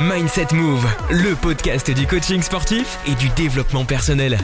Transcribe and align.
Mindset 0.00 0.54
Move, 0.54 0.86
le 1.10 1.34
podcast 1.34 1.90
du 1.90 2.06
coaching 2.06 2.40
sportif 2.40 2.98
et 3.06 3.14
du 3.14 3.28
développement 3.36 3.84
personnel. 3.84 4.38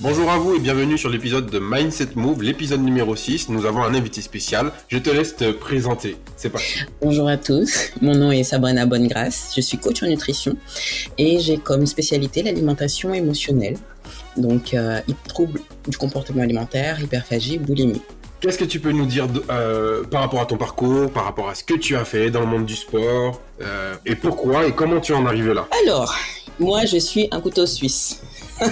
Bonjour 0.00 0.30
à 0.30 0.38
vous 0.38 0.54
et 0.54 0.58
bienvenue 0.58 0.96
sur 0.96 1.10
l'épisode 1.10 1.50
de 1.50 1.58
Mindset 1.58 2.08
Move, 2.14 2.42
l'épisode 2.42 2.82
numéro 2.82 3.14
6. 3.14 3.50
Nous 3.50 3.66
avons 3.66 3.82
un 3.82 3.94
invité 3.94 4.22
spécial. 4.22 4.72
Je 4.88 4.96
te 4.96 5.10
laisse 5.10 5.36
te 5.36 5.52
présenter. 5.52 6.16
C'est 6.36 6.48
parti. 6.48 6.80
Bonjour 7.02 7.28
à 7.28 7.36
tous. 7.36 7.90
Mon 8.00 8.14
nom 8.14 8.32
est 8.32 8.42
Sabrina 8.42 8.86
Bonnegrâce. 8.86 9.52
Je 9.54 9.60
suis 9.60 9.76
coach 9.76 10.02
en 10.02 10.06
nutrition 10.06 10.56
et 11.18 11.38
j'ai 11.40 11.58
comme 11.58 11.84
spécialité 11.84 12.42
l'alimentation 12.42 13.12
émotionnelle. 13.12 13.76
Donc, 14.38 14.72
euh, 14.72 15.00
troubles 15.28 15.60
du 15.88 15.98
comportement 15.98 16.42
alimentaire, 16.42 16.98
hyperphagie, 17.00 17.58
boulimie. 17.58 18.00
Qu'est-ce 18.40 18.56
que 18.56 18.64
tu 18.64 18.80
peux 18.80 18.92
nous 18.92 19.04
dire 19.04 19.28
euh, 19.50 20.02
par 20.04 20.22
rapport 20.22 20.40
à 20.40 20.46
ton 20.46 20.56
parcours, 20.56 21.10
par 21.10 21.24
rapport 21.24 21.50
à 21.50 21.54
ce 21.54 21.62
que 21.62 21.74
tu 21.74 21.94
as 21.94 22.06
fait 22.06 22.30
dans 22.30 22.40
le 22.40 22.46
monde 22.46 22.64
du 22.64 22.74
sport, 22.74 23.38
euh, 23.60 23.94
et 24.06 24.14
pourquoi 24.14 24.66
et 24.66 24.72
comment 24.72 24.98
tu 24.98 25.12
en 25.12 25.26
es 25.26 25.28
arrivé 25.28 25.52
là? 25.52 25.68
Alors, 25.84 26.16
moi 26.58 26.86
je 26.86 26.96
suis 26.96 27.28
un 27.32 27.40
couteau 27.42 27.66
suisse. 27.66 28.22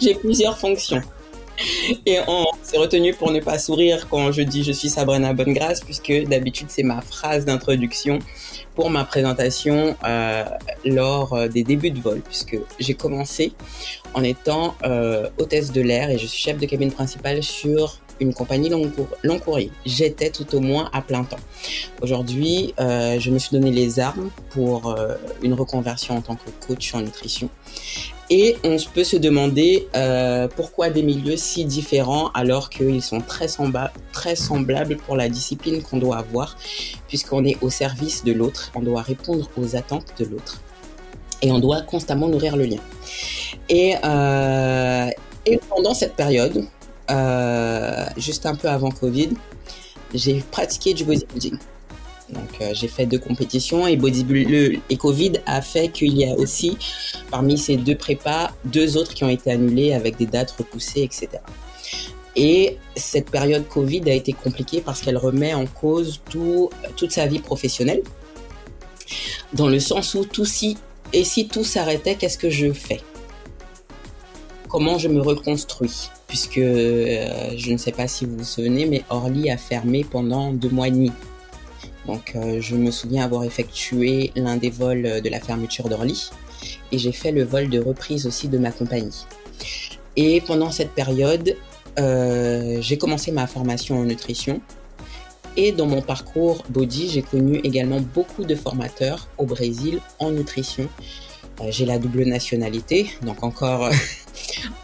J'ai 0.00 0.16
plusieurs 0.16 0.58
fonctions. 0.58 1.00
Et 2.04 2.18
on 2.26 2.46
s'est 2.64 2.78
retenu 2.78 3.14
pour 3.14 3.30
ne 3.30 3.38
pas 3.38 3.60
sourire 3.60 4.08
quand 4.10 4.32
je 4.32 4.42
dis 4.42 4.64
je 4.64 4.72
suis 4.72 4.88
Sabrina 4.88 5.32
Bonnegrâce, 5.32 5.82
puisque 5.82 6.12
d'habitude 6.26 6.66
c'est 6.68 6.82
ma 6.82 7.00
phrase 7.00 7.44
d'introduction 7.44 8.18
pour 8.74 8.90
ma 8.90 9.04
présentation 9.04 9.94
euh, 10.04 10.44
lors 10.84 11.48
des 11.48 11.62
débuts 11.62 11.92
de 11.92 12.00
vol, 12.00 12.22
puisque 12.26 12.58
j'ai 12.80 12.94
commencé 12.94 13.52
en 14.14 14.24
étant 14.24 14.74
hôtesse 15.38 15.70
de 15.70 15.80
l'air 15.80 16.10
et 16.10 16.18
je 16.18 16.26
suis 16.26 16.42
chef 16.42 16.58
de 16.58 16.66
cabine 16.66 16.90
principale 16.90 17.44
sur 17.44 18.00
une 18.20 18.34
compagnie 18.34 18.68
long, 18.68 19.38
courrier. 19.38 19.70
J'étais 19.84 20.30
tout 20.30 20.54
au 20.54 20.60
moins 20.60 20.88
à 20.92 21.02
plein 21.02 21.24
temps. 21.24 21.38
Aujourd'hui, 22.00 22.74
euh, 22.80 23.18
je 23.18 23.30
me 23.30 23.38
suis 23.38 23.50
donné 23.50 23.70
les 23.70 24.00
armes 24.00 24.30
pour 24.50 24.90
euh, 24.90 25.14
une 25.42 25.54
reconversion 25.54 26.16
en 26.16 26.20
tant 26.20 26.36
que 26.36 26.50
coach 26.66 26.94
en 26.94 27.00
nutrition. 27.00 27.48
Et 28.30 28.56
on 28.64 28.76
peut 28.94 29.04
se 29.04 29.16
demander 29.16 29.88
euh, 29.94 30.48
pourquoi 30.48 30.88
des 30.88 31.02
milieux 31.02 31.36
si 31.36 31.64
différents 31.64 32.30
alors 32.32 32.70
qu'ils 32.70 33.02
sont 33.02 33.20
très, 33.20 33.46
très 34.12 34.36
semblables 34.36 34.96
pour 34.96 35.16
la 35.16 35.28
discipline 35.28 35.82
qu'on 35.82 35.98
doit 35.98 36.18
avoir, 36.18 36.56
puisqu'on 37.08 37.44
est 37.44 37.58
au 37.60 37.68
service 37.68 38.24
de 38.24 38.32
l'autre, 38.32 38.72
on 38.74 38.80
doit 38.80 39.02
répondre 39.02 39.50
aux 39.56 39.76
attentes 39.76 40.14
de 40.18 40.24
l'autre. 40.24 40.62
Et 41.42 41.50
on 41.50 41.58
doit 41.58 41.82
constamment 41.82 42.28
nourrir 42.28 42.56
le 42.56 42.64
lien. 42.64 42.78
Et, 43.68 43.96
et 45.44 45.58
pendant 45.68 45.92
cette 45.92 46.14
période, 46.14 46.64
euh, 47.10 48.06
juste 48.16 48.46
un 48.46 48.54
peu 48.54 48.68
avant 48.68 48.90
Covid, 48.90 49.30
j'ai 50.14 50.42
pratiqué 50.50 50.94
du 50.94 51.04
bodybuilding. 51.04 51.58
Donc 52.30 52.60
euh, 52.60 52.70
j'ai 52.72 52.88
fait 52.88 53.06
deux 53.06 53.18
compétitions 53.18 53.86
et 53.86 53.98
et 54.88 54.96
Covid 54.96 55.32
a 55.44 55.60
fait 55.60 55.88
qu'il 55.88 56.16
y 56.16 56.24
a 56.24 56.34
aussi 56.34 56.78
parmi 57.30 57.58
ces 57.58 57.76
deux 57.76 57.96
prépas 57.96 58.52
deux 58.64 58.96
autres 58.96 59.12
qui 59.12 59.24
ont 59.24 59.28
été 59.28 59.50
annulés 59.50 59.92
avec 59.92 60.16
des 60.16 60.26
dates 60.26 60.52
repoussées, 60.52 61.02
etc. 61.02 61.28
Et 62.34 62.78
cette 62.96 63.30
période 63.30 63.68
Covid 63.68 64.02
a 64.06 64.14
été 64.14 64.32
compliquée 64.32 64.80
parce 64.80 65.02
qu'elle 65.02 65.18
remet 65.18 65.52
en 65.52 65.66
cause 65.66 66.22
tout, 66.30 66.70
toute 66.96 67.12
sa 67.12 67.26
vie 67.26 67.40
professionnelle, 67.40 68.02
dans 69.52 69.68
le 69.68 69.80
sens 69.80 70.14
où 70.14 70.24
tout 70.24 70.46
si 70.46 70.78
et 71.12 71.24
si 71.24 71.46
tout 71.46 71.64
s'arrêtait, 71.64 72.14
qu'est-ce 72.14 72.38
que 72.38 72.48
je 72.48 72.72
fais? 72.72 73.02
Comment 74.68 74.96
je 74.96 75.08
me 75.08 75.20
reconstruis? 75.20 76.08
Puisque 76.32 76.56
euh, 76.56 77.50
je 77.58 77.72
ne 77.72 77.76
sais 77.76 77.92
pas 77.92 78.08
si 78.08 78.24
vous 78.24 78.38
vous 78.38 78.44
souvenez, 78.44 78.86
mais 78.86 79.04
Orly 79.10 79.50
a 79.50 79.58
fermé 79.58 80.02
pendant 80.02 80.54
deux 80.54 80.70
mois 80.70 80.88
et 80.88 80.90
demi. 80.90 81.12
Donc 82.06 82.32
euh, 82.34 82.58
je 82.58 82.74
me 82.74 82.90
souviens 82.90 83.22
avoir 83.22 83.44
effectué 83.44 84.32
l'un 84.34 84.56
des 84.56 84.70
vols 84.70 85.20
de 85.20 85.28
la 85.28 85.40
fermeture 85.40 85.90
d'Orly 85.90 86.30
et 86.90 86.96
j'ai 86.96 87.12
fait 87.12 87.32
le 87.32 87.44
vol 87.44 87.68
de 87.68 87.78
reprise 87.78 88.26
aussi 88.26 88.48
de 88.48 88.56
ma 88.56 88.72
compagnie. 88.72 89.26
Et 90.16 90.40
pendant 90.40 90.70
cette 90.70 90.92
période, 90.92 91.54
euh, 91.98 92.78
j'ai 92.80 92.96
commencé 92.96 93.30
ma 93.30 93.46
formation 93.46 93.98
en 93.98 94.04
nutrition. 94.04 94.62
Et 95.58 95.70
dans 95.70 95.86
mon 95.86 96.00
parcours 96.00 96.64
body, 96.70 97.10
j'ai 97.10 97.20
connu 97.20 97.60
également 97.62 98.00
beaucoup 98.00 98.44
de 98.44 98.54
formateurs 98.54 99.28
au 99.36 99.44
Brésil 99.44 100.00
en 100.18 100.30
nutrition. 100.30 100.88
j'ai 101.68 101.84
la 101.84 101.98
double 101.98 102.24
nationalité, 102.24 103.10
donc 103.20 103.44
encore 103.44 103.90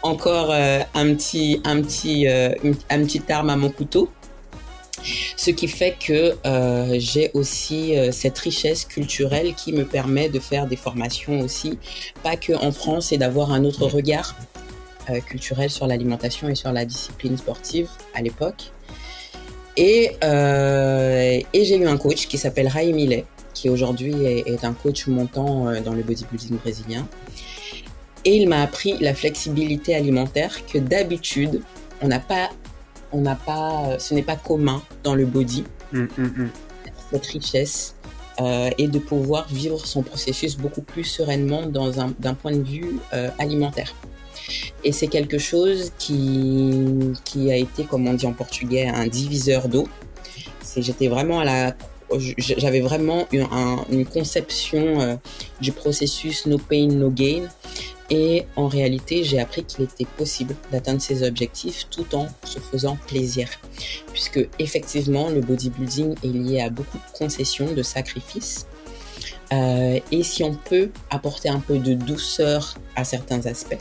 encore 0.03 0.51
euh, 0.51 0.79
un 0.93 1.13
petit, 1.13 1.61
euh, 1.65 2.53
un 2.89 3.03
petit 3.03 3.21
arme 3.29 3.49
à 3.49 3.55
mon 3.55 3.69
couteau. 3.69 4.09
Ce 5.37 5.49
qui 5.51 5.69
fait 5.69 5.95
que 5.97 6.35
euh, 6.45 6.97
j'ai 6.99 7.31
aussi 7.33 7.93
cette 8.11 8.37
richesse 8.37 8.83
culturelle 8.83 9.53
qui 9.55 9.71
me 9.71 9.85
permet 9.85 10.27
de 10.27 10.39
faire 10.39 10.67
des 10.67 10.75
formations 10.75 11.39
aussi, 11.39 11.79
pas 12.21 12.35
que 12.35 12.51
en 12.51 12.73
France, 12.73 13.13
et 13.13 13.17
d'avoir 13.17 13.53
un 13.53 13.63
autre 13.63 13.87
regard 13.87 14.35
culturel 15.25 15.69
sur 15.69 15.87
l'alimentation 15.87 16.49
et 16.49 16.55
sur 16.55 16.71
la 16.73 16.83
discipline 16.83 17.37
sportive 17.37 17.87
à 18.13 18.21
l'époque. 18.21 18.71
Et, 19.77 20.11
j'ai 20.21 21.77
eu 21.77 21.87
un 21.87 21.97
coach 21.97 22.27
qui 22.27 22.37
s'appelle 22.37 22.67
Ray 22.67 22.91
Millet, 22.91 23.23
qui 23.53 23.69
aujourd'hui 23.69 24.13
est, 24.25 24.65
un 24.65 24.73
coach 24.73 25.07
montant 25.07 25.81
dans 25.81 25.93
le 25.93 26.03
bodybuilding 26.03 26.57
brésilien, 26.57 27.07
et 28.25 28.35
il 28.35 28.49
m'a 28.49 28.61
appris 28.61 28.97
la 28.99 29.13
flexibilité 29.13 29.95
alimentaire 29.95 30.65
que 30.65 30.77
d'habitude, 30.77 31.61
on 32.01 32.07
n'a 32.07 32.19
pas, 32.19 32.49
on 33.11 33.21
n'a 33.21 33.35
pas, 33.35 33.97
ce 33.99 34.13
n'est 34.13 34.23
pas 34.23 34.35
commun 34.35 34.81
dans 35.03 35.15
le 35.15 35.25
body. 35.25 35.63
Hum, 35.93 36.07
hum, 36.17 36.33
hum. 36.37 36.49
Cette 37.11 37.25
richesse 37.25 37.95
euh, 38.39 38.69
et 38.77 38.87
de 38.87 38.99
pouvoir 38.99 39.47
vivre 39.49 39.85
son 39.85 40.03
processus 40.03 40.55
beaucoup 40.57 40.81
plus 40.81 41.03
sereinement 41.03 41.65
dans 41.65 41.99
un, 41.99 42.13
d'un 42.19 42.35
point 42.35 42.51
de 42.51 42.63
vue 42.63 42.99
euh, 43.13 43.29
alimentaire. 43.39 43.95
Et 44.83 44.91
c'est 44.91 45.07
quelque 45.07 45.37
chose 45.37 45.91
qui, 45.97 47.13
qui 47.25 47.51
a 47.51 47.57
été, 47.57 47.83
comme 47.83 48.07
on 48.07 48.13
dit 48.13 48.25
en 48.25 48.33
portugais, 48.33 48.87
un 48.87 49.07
diviseur 49.07 49.67
d'eau. 49.67 49.87
C'est, 50.61 50.81
j'étais 50.81 51.07
vraiment 51.07 51.39
à 51.39 51.45
la 51.45 51.75
j'avais 52.37 52.79
vraiment 52.79 53.27
une, 53.31 53.47
une 53.91 54.05
conception 54.05 55.01
euh, 55.01 55.15
du 55.61 55.71
processus 55.71 56.45
no 56.45 56.57
pain, 56.57 56.87
no 56.87 57.09
gain. 57.09 57.47
Et 58.11 58.45
en 58.55 58.67
réalité, 58.67 59.23
j'ai 59.23 59.39
appris 59.39 59.63
qu'il 59.63 59.83
était 59.83 60.05
possible 60.05 60.55
d'atteindre 60.71 61.01
ses 61.01 61.27
objectifs 61.27 61.87
tout 61.91 62.15
en 62.15 62.27
se 62.43 62.59
faisant 62.59 62.97
plaisir. 63.07 63.49
Puisque 64.11 64.47
effectivement, 64.57 65.29
le 65.29 65.41
bodybuilding 65.41 66.15
est 66.23 66.27
lié 66.27 66.61
à 66.61 66.69
beaucoup 66.69 66.97
de 66.97 67.17
concessions, 67.17 67.71
de 67.71 67.83
sacrifices. 67.83 68.65
Euh, 69.51 69.99
et 70.11 70.23
si 70.23 70.43
on 70.43 70.55
peut 70.55 70.89
apporter 71.09 71.49
un 71.49 71.59
peu 71.59 71.77
de 71.77 71.93
douceur 71.93 72.75
à 72.95 73.03
certains 73.03 73.45
aspects, 73.45 73.77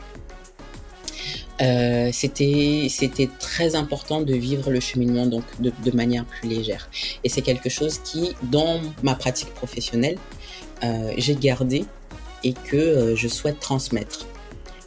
euh, 1.60 2.10
c'était 2.12 3.28
très 3.40 3.74
important 3.74 4.20
de 4.20 4.32
vivre 4.32 4.70
le 4.70 4.78
cheminement 4.78 5.26
de 5.26 5.90
manière 5.90 6.24
plus 6.24 6.48
légère 6.48 6.88
et 7.24 7.28
c'est 7.28 7.42
quelque 7.42 7.68
chose 7.68 7.98
qui 7.98 8.36
dans 8.44 8.80
ma 9.02 9.16
pratique 9.16 9.52
professionnelle 9.54 10.18
euh, 10.84 11.12
j'ai 11.16 11.34
gardé 11.34 11.84
et 12.44 12.52
que 12.52 12.76
euh, 12.76 13.16
je 13.16 13.28
souhaite 13.28 13.60
transmettre. 13.60 14.26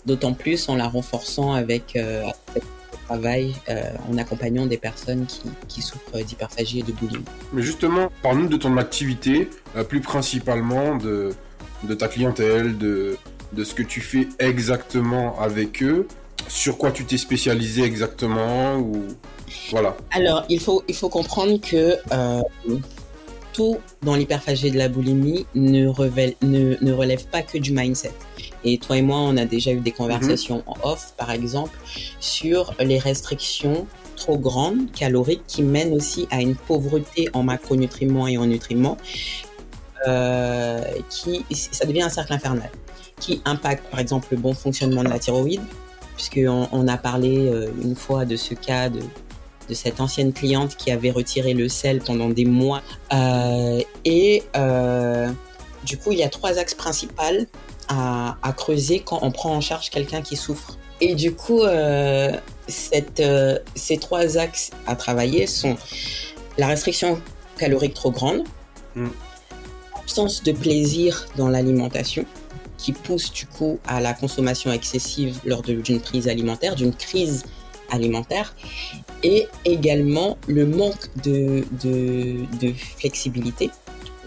D'autant 0.06 0.34
plus 0.34 0.68
en 0.70 0.76
la 0.76 0.88
renforçant 0.88 1.54
avec 1.54 1.96
euh, 1.96 2.24
le 2.56 2.62
travail 3.06 3.54
euh, 3.70 3.84
en 4.12 4.18
accompagnant 4.18 4.66
des 4.66 4.78
personnes 4.78 5.26
qui, 5.28 5.42
qui 5.68 5.82
souffrent 5.82 6.18
d'hyperphagie 6.18 6.80
et 6.80 6.84
de 6.84 6.92
boulimie. 6.92 7.26
Mais 7.54 7.62
justement, 7.62 8.12
parle-nous 8.24 8.48
de 8.48 8.58
ton 8.58 8.78
activité, 8.78 9.50
plus 9.90 10.02
principalement 10.02 10.96
de, 10.96 11.32
de 11.84 11.94
ta 11.94 12.08
clientèle, 12.08 12.78
de, 12.78 13.18
de 13.54 13.64
ce 13.64 13.76
que 13.76 13.84
tu 13.84 14.02
fais 14.02 14.28
exactement 14.40 15.40
avec 15.40 15.84
eux, 15.84 16.08
sur 16.48 16.78
quoi 16.78 16.92
tu 16.92 17.06
t'es 17.06 17.18
spécialisé 17.18 17.84
exactement 17.84 18.78
ou 18.78 19.06
voilà. 19.70 19.96
Alors 20.12 20.46
il 20.50 20.60
faut 20.60 20.84
il 20.88 20.96
faut 20.96 21.10
comprendre 21.10 21.60
que 21.60 21.96
euh, 22.12 22.42
tout 23.54 23.78
dans 24.02 24.16
l'hyperphagie 24.16 24.72
de 24.72 24.78
la 24.78 24.90
boulimie 24.90 25.46
ne, 25.56 25.86
ne, 25.86 26.92
relève 26.92 27.26
pas 27.28 27.42
que 27.42 27.58
du 27.58 27.72
mindset. 27.72 28.14
Et 28.64 28.78
toi 28.78 28.98
et 28.98 29.02
moi, 29.02 29.18
on 29.18 29.38
a 29.38 29.46
déjà 29.46 29.72
eu 29.72 29.80
des 29.80 29.92
conversations 29.92 30.64
en 30.68 30.76
off, 30.84 31.14
par 31.18 31.32
exemple, 31.32 31.78
sur 32.20 32.74
les 32.80 33.00
restrictions 33.00 33.88
trop 34.16 34.38
grandes, 34.38 34.92
caloriques, 34.92 35.44
qui 35.48 35.64
mènent 35.64 35.94
aussi 35.94 36.28
à 36.30 36.42
une 36.42 36.56
pauvreté 36.56 37.30
en 37.34 37.44
macronutriments 37.44 38.28
et 38.28 38.38
en 38.38 38.46
nutriments, 38.46 38.98
euh, 40.08 40.82
qui, 41.10 41.44
ça 41.52 41.86
devient 41.86 42.04
un 42.04 42.10
cercle 42.10 42.34
infernal, 42.34 42.70
qui 43.20 43.42
impacte, 43.46 43.90
par 43.90 44.00
exemple, 44.00 44.28
le 44.32 44.38
bon 44.38 44.54
fonctionnement 44.54 45.04
de 45.04 45.10
la 45.10 45.20
thyroïde, 45.20 45.62
puisqu'on 46.16 46.68
on 46.72 46.88
a 46.88 46.98
parlé 46.98 47.48
euh, 47.48 47.72
une 47.84 47.96
fois 47.96 48.26
de 48.26 48.36
ce 48.36 48.54
cas 48.54 48.90
de 48.90 49.00
de 49.70 49.74
cette 49.74 50.00
ancienne 50.00 50.34
cliente 50.34 50.76
qui 50.76 50.92
avait 50.92 51.12
retiré 51.12 51.54
le 51.54 51.70
sel 51.70 52.00
pendant 52.00 52.30
des 52.30 52.46
mois. 52.46 52.82
Euh, 53.14 53.82
et 54.06 54.44
euh, 54.56 55.30
du 55.86 55.98
coup, 55.98 56.12
il 56.12 56.20
y 56.20 56.24
a 56.24 56.30
trois 56.30 56.58
axes 56.58 56.76
principaux 56.76 57.22
à, 57.88 58.54
creuser 58.56 59.00
quand 59.00 59.20
on 59.22 59.32
prend 59.32 59.56
en 59.56 59.62
charge 59.62 59.90
quelqu'un 59.90 60.22
qui 60.22 60.36
souffre. 60.36 60.78
Et 61.02 61.16
du 61.16 61.34
coup, 61.34 61.62
euh, 61.62 62.32
cette, 62.68 63.24
ces 63.76 63.98
trois 63.98 64.38
axes 64.38 64.72
à 64.88 64.96
travailler 64.96 65.48
sont 65.48 65.76
la 66.58 66.68
restriction 66.68 67.20
calorique 67.58 67.94
trop 67.94 68.12
grande, 68.12 68.44
mm. 68.96 69.08
l'absence 69.96 70.44
de 70.44 70.52
plaisir 70.52 71.28
dans 71.38 71.50
l'alimentation 71.50 72.26
qui 72.82 72.92
pousse 72.94 73.32
du 73.32 73.46
coup 73.46 73.80
à 73.88 74.02
la 74.02 74.14
consommation 74.14 74.72
excessive 74.72 75.40
lors 75.46 75.62
d'une 75.62 76.00
prise 76.00 76.28
alimentaire, 76.28 76.76
d'une 76.76 76.94
crise 76.94 77.44
alimentaire, 77.92 78.56
et 79.24 79.48
également 79.66 80.38
le 80.48 80.66
manque 80.66 81.10
de, 81.24 81.64
de, 81.82 82.74
flexibilité. 82.98 83.70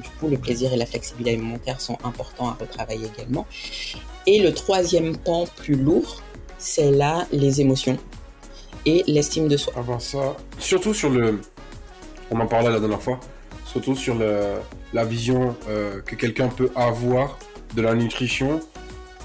Du 0.03 0.09
coup, 0.19 0.29
le 0.29 0.37
plaisir 0.37 0.73
et 0.73 0.77
la 0.77 0.87
flexibilité 0.87 1.37
alimentaire 1.37 1.81
sont 1.81 1.99
importants 2.05 2.49
à 2.49 2.57
retravailler 2.61 3.09
également. 3.17 3.47
Et 4.27 4.41
le 4.41 4.53
troisième 4.53 5.17
pan 5.17 5.47
plus 5.57 5.77
lourd, 5.77 6.23
c'est 6.59 6.91
là 6.91 7.27
les 7.33 7.61
émotions 7.61 7.99
et 8.87 9.05
l'estime 9.07 9.49
de 9.49 9.57
soi. 9.57 9.73
Ben 9.87 9.99
ça, 9.99 10.37
surtout 10.59 10.95
sur 10.95 11.11
le, 11.11 11.41
on 12.31 12.41
en 12.41 12.47
parlait 12.47 12.71
la 12.71 12.81
dernière 12.81 13.03
fois, 13.03 13.21
surtout 13.65 13.97
sur 13.97 14.15
le, 14.15 14.57
la 14.93 15.05
vision 15.05 15.57
euh, 15.69 16.01
que 16.01 16.15
quelqu'un 16.15 16.49
peut 16.49 16.71
avoir 16.75 17.39
de 17.75 17.83
la 17.83 17.95
nutrition 17.95 18.61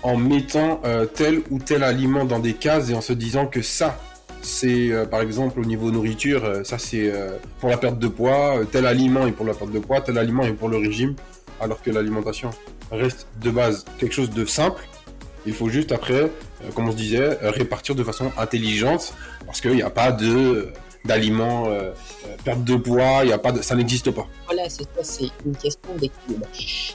en 0.02 0.18
mettant 0.18 0.82
euh, 0.86 1.06
tel 1.06 1.42
ou 1.50 1.60
tel 1.60 1.84
aliment 1.84 2.26
dans 2.26 2.40
des 2.40 2.54
cases 2.54 2.90
et 2.90 2.94
en 2.94 3.02
se 3.02 3.14
disant 3.14 3.48
que 3.48 3.62
ça, 3.62 4.00
c'est 4.42 4.92
euh, 4.92 5.06
par 5.06 5.22
exemple 5.22 5.60
au 5.60 5.66
niveau 5.66 5.92
nourriture, 5.92 6.46
euh, 6.46 6.64
ça 6.64 6.78
c'est 6.78 7.12
pour 7.60 7.70
la 7.70 7.78
perte 7.78 8.00
de 8.00 8.08
poids, 8.08 8.60
tel 8.72 8.86
aliment 8.86 9.28
est 9.28 9.32
pour 9.32 9.46
la 9.46 9.54
perte 9.54 9.72
de 9.72 9.80
poids, 9.80 10.02
tel 10.02 10.18
aliment 10.18 10.44
est 10.44 10.54
pour 10.54 10.70
le 10.70 10.78
régime, 10.78 11.16
alors 11.60 11.82
que 11.82 11.92
l'alimentation 11.92 12.50
reste 12.92 13.28
de 13.42 13.52
base 13.52 13.86
quelque 13.98 14.14
chose 14.14 14.30
de 14.30 14.46
simple. 14.46 14.84
Il 15.46 15.54
faut 15.54 15.70
juste 15.70 15.94
après, 15.94 16.30
comme 16.76 16.90
on 16.90 16.92
se 16.92 16.98
disait, 16.98 17.38
répartir 17.42 17.96
de 17.96 18.04
façon 18.04 18.32
intelligente 18.38 19.14
parce 19.46 19.62
qu'il 19.62 19.72
n'y 19.72 19.82
a 19.82 19.90
pas 19.90 20.12
de 20.12 20.74
d'aliments, 21.06 21.68
euh, 21.68 21.70
euh, 21.70 22.36
perte 22.44 22.64
de 22.64 22.76
poids, 22.76 23.24
y 23.26 23.32
a 23.32 23.38
pas 23.38 23.54
ça 23.62 23.76
n'existe 23.76 24.12
pas. 24.12 24.28
Voilà, 24.46 24.70
c'est 24.70 24.84
ça, 24.84 25.04
c'est 25.04 25.30
une 25.46 25.56
question 25.56 25.96
d'équilibre. 25.96 26.48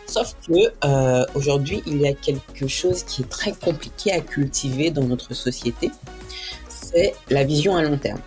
Sauf 0.07 0.35
que 0.47 0.73
euh, 0.85 1.25
aujourd'hui, 1.35 1.83
il 1.87 2.01
y 2.01 2.07
a 2.07 2.13
quelque 2.13 2.69
chose 2.69 3.03
qui 3.05 3.23
est 3.23 3.29
très 3.29 3.53
compliqué 3.53 4.13
à 4.13 4.21
cultiver 4.21 4.91
dans 4.91 5.05
notre 5.05 5.35
société, 5.35 5.91
c'est 6.95 7.15
la 7.31 7.45
vision 7.45 7.77
à 7.77 7.83
long 7.83 7.99
terme. 7.99 8.21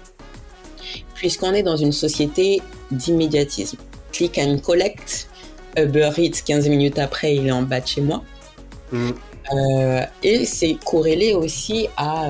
Puisqu'on 1.15 1.53
est 1.53 1.63
dans 1.63 1.77
une 1.77 1.91
société 1.91 2.61
d'immédiatisme. 2.91 3.77
Click 4.11 4.37
and 4.37 4.59
collect, 4.59 5.29
Uber 5.75 6.11
Eats, 6.17 6.41
15 6.45 6.67
minutes 6.69 6.99
après, 6.99 7.35
il 7.35 7.47
est 7.47 7.51
en 7.51 7.63
bas 7.63 7.81
de 7.81 7.87
chez 7.87 8.01
moi. 8.01 8.23
Mm. 8.91 9.11
et 10.23 10.45
c'est 10.45 10.77
corrélé 10.85 11.33
aussi 11.33 11.87
à, 11.97 12.29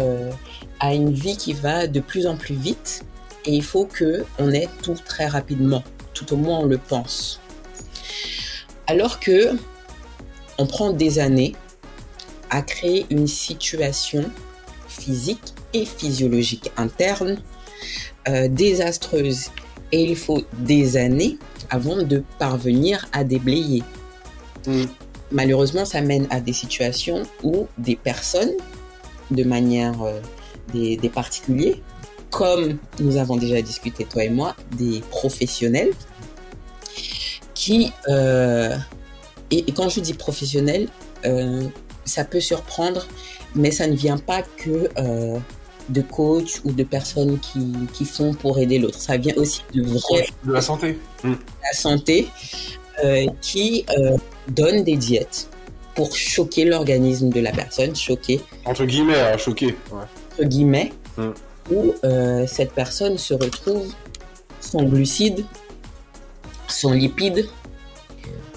à 0.79 0.93
une 0.93 1.13
vie 1.13 1.37
qui 1.37 1.53
va 1.53 1.85
de 1.85 1.99
plus 1.99 2.25
en 2.25 2.35
plus 2.35 2.55
vite 2.55 3.03
et 3.45 3.51
il 3.51 3.63
faut 3.63 3.85
que 3.85 4.25
on 4.39 4.51
ait 4.51 4.67
tout 4.81 4.97
très 5.05 5.27
rapidement, 5.27 5.83
tout 6.13 6.33
au 6.33 6.37
moins 6.37 6.59
on 6.59 6.65
le 6.65 6.77
pense. 6.77 7.39
Alors 8.87 9.19
que 9.19 9.51
on 10.57 10.65
prend 10.65 10.91
des 10.91 11.19
années 11.19 11.55
à 12.49 12.61
créer 12.61 13.05
une 13.09 13.27
situation 13.27 14.23
physique 14.99 15.53
et 15.73 15.85
physiologique 15.85 16.71
interne 16.77 17.37
euh, 18.27 18.47
désastreuse. 18.47 19.51
Et 19.91 20.03
il 20.03 20.15
faut 20.15 20.41
des 20.59 20.97
années 20.97 21.37
avant 21.69 22.03
de 22.03 22.23
parvenir 22.39 23.07
à 23.13 23.23
déblayer. 23.23 23.83
Mm. 24.65 24.83
Malheureusement, 25.31 25.85
ça 25.85 26.01
mène 26.01 26.27
à 26.29 26.39
des 26.39 26.53
situations 26.53 27.23
où 27.43 27.67
des 27.77 27.95
personnes, 27.95 28.53
de 29.31 29.43
manière 29.43 30.01
euh, 30.01 30.19
des 30.73 31.11
particuliers, 31.13 31.81
comme 32.29 32.77
nous 32.99 33.17
avons 33.17 33.37
déjà 33.37 33.61
discuté, 33.61 34.05
toi 34.05 34.23
et 34.23 34.29
moi, 34.29 34.55
des 34.73 35.01
professionnels 35.09 35.91
qui, 37.53 37.91
euh, 38.09 38.77
et, 39.49 39.71
quand 39.73 39.89
je 39.89 39.99
dis 39.99 40.13
professionnels, 40.13 40.87
euh, 41.25 41.63
ça 42.05 42.23
peut 42.23 42.39
surprendre, 42.39 43.07
mais 43.55 43.71
ça 43.71 43.87
ne 43.87 43.95
vient 43.95 44.17
pas 44.17 44.41
que 44.41 44.89
euh, 44.97 45.37
de 45.89 46.01
coachs 46.01 46.61
ou 46.65 46.71
de 46.71 46.83
personnes 46.83 47.39
qui, 47.39 47.73
qui 47.93 48.05
font 48.05 48.33
pour 48.33 48.59
aider 48.59 48.79
l'autre. 48.79 48.99
Ça 48.99 49.17
vient 49.17 49.35
aussi 49.35 49.63
de. 49.73 49.81
De 49.81 50.53
la 50.53 50.61
santé. 50.61 50.99
Mm. 51.23 51.33
La 51.63 51.73
santé, 51.73 52.27
qui 53.41 53.85
donnent 54.47 54.83
des 54.83 54.95
diètes 54.95 55.49
pour 55.95 56.15
choquer 56.15 56.65
l'organisme 56.65 57.29
de 57.29 57.39
la 57.39 57.51
personne, 57.51 57.95
choquer. 57.95 58.41
Entre 58.65 58.85
guillemets, 58.85 59.19
hein, 59.19 59.37
choquer. 59.37 59.75
Entre 59.91 60.43
guillemets. 60.43 60.91
Mm 61.17 61.31
où 61.71 61.93
euh, 62.03 62.45
cette 62.47 62.71
personne 62.71 63.17
se 63.17 63.33
retrouve 63.33 63.93
sans 64.59 64.83
glucides, 64.83 65.45
sans 66.67 66.93
lipides, 66.93 67.47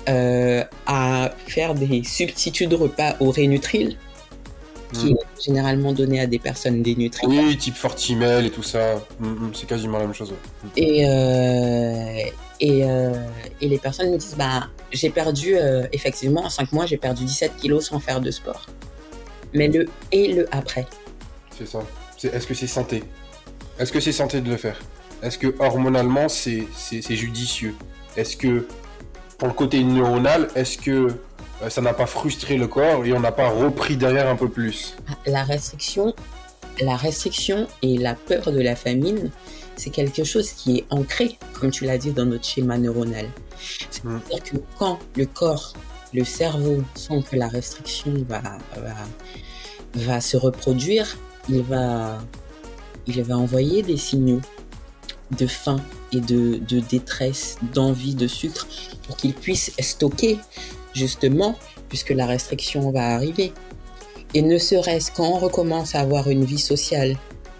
euh, 0.08 0.64
à 0.86 1.30
faire 1.46 1.74
des 1.74 2.02
substituts 2.04 2.66
de 2.66 2.76
repas 2.76 3.16
au 3.20 3.30
Rénutril, 3.30 3.96
qui 4.92 5.12
est 5.12 5.42
généralement 5.42 5.92
donné 5.92 6.20
à 6.20 6.26
des 6.26 6.38
personnes 6.38 6.82
dénutries. 6.82 7.26
Oui, 7.26 7.56
type 7.56 7.76
Fortimel 7.76 8.46
et 8.46 8.50
tout 8.50 8.62
ça, 8.62 8.96
hmm, 9.18 9.26
hmm, 9.26 9.50
c'est 9.54 9.66
quasiment 9.66 9.98
la 9.98 10.04
même 10.04 10.14
chose. 10.14 10.32
Et, 10.76 11.06
euh, 11.08 12.20
et, 12.60 12.80
et, 13.60 13.68
les 13.68 13.78
personnes 13.78 14.10
me 14.10 14.18
disent, 14.18 14.36
bah, 14.36 14.68
j'ai 14.92 15.10
perdu, 15.10 15.56
effectivement, 15.92 16.44
en 16.44 16.50
5 16.50 16.72
mois, 16.72 16.86
j'ai 16.86 16.98
perdu 16.98 17.24
17 17.24 17.56
kilos 17.56 17.88
sans 17.88 18.00
faire 18.00 18.20
de 18.20 18.30
sport. 18.30 18.66
Mais 19.54 19.68
le 19.68 19.86
et 20.12 20.32
le 20.32 20.46
après. 20.54 20.86
C'est 21.56 21.66
ça 21.66 21.80
est-ce 22.28 22.46
que 22.46 22.54
c'est 22.54 22.66
santé? 22.66 23.02
Est-ce 23.78 23.92
que 23.92 24.00
c'est 24.00 24.12
santé 24.12 24.40
de 24.40 24.50
le 24.50 24.56
faire? 24.56 24.78
Est-ce 25.22 25.38
que 25.38 25.54
hormonalement 25.58 26.28
c'est 26.28 26.66
judicieux? 27.10 27.74
Est-ce 28.16 28.36
que 28.36 28.66
pour 29.38 29.48
le 29.48 29.54
côté 29.54 29.82
neuronal, 29.82 30.48
est-ce 30.54 30.76
que 30.76 30.90
euh, 30.90 31.08
ça 31.68 31.80
n'a 31.80 31.92
pas 31.92 32.06
frustré 32.06 32.56
le 32.56 32.66
corps 32.66 33.04
et 33.04 33.12
on 33.12 33.20
n'a 33.20 33.32
pas 33.32 33.48
repris 33.48 33.96
derrière 33.96 34.28
un 34.28 34.36
peu 34.36 34.48
plus 34.48 34.96
La 35.26 35.44
restriction, 35.44 36.14
la 36.80 36.96
restriction 36.96 37.66
et 37.82 37.98
la 37.98 38.14
peur 38.14 38.50
de 38.52 38.60
la 38.60 38.76
famine, 38.76 39.30
c'est 39.76 39.90
quelque 39.90 40.24
chose 40.24 40.50
qui 40.50 40.78
est 40.78 40.86
ancré, 40.90 41.38
comme 41.58 41.70
tu 41.70 41.84
l'as 41.84 41.98
dit, 41.98 42.12
dans 42.12 42.24
notre 42.24 42.44
schéma 42.44 42.78
neuronal. 42.78 43.28
C'est-à-dire 43.90 44.42
que 44.42 44.56
quand 44.78 44.98
le 45.16 45.26
corps, 45.26 45.74
le 46.14 46.24
cerveau 46.24 46.82
sent 46.94 47.22
que 47.30 47.36
la 47.36 47.48
restriction 47.48 48.12
va, 49.94 50.20
se 50.20 50.36
reproduire, 50.36 51.18
il 51.48 51.62
va, 51.62 52.18
envoyer 53.30 53.82
des 53.82 53.96
signaux 53.96 54.40
de 55.36 55.46
faim 55.46 55.80
et 56.12 56.20
de 56.20 56.80
détresse, 56.80 57.56
d'envie 57.74 58.14
de 58.14 58.26
sucre 58.26 58.66
pour 59.06 59.16
qu'il 59.16 59.34
puisse 59.34 59.72
stocker 59.78 60.38
justement 60.94 61.56
puisque 61.90 62.10
la 62.10 62.24
restriction 62.24 62.90
va 62.90 63.14
arriver. 63.14 63.52
Et 64.32 64.40
ne 64.40 64.56
serait-ce 64.56 65.10
quand 65.10 65.26
on 65.26 65.38
recommence 65.38 65.94
à 65.94 66.00
avoir 66.00 66.30
une 66.30 66.44
vie 66.44 66.60
sociale, 66.60 67.16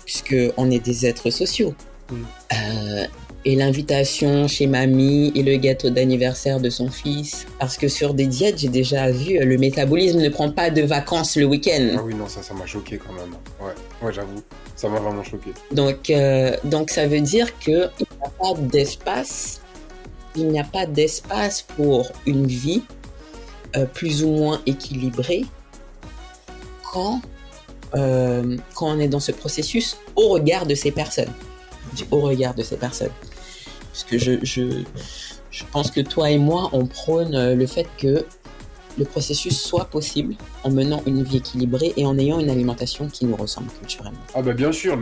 puisque 0.06 0.37
on 0.56 0.70
est 0.70 0.78
des 0.78 1.04
êtres 1.04 1.30
sociaux, 1.30 1.75
mm. 2.10 2.14
euh, 2.52 3.06
et 3.44 3.56
l'invitation 3.56 4.46
chez 4.46 4.66
mamie 4.66 5.32
et 5.34 5.42
le 5.42 5.56
gâteau 5.56 5.90
d'anniversaire 5.90 6.60
de 6.60 6.70
son 6.70 6.90
fils. 6.90 7.46
Parce 7.58 7.76
que 7.76 7.88
sur 7.88 8.14
des 8.14 8.26
diètes, 8.26 8.58
j'ai 8.58 8.68
déjà 8.68 9.10
vu, 9.10 9.38
le 9.38 9.58
métabolisme 9.58 10.20
ne 10.20 10.28
prend 10.28 10.50
pas 10.50 10.70
de 10.70 10.82
vacances 10.82 11.37
le 11.37 11.46
week-end. 11.46 11.96
Ah 11.96 12.02
oui, 12.04 12.14
non, 12.14 12.28
ça, 12.28 12.42
ça 12.42 12.54
m'a 12.54 12.66
choqué 12.66 12.99
quand 12.99 13.14
même. 13.14 13.34
Ouais, 13.60 14.06
ouais 14.06 14.12
j'avoue, 14.12 14.42
ça 14.76 14.88
m'a 14.88 15.00
vraiment 15.00 15.25
choqué. 15.25 15.50
Donc, 15.72 16.10
euh, 16.10 16.56
donc 16.64 16.90
ça 16.90 17.06
veut 17.06 17.20
dire 17.20 17.58
qu'il 17.58 17.90
n'y 17.99 18.06
a 18.22 18.30
pas 18.38 18.60
d'espace, 18.60 19.60
il 20.37 20.49
n'y 20.49 20.60
a 20.60 20.64
pas 20.64 20.87
d'espace 20.87 21.62
pour 21.62 22.12
une 22.26 22.46
vie 22.46 22.82
euh, 23.76 23.86
plus 23.86 24.24
ou 24.24 24.30
moins 24.30 24.60
équilibrée 24.66 25.44
quand, 26.92 27.20
euh, 27.94 28.56
quand 28.74 28.88
on 28.88 28.98
est 28.98 29.08
dans 29.08 29.20
ce 29.20 29.32
processus 29.32 29.96
au 30.16 30.28
regard 30.28 30.66
de 30.66 30.74
ces 30.74 30.90
personnes. 30.90 31.32
Au 32.10 32.20
regard 32.20 32.54
de 32.54 32.62
ces 32.62 32.76
personnes. 32.76 33.12
Parce 33.92 34.04
que 34.04 34.18
je, 34.18 34.32
je, 34.42 34.82
je 35.50 35.64
pense 35.72 35.90
que 35.90 36.00
toi 36.00 36.30
et 36.30 36.38
moi, 36.38 36.70
on 36.72 36.86
prône 36.86 37.34
euh, 37.34 37.54
le 37.54 37.66
fait 37.66 37.86
que 37.98 38.24
le 38.98 39.04
processus 39.04 39.60
soit 39.60 39.86
possible 39.86 40.34
en 40.64 40.70
menant 40.70 41.02
une 41.06 41.22
vie 41.22 41.38
équilibrée 41.38 41.92
et 41.96 42.04
en 42.06 42.18
ayant 42.18 42.40
une 42.40 42.50
alimentation 42.50 43.08
qui 43.08 43.24
nous 43.24 43.36
ressemble 43.36 43.68
culturellement. 43.78 44.18
Ah 44.34 44.42
bah 44.42 44.52
bien 44.52 44.72
sûr, 44.72 44.98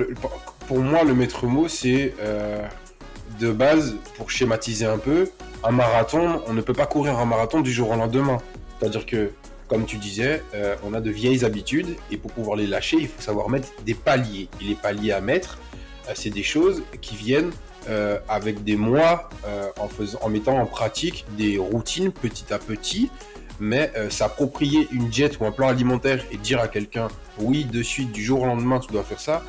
pour 0.67 0.79
moi 0.79 1.05
le 1.05 1.15
maître 1.15 1.47
mot 1.47 1.69
c'est 1.69 2.13
de 3.39 3.51
base, 3.51 3.97
pour 4.17 4.31
schématiser 4.31 4.85
un 4.85 4.99
peu, 4.99 5.31
un 5.65 5.71
marathon, 5.71 6.43
on 6.47 6.53
ne 6.53 6.61
peut 6.61 6.73
pas 6.73 6.87
courir 6.87 7.19
un 7.19 7.25
marathon 7.25 7.61
du 7.61 7.73
jour 7.73 7.91
au 7.91 7.97
lendemain. 7.97 8.39
C'est-à-dire 8.79 9.07
que, 9.07 9.31
comme 9.67 9.85
tu 9.85 9.97
disais, 9.97 10.43
euh, 10.55 10.77
on 10.85 10.95
a 10.95 11.01
de 11.01 11.11
vieilles 11.11 11.45
habitudes 11.45 11.97
et 12.11 12.17
pour 12.17 12.33
pouvoir 12.33 12.57
les 12.57 12.67
lâcher, 12.67 12.97
il 13.01 13.09
faut 13.09 13.21
savoir 13.21 13.49
mettre 13.49 13.69
des 13.85 13.95
paliers. 13.95 14.49
Et 14.61 14.65
les 14.65 14.75
paliers 14.75 15.13
à 15.13 15.21
mettre, 15.21 15.59
c'est 16.15 16.31
des 16.31 16.43
choses 16.43 16.83
qui 17.01 17.17
viennent 17.17 17.53
euh, 17.89 18.19
avec 18.29 18.65
des 18.65 18.77
mois 18.77 19.31
euh, 19.47 19.69
en, 20.21 20.29
mettant 20.29 20.59
en 20.59 20.67
pratique 20.67 21.25
des 21.39 21.57
routines 21.57 22.13
petit 22.13 22.53
à 22.53 22.59
petit. 22.59 23.09
Mais 23.61 23.91
euh, 23.97 24.11
s'approprier 24.11 24.89
une 24.93 25.09
diète 25.09 25.41
ou 25.41 25.47
un 25.47 25.53
plan 25.53 25.69
alimentaire 25.69 26.23
et 26.31 26.37
dire 26.37 26.61
à 26.61 26.69
quelqu'un 26.69 27.09
oui 27.39 27.65
de 27.65 27.83
suite 27.83 28.13
du 28.13 28.23
jour 28.23 28.43
au 28.43 28.47
lendemain 28.47 28.79
tu 28.79 28.93
dois 28.93 29.05
faire 29.05 29.21
ça, 29.21 29.43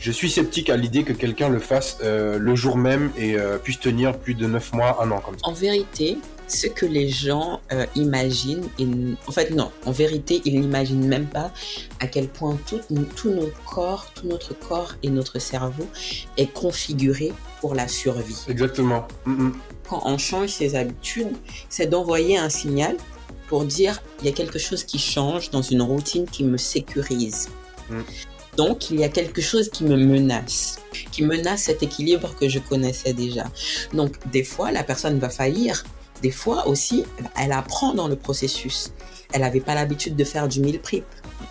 je 0.00 0.10
suis 0.10 0.28
sceptique 0.28 0.70
à 0.70 0.76
l'idée 0.76 1.04
que 1.04 1.12
quelqu'un 1.12 1.48
le 1.48 1.60
fasse 1.60 1.98
le 2.02 2.54
jour 2.56 2.76
même 2.76 3.10
et 3.16 3.36
puisse 3.62 3.80
tenir 3.80 4.18
plus 4.18 4.34
de 4.34 4.46
9 4.46 4.72
mois, 4.74 5.02
un 5.02 5.10
an 5.10 5.20
comme 5.20 5.38
ça. 5.38 5.46
En 5.46 5.52
vérité, 5.52 6.18
ce 6.54 6.66
que 6.66 6.86
les 6.86 7.08
gens 7.08 7.60
euh, 7.72 7.86
imaginent. 7.94 8.68
Et, 8.78 8.86
en 9.26 9.32
fait, 9.32 9.50
non, 9.50 9.70
en 9.84 9.92
vérité, 9.92 10.40
ils 10.44 10.60
n'imaginent 10.60 11.06
même 11.06 11.26
pas 11.26 11.52
à 12.00 12.06
quel 12.06 12.28
point 12.28 12.58
tout, 12.66 12.80
tout 13.16 13.30
notre 13.30 13.62
corps, 13.64 14.06
tout 14.14 14.26
notre 14.26 14.58
corps 14.58 14.94
et 15.02 15.10
notre 15.10 15.38
cerveau 15.38 15.86
est 16.36 16.52
configuré 16.52 17.32
pour 17.60 17.74
la 17.74 17.88
survie. 17.88 18.44
Exactement. 18.48 19.06
Mm. 19.26 19.50
Quand 19.88 20.02
on 20.04 20.18
change 20.18 20.50
ses 20.50 20.76
habitudes, 20.76 21.36
c'est 21.68 21.86
d'envoyer 21.86 22.38
un 22.38 22.48
signal 22.48 22.96
pour 23.48 23.64
dire 23.64 24.02
il 24.20 24.26
y 24.26 24.28
a 24.28 24.32
quelque 24.32 24.58
chose 24.58 24.84
qui 24.84 24.98
change 24.98 25.50
dans 25.50 25.62
une 25.62 25.82
routine 25.82 26.26
qui 26.26 26.44
me 26.44 26.56
sécurise. 26.56 27.48
Mm. 27.90 28.00
Donc, 28.56 28.90
il 28.90 29.00
y 29.00 29.04
a 29.04 29.08
quelque 29.08 29.40
chose 29.40 29.68
qui 29.68 29.84
me 29.84 29.96
menace, 29.96 30.78
qui 31.10 31.24
menace 31.24 31.62
cet 31.62 31.82
équilibre 31.82 32.34
que 32.36 32.48
je 32.48 32.58
connaissais 32.58 33.12
déjà. 33.12 33.44
Donc, 33.92 34.14
des 34.30 34.44
fois, 34.44 34.70
la 34.70 34.84
personne 34.84 35.18
va 35.18 35.28
faillir. 35.28 35.84
Des 36.22 36.30
fois 36.30 36.66
aussi, 36.68 37.04
elle 37.40 37.52
apprend 37.52 37.94
dans 37.94 38.08
le 38.08 38.16
processus. 38.16 38.92
Elle 39.32 39.42
n'avait 39.42 39.60
pas 39.60 39.74
l'habitude 39.74 40.16
de 40.16 40.24
faire 40.24 40.48
du 40.48 40.60
meal 40.60 40.80
prep. 40.80 41.04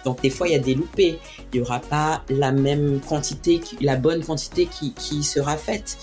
Donc, 0.05 0.22
des 0.22 0.29
fois, 0.29 0.48
il 0.48 0.53
y 0.53 0.55
a 0.55 0.60
des 0.60 0.74
loupés. 0.74 1.20
Il 1.53 1.60
n'y 1.60 1.65
aura 1.65 1.79
pas 1.79 2.24
la 2.29 2.51
même 2.51 3.00
quantité, 3.01 3.62
la 3.82 3.96
bonne 3.96 4.24
quantité 4.24 4.67
qui, 4.67 5.24
sera 5.24 5.58
faite. 5.58 5.98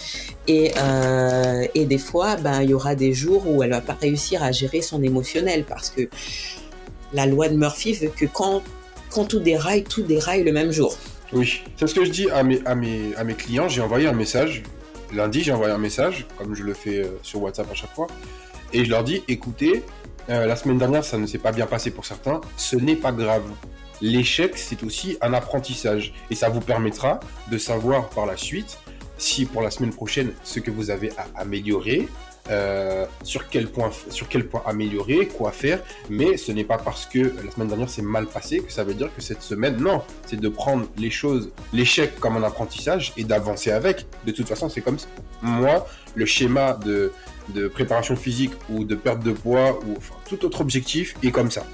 Et, 0.47 0.73
euh, 0.79 1.67
des 1.75 1.99
fois, 1.99 2.37
ben, 2.37 2.62
il 2.62 2.71
y 2.71 2.75
aura 2.75 2.95
des 2.95 3.12
jours 3.12 3.49
où 3.49 3.62
elle 3.62 3.71
va 3.71 3.81
pas 3.81 3.97
réussir 4.00 4.43
à 4.43 4.52
gérer 4.52 4.83
son 4.83 5.02
émotionnel 5.02 5.64
parce 5.64 5.90
que 5.90 6.09
la 7.12 7.26
loi 7.26 7.49
de 7.49 7.57
Murphy 7.57 7.95
veut 7.95 8.12
que 8.14 8.26
quand 8.26 8.62
tout 9.29 9.40
déraille, 9.40 9.85
tout 9.85 10.02
déraille 10.02 10.45
le 10.45 10.52
même 10.52 10.71
jour. 10.71 10.97
Oui, 11.33 11.62
c'est 11.76 11.87
ce 11.87 11.95
que 11.95 12.05
je 12.05 12.11
dis 12.11 12.29
à 12.31 12.43
mes 12.43 13.35
clients. 13.35 13.69
J'ai 13.69 13.81
envoyé 13.81 14.07
un 14.07 14.12
message. 14.12 14.62
Lundi, 15.12 15.43
j'ai 15.43 15.52
envoyé 15.52 15.73
un 15.73 15.79
message, 15.79 16.26
comme 16.38 16.55
je 16.55 16.62
le 16.62 16.75
fais 16.75 17.02
euh, 17.02 17.19
sur 17.23 17.43
WhatsApp 17.43 17.69
à 17.71 17.75
chaque 17.75 17.93
fois. 17.95 18.07
Et 18.73 18.85
je 18.85 18.91
leur 18.91 19.05
dis, 19.05 19.23
écoutez, 19.29 19.85
euh, 20.29 20.47
la 20.47 20.57
semaine 20.57 20.79
dernière, 20.79 21.05
ça 21.05 21.19
ne 21.19 21.27
s'est 21.27 21.39
pas 21.39 21.53
bien 21.53 21.67
passé 21.67 21.91
pour 21.91 22.07
certains. 22.07 22.41
Ce 22.57 22.77
n'est 22.77 22.97
pas 22.97 23.12
grave. 23.12 23.43
L'échec, 24.00 24.57
c'est 24.57 24.83
aussi 24.83 25.19
un 25.21 25.35
apprentissage. 25.35 26.15
Et 26.31 26.35
ça 26.35 26.49
vous 26.49 26.61
permettra 26.61 27.21
de 27.50 27.59
savoir 27.59 28.09
par 28.11 28.27
la 28.27 28.37
suite 28.37 28.79
si 29.19 29.45
pour 29.45 29.62
la 29.62 29.71
semaine 29.71 29.93
prochaine, 29.93 30.33
ce 30.43 30.61
que 30.61 30.71
vous 30.71 30.91
avez 30.91 31.11
à 31.19 31.27
améliorer, 31.41 32.09
euh, 32.49 33.05
sur 33.23 33.49
quel 33.49 33.69
point 33.69 33.91
sur 34.09 34.29
quel 34.29 34.47
point 34.49 34.62
améliorer, 34.65 35.29
quoi 35.29 35.53
faire, 35.53 35.79
mais 36.09 36.37
ce 36.37 36.50
n'est 36.53 36.65
pas 36.65 36.79
parce 36.79 37.07
que 37.07 37.19
la 37.19 37.50
semaine 37.50 37.69
dernière 37.69 37.91
s'est 37.91 38.03
mal 38.03 38.27
passé 38.27 38.61
que 38.61 38.73
ça 38.73 38.83
veut 38.83 38.95
dire 38.95 39.15
que 39.15 39.21
cette 39.21 39.43
semaine 39.43 39.77
non, 39.77 40.03
c'est 40.27 40.41
de 40.41 40.49
prendre 40.49 40.87
les 40.97 41.11
choses, 41.11 41.53
l'échec 41.73 42.19
comme 42.19 42.37
un 42.37 42.43
apprentissage 42.43 43.12
et 43.17 43.25
d'avancer 43.25 43.71
avec. 43.71 44.07
De 44.27 44.33
toute 44.33 44.49
façon, 44.49 44.69
c'est 44.69 44.81
comme 44.81 44.99
ça. 44.99 45.07
Moi, 45.43 45.87
le 46.14 46.26
schéma 46.26 46.75
de, 46.75 47.12
de 47.55 47.69
préparation 47.69 48.17
physique 48.17 48.52
ou 48.71 48.85
de 48.85 48.95
perte 48.95 49.23
de 49.23 49.33
poids 49.33 49.79
ou 49.87 49.97
tout 50.29 50.45
autre 50.45 50.61
objectif 50.61 51.14
est 51.23 51.31
comme 51.31 51.50
ça. 51.50 51.64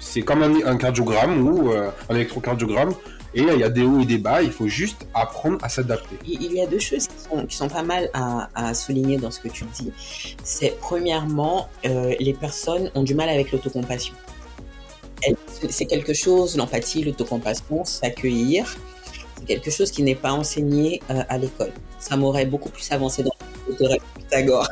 C'est 0.00 0.22
comme 0.22 0.42
un, 0.42 0.76
cardiogramme 0.76 1.46
ou 1.46 1.72
euh, 1.72 1.90
un 2.08 2.14
électrocardiogramme 2.14 2.94
et 3.34 3.42
il 3.42 3.58
y 3.58 3.64
a 3.64 3.68
des 3.68 3.82
hauts 3.82 4.00
et 4.00 4.06
des 4.06 4.16
bas, 4.16 4.40
il 4.40 4.50
faut 4.50 4.68
juste 4.68 5.06
apprendre 5.12 5.58
à 5.62 5.68
s'adapter. 5.68 6.16
Il 6.26 6.52
y 6.52 6.60
a 6.62 6.66
deux 6.66 6.78
choses 6.78 7.06
qui 7.06 7.54
sont, 7.56 7.68
pas 7.68 7.82
mal 7.82 8.08
à, 8.14 8.48
à, 8.54 8.72
souligner 8.72 9.18
dans 9.18 9.30
ce 9.30 9.40
que 9.40 9.48
tu 9.48 9.64
dis. 9.74 9.92
C'est 10.42 10.78
premièrement, 10.80 11.68
euh, 11.84 12.14
les 12.18 12.32
personnes 12.32 12.90
ont 12.94 13.02
du 13.02 13.14
mal 13.14 13.28
avec 13.28 13.52
l'autocompassion. 13.52 14.14
C'est 15.68 15.86
quelque 15.86 16.14
chose, 16.14 16.56
l'empathie, 16.56 17.04
l'autocompassion, 17.04 17.84
s'accueillir, 17.84 18.74
c'est 19.38 19.44
quelque 19.46 19.70
chose 19.70 19.90
qui 19.90 20.02
n'est 20.02 20.14
pas 20.14 20.32
enseigné 20.32 21.02
euh, 21.10 21.22
à 21.28 21.36
l'école. 21.36 21.72
Ça 21.98 22.16
m'aurait 22.16 22.46
beaucoup 22.46 22.70
plus 22.70 22.90
avancé 22.90 23.22
dans 23.22 23.32
le 23.68 23.98
Pythagore. 24.18 24.68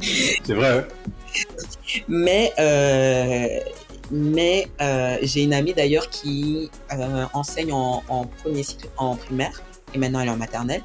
c'est 0.00 0.54
vrai. 0.54 0.78
Hein 0.78 0.84
Mais 2.08 2.52
euh, 2.58 3.60
mais 4.10 4.68
euh, 4.80 5.18
j'ai 5.22 5.42
une 5.42 5.54
amie 5.54 5.74
d'ailleurs 5.74 6.08
qui 6.10 6.70
euh, 6.92 7.24
enseigne 7.32 7.72
en, 7.72 8.02
en, 8.08 8.24
premier 8.24 8.62
cycle 8.62 8.88
en 8.96 9.16
primaire 9.16 9.62
et 9.94 9.98
maintenant 9.98 10.20
elle 10.20 10.28
est 10.28 10.32
en 10.32 10.36
maternelle 10.36 10.82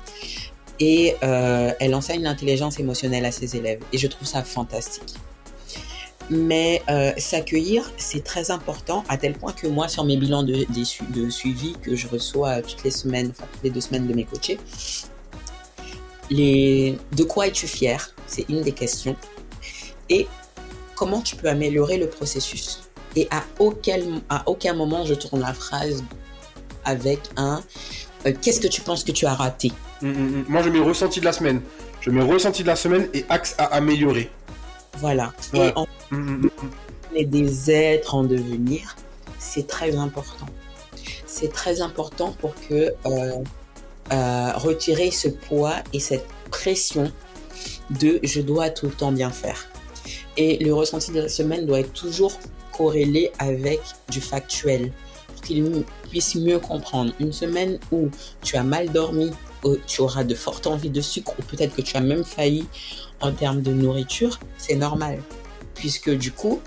et 0.80 1.16
elle 1.22 1.94
enseigne 1.94 2.24
l'intelligence 2.24 2.80
émotionnelle 2.80 3.26
à 3.26 3.32
ses 3.32 3.56
élèves 3.56 3.82
et 3.94 4.00
je 4.00 4.08
trouve 4.08 4.28
ça 4.28 4.44
fantastique. 4.44 5.14
Mais 6.32 6.82
s'accueillir, 7.18 7.92
c'est 7.98 8.24
très 8.24 8.50
important 8.50 9.04
à 9.08 9.18
tel 9.18 9.34
point 9.34 9.52
que 9.52 9.68
moi, 9.68 9.88
sur 9.88 10.06
mes 10.06 10.18
bilans 10.18 10.42
de, 10.42 10.54
de, 10.54 11.24
de, 11.24 11.30
suivi 11.30 11.76
que 11.84 11.96
je 11.96 12.08
reçois 12.08 12.64
toutes 12.64 12.84
les 12.84 12.90
semaines, 12.90 13.30
enfin 13.30 13.44
toutes 13.52 13.64
les 13.64 13.70
deux 13.70 13.82
semaines 13.82 14.08
de 14.08 14.14
mes 14.16 14.24
coachés, 14.24 14.58
les... 16.32 16.98
de 17.12 17.24
quoi 17.24 17.48
es-tu 17.48 17.68
fier 17.68 18.16
C'est 18.26 18.50
une 18.50 18.62
des 18.62 18.72
questions. 18.72 19.16
Et 20.10 20.28
comment 20.96 21.22
tu 21.22 21.36
peux 21.36 21.48
améliorer 21.48 21.98
le 21.98 22.08
processus? 22.08 22.90
Et 23.16 23.28
à 23.30 23.44
aucun, 23.60 24.00
à 24.30 24.44
aucun 24.48 24.74
moment 24.74 25.06
je 25.06 25.14
tourne 25.14 25.42
la 25.42 25.54
phrase 25.54 26.04
avec 26.86 27.20
un 27.38 27.62
euh, 28.26 28.34
qu'est-ce 28.40 28.60
que 28.60 28.68
tu 28.68 28.82
penses 28.82 29.04
que 29.04 29.12
tu 29.12 29.26
as 29.26 29.34
raté? 29.34 29.72
Mmh, 30.02 30.10
mmh. 30.10 30.46
Moi, 30.48 30.62
je 30.64 30.70
mets 30.70 30.80
ressenti 30.80 31.20
de 31.20 31.26
la 31.26 31.34
semaine. 31.34 31.62
Je 32.02 32.10
mets 32.12 32.24
ressenti 32.24 32.62
de 32.64 32.68
la 32.68 32.76
semaine 32.76 33.08
et 33.14 33.26
axe 33.30 33.56
à 33.58 33.66
améliorer. 33.66 34.30
Voilà. 34.98 35.34
Ouais. 35.54 35.74
Et 37.16 37.26
mmh, 37.26 37.30
des 37.30 37.72
êtres 37.72 38.16
en 38.16 38.24
devenir. 38.24 38.96
C'est 39.40 39.68
très 39.68 39.96
important. 39.96 40.46
C'est 41.26 41.52
très 41.52 41.82
important 41.82 42.36
pour 42.40 42.54
que 42.68 42.94
euh, 43.06 43.32
euh, 44.12 44.52
retirer 44.56 45.12
ce 45.12 45.28
poids 45.28 45.76
et 45.94 46.00
cette 46.00 46.26
pression 46.50 47.12
de 48.00 48.20
je 48.24 48.42
dois 48.42 48.70
tout 48.70 48.88
le 48.88 48.92
temps 48.92 49.12
bien 49.12 49.30
faire. 49.30 49.68
Et 50.38 50.58
le 50.64 50.74
ressenti 50.74 51.12
de 51.12 51.22
la 51.22 51.30
semaine 51.30 51.66
doit 51.66 51.80
être 51.80 51.94
toujours 51.94 52.34
corrélé 52.72 53.32
avec 53.40 53.82
du 54.10 54.22
factuel 54.22 54.92
pour 55.28 55.42
qu'il 55.42 55.84
puisse 56.10 56.36
mieux 56.36 56.60
comprendre. 56.60 57.14
Une 57.20 57.34
semaine 57.34 57.80
où 57.92 58.10
tu 58.42 58.56
as 58.56 58.64
mal 58.64 58.92
dormi, 58.92 59.32
où 59.64 59.76
tu 59.88 60.02
auras 60.02 60.24
de 60.24 60.36
fortes 60.36 60.68
envies 60.68 60.90
de 60.90 61.02
sucre 61.02 61.34
ou 61.38 61.44
peut-être 61.44 61.76
que 61.76 61.82
tu 61.82 61.96
as 61.98 62.02
même 62.02 62.24
failli 62.24 62.66
en 63.22 63.32
termes 63.32 63.62
de 63.62 63.72
nourriture, 63.72 64.40
c'est 64.58 64.76
normal. 64.76 65.22
Puisque 65.76 66.10
du 66.10 66.32
coup, 66.32 66.62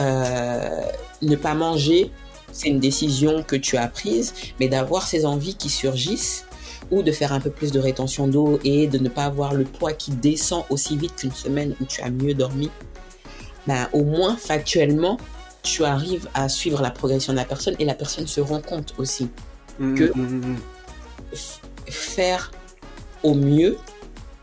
euh, 0.00 0.80
ne 1.22 1.36
pas 1.36 1.54
manger, 1.54 2.10
c'est 2.52 2.68
une 2.68 2.80
décision 2.80 3.42
que 3.42 3.56
tu 3.56 3.76
as 3.76 3.88
prise, 3.88 4.34
mais 4.60 4.68
d'avoir 4.68 5.06
ces 5.06 5.26
envies 5.26 5.54
qui 5.54 5.70
surgissent 5.70 6.46
ou 6.90 7.02
de 7.02 7.12
faire 7.12 7.32
un 7.32 7.40
peu 7.40 7.50
plus 7.50 7.72
de 7.72 7.78
rétention 7.78 8.28
d'eau 8.28 8.58
et 8.64 8.86
de 8.86 8.98
ne 8.98 9.08
pas 9.08 9.24
avoir 9.24 9.54
le 9.54 9.64
poids 9.64 9.92
qui 9.92 10.10
descend 10.12 10.64
aussi 10.70 10.96
vite 10.96 11.16
qu'une 11.16 11.32
semaine 11.32 11.74
où 11.80 11.84
tu 11.84 12.00
as 12.02 12.10
mieux 12.10 12.34
dormi, 12.34 12.70
ben, 13.66 13.88
au 13.92 14.04
moins 14.04 14.36
factuellement, 14.36 15.18
tu 15.62 15.84
arrives 15.84 16.28
à 16.34 16.48
suivre 16.48 16.82
la 16.82 16.90
progression 16.90 17.32
de 17.32 17.38
la 17.38 17.44
personne 17.44 17.74
et 17.78 17.84
la 17.84 17.94
personne 17.94 18.26
se 18.26 18.40
rend 18.40 18.60
compte 18.60 18.94
aussi 18.98 19.28
mmh, 19.78 19.94
que 19.94 20.18
mmh, 20.18 20.56
faire 21.86 22.52
au 23.22 23.34
mieux, 23.34 23.78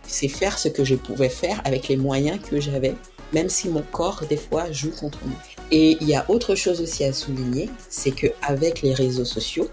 c'est 0.07 0.27
faire 0.27 0.57
ce 0.57 0.67
que 0.67 0.83
je 0.83 0.95
pouvais 0.95 1.29
faire 1.29 1.61
avec 1.63 1.87
les 1.87 1.95
moyens 1.95 2.39
que 2.41 2.59
j'avais, 2.59 2.95
même 3.33 3.49
si 3.49 3.69
mon 3.69 3.83
corps 3.91 4.23
des 4.27 4.37
fois 4.37 4.71
joue 4.71 4.91
contre 4.91 5.19
moi. 5.25 5.37
Et 5.69 5.97
il 6.01 6.09
y 6.09 6.15
a 6.15 6.25
autre 6.29 6.55
chose 6.55 6.81
aussi 6.81 7.03
à 7.05 7.13
souligner, 7.13 7.69
c'est 7.87 8.11
que 8.11 8.27
avec 8.41 8.81
les 8.81 8.93
réseaux 8.93 9.25
sociaux, 9.25 9.69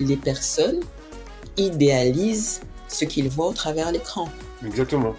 les 0.00 0.16
personnes 0.16 0.80
idéalisent 1.56 2.60
ce 2.88 3.04
qu'ils 3.04 3.28
voient 3.28 3.48
au 3.48 3.52
travers 3.52 3.90
l'écran. 3.92 4.28
Exactement. 4.64 5.14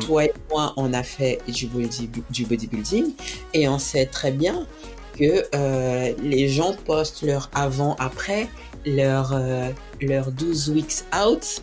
Toi 0.00 0.24
et 0.24 0.32
moi, 0.50 0.74
on 0.76 0.92
a 0.92 1.02
fait 1.02 1.40
du, 1.48 1.66
body, 1.66 2.10
du 2.30 2.44
bodybuilding 2.44 3.12
et 3.54 3.68
on 3.68 3.78
sait 3.78 4.06
très 4.06 4.30
bien 4.30 4.66
que 5.18 5.44
euh, 5.54 6.12
les 6.22 6.48
gens 6.48 6.74
postent 6.84 7.22
leur 7.22 7.48
avant-après, 7.54 8.48
leur, 8.84 9.32
euh, 9.32 9.70
leur 10.00 10.30
12 10.30 10.70
weeks 10.70 11.04
out, 11.14 11.62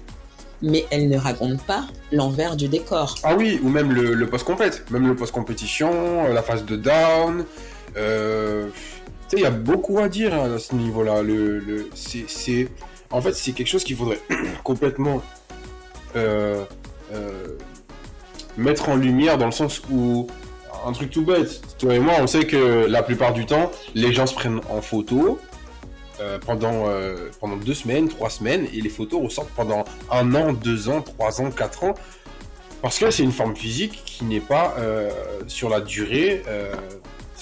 mais 0.62 0.86
elles 0.89 1.10
ne 1.10 1.17
racontent 1.17 1.62
pas 1.67 1.86
l'envers 2.12 2.55
du 2.55 2.67
décor. 2.67 3.15
Ah 3.24 3.36
oui, 3.36 3.60
ou 3.62 3.69
même 3.69 3.91
le, 3.91 4.13
le 4.13 4.27
post-compète, 4.27 4.89
même 4.89 5.07
le 5.07 5.15
post-compétition, 5.15 6.27
la 6.27 6.41
phase 6.41 6.65
de 6.65 6.75
down. 6.75 7.45
Euh, 7.98 8.67
tu 9.29 9.29
sais, 9.29 9.38
il 9.38 9.43
y 9.43 9.45
a 9.45 9.51
beaucoup 9.51 10.00
à 10.00 10.10
dire 10.10 10.33
hein, 10.33 10.55
à 10.55 10.60
ce 10.60 10.74
niveau-là. 10.74 11.22
Le, 11.22 11.60
le 11.60 11.89
c'est, 11.93 12.69
en 13.13 13.22
fait, 13.22 13.34
c'est 13.34 13.51
quelque 13.53 13.67
chose 13.67 13.84
qu'il 13.84 13.96
faudrait 13.96 14.20
complètement 14.63 15.22
euh, 16.15 16.65
euh, 17.13 17.58
mettre 18.58 18.89
en 18.89 18.96
lumière 18.96 19.38
dans 19.38 19.46
le 19.46 19.51
sens 19.51 19.82
où 19.89 20.27
un 20.86 20.91
truc 20.91 21.12
tout 21.12 21.24
bête. 21.24 21.62
Toi 21.77 21.96
et 21.96 22.00
moi, 22.00 22.15
on 22.20 22.27
sait 22.27 22.46
que 22.46 22.86
la 22.88 23.03
plupart 23.03 23.32
du 23.34 23.46
temps, 23.46 23.72
les 23.93 24.12
gens 24.12 24.25
se 24.25 24.34
prennent 24.34 24.62
en 24.70 24.82
photo 24.82 25.39
euh, 26.20 26.39
pendant 26.39 26.86
pendant 27.39 27.55
deux 27.55 27.75
semaines, 27.75 28.10
trois 28.10 28.32
semaines, 28.32 28.67
et 28.74 28.82
les 28.82 28.89
photos 28.89 29.24
ressortent 29.24 29.53
pendant 29.55 29.86
un 30.12 30.34
an, 30.36 30.51
deux 30.51 30.89
ans, 30.89 31.01
trois 31.01 31.39
ans, 31.39 31.51
quatre 31.51 31.84
ans, 31.84 31.93
parce 32.82 32.98
que 32.98 33.12
c'est 33.12 33.24
une 33.24 33.32
forme 33.32 33.55
physique 33.55 34.01
qui 34.05 34.25
n'est 34.25 34.41
pas 34.41 34.75
sur 35.48 35.70
la 35.70 35.82
durée. 35.82 36.43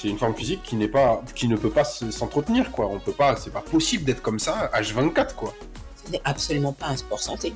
C'est 0.01 0.08
une 0.08 0.17
forme 0.17 0.34
physique 0.34 0.63
qui 0.63 0.75
n'est 0.77 0.88
pas, 0.88 1.22
qui 1.36 1.48
ne 1.48 1.55
peut 1.55 1.70
pas 1.70 1.84
s'entretenir, 1.84 2.72
quoi. 2.72 2.88
On 2.88 3.00
peut 3.00 3.12
pas, 3.12 3.36
c'est 3.36 3.51
pas 3.51 3.62
possible 3.62 4.03
d'être 4.03 4.24
comme 4.24 4.39
ça 4.39 4.72
H24, 4.74 5.36
quoi. 5.36 5.53
Ce 6.03 6.12
n'est 6.12 6.22
absolument 6.25 6.74
pas 6.74 6.88
un 6.88 6.98
sport 6.98 7.20
santé. 7.20 7.53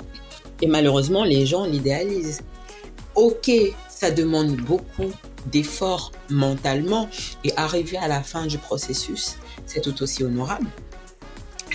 Et 0.61 0.67
malheureusement, 0.67 1.23
les 1.23 1.47
gens 1.47 1.65
l'idéalisent 1.65 2.43
ok, 3.15 3.49
ça 3.89 4.11
demande 4.11 4.57
beaucoup 4.57 5.11
d'efforts 5.47 6.11
mentalement 6.29 7.09
et 7.43 7.51
arriver 7.55 7.97
à 7.97 8.07
la 8.07 8.21
fin 8.21 8.45
du 8.45 8.59
processus, 8.59 9.37
c'est 9.65 9.81
tout 9.81 10.03
aussi 10.03 10.23
honorable. 10.23 10.67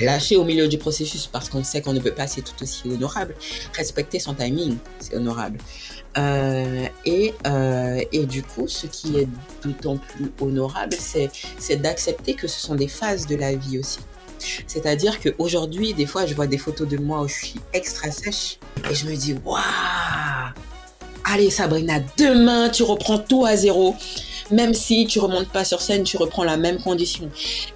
Lâcher 0.00 0.36
au 0.36 0.44
milieu 0.44 0.68
du 0.68 0.78
processus 0.78 1.26
parce 1.26 1.48
qu'on 1.48 1.64
sait 1.64 1.82
qu'on 1.82 1.92
ne 1.92 2.00
peut 2.00 2.14
pas, 2.14 2.26
c'est 2.26 2.42
tout 2.42 2.62
aussi 2.62 2.88
honorable. 2.88 3.34
Respecter 3.76 4.18
son 4.18 4.34
timing, 4.34 4.78
c'est 4.98 5.14
honorable. 5.14 5.58
Euh, 6.19 6.87
et, 7.05 7.35
euh, 7.47 8.02
et 8.12 8.26
du 8.26 8.43
coup, 8.43 8.67
ce 8.67 8.87
qui 8.87 9.19
est 9.19 9.29
d'autant 9.62 9.97
plus 9.97 10.33
honorable, 10.40 10.95
c'est, 10.99 11.31
d'accepter 11.76 12.35
que 12.35 12.49
ce 12.49 12.61
sont 12.61 12.75
des 12.75 12.88
phases 12.88 13.26
de 13.26 13.37
la 13.37 13.55
vie 13.55 13.79
aussi. 13.79 14.00
C'est-à-dire 14.67 15.21
qu'aujourd'hui, 15.21 15.93
des 15.93 16.07
fois, 16.07 16.26
je 16.26 16.35
vois 16.35 16.47
des 16.47 16.59
photos 16.59 16.88
de 16.88 16.97
moi 16.97 17.21
où 17.21 17.29
je 17.29 17.35
suis 17.35 17.61
extra 17.73 18.11
sèche 18.11 18.59
et 18.90 18.95
je 18.95 19.07
me 19.07 19.14
dis, 19.14 19.37
waouh, 19.45 19.61
allez 21.25 21.50
Sabrina, 21.50 22.00
demain, 22.17 22.71
tu 22.71 22.83
reprends 22.83 23.19
tout 23.19 23.45
à 23.45 23.57
zéro. 23.57 23.95
Même 24.50 24.75
si 24.75 25.07
tu 25.07 25.21
remontes 25.21 25.50
pas 25.50 25.64
sur 25.64 25.81
scène, 25.81 26.02
tu 26.02 26.17
reprends 26.17 26.43
la 26.43 26.57
même 26.57 26.83
condition. 26.83 27.31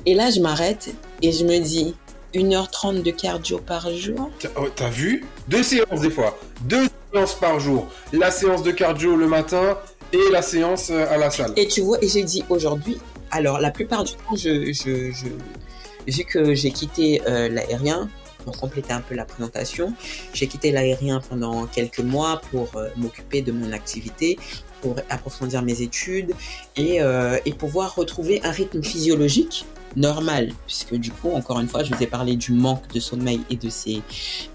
Et 0.07 0.14
là, 0.14 0.31
je 0.31 0.41
m'arrête 0.41 0.93
et 1.23 1.31
je 1.31 1.45
me 1.45 1.59
dis, 1.59 1.95
1h30 2.35 3.03
de 3.03 3.11
cardio 3.11 3.59
par 3.59 3.88
jour. 3.95 4.31
Oh, 4.57 4.67
t'as 4.75 4.88
vu? 4.88 5.25
Deux 5.47 5.62
séances 5.62 6.00
des 6.00 6.11
fois. 6.11 6.37
Deux 6.62 6.88
séances 7.14 7.35
par 7.35 7.61
jour. 7.61 7.87
La 8.12 8.30
séance 8.30 8.62
de 8.64 8.73
cardio 8.73 9.14
le 9.14 9.28
matin 9.28 9.78
et 10.12 10.33
la 10.33 10.42
séance 10.42 10.90
euh, 10.90 11.06
à 11.09 11.16
la 11.16 11.30
salle. 11.30 11.52
Et 11.56 11.68
tu 11.68 11.80
vois, 11.80 12.02
et 12.02 12.09
j'ai 12.09 12.25
dit 12.25 12.42
aujourd'hui, 12.49 12.99
alors 13.30 13.61
la 13.61 13.71
plupart 13.71 14.02
du 14.02 14.14
temps, 14.14 14.35
vu 14.35 16.25
que 16.25 16.54
j'ai 16.54 16.71
quitté 16.73 17.23
euh, 17.26 17.49
l'aérien, 17.49 18.09
pour 18.44 18.59
compléter 18.59 18.92
un 18.92 19.00
peu 19.00 19.14
la 19.14 19.25
présentation, 19.25 19.94
j'ai 20.33 20.49
quitté 20.49 20.73
l'aérien 20.73 21.21
pendant 21.28 21.66
quelques 21.66 22.00
mois 22.00 22.42
pour 22.50 22.68
euh, 22.75 22.88
m'occuper 22.97 23.42
de 23.42 23.52
mon 23.52 23.73
activité, 23.73 24.37
pour 24.83 24.97
approfondir 25.09 25.62
mes 25.62 25.80
études 25.80 26.35
et, 26.76 26.99
et 27.47 27.52
pouvoir 27.54 27.94
retrouver 27.94 28.42
un 28.44 28.50
rythme 28.50 28.83
physiologique 28.83 29.64
normal, 29.97 30.52
puisque 30.66 30.94
du 30.97 31.11
coup, 31.11 31.30
encore 31.30 31.59
une 31.61 31.68
fois, 31.68 31.85
je 31.85 31.94
vous 31.94 32.02
ai 32.02 32.06
parlé 32.06 32.37
du 32.37 32.52
manque 32.52 32.87
de 32.92 33.00
sommeil 33.00 33.40
et 33.49 33.56
de 33.56 33.71
ses, 33.71 34.02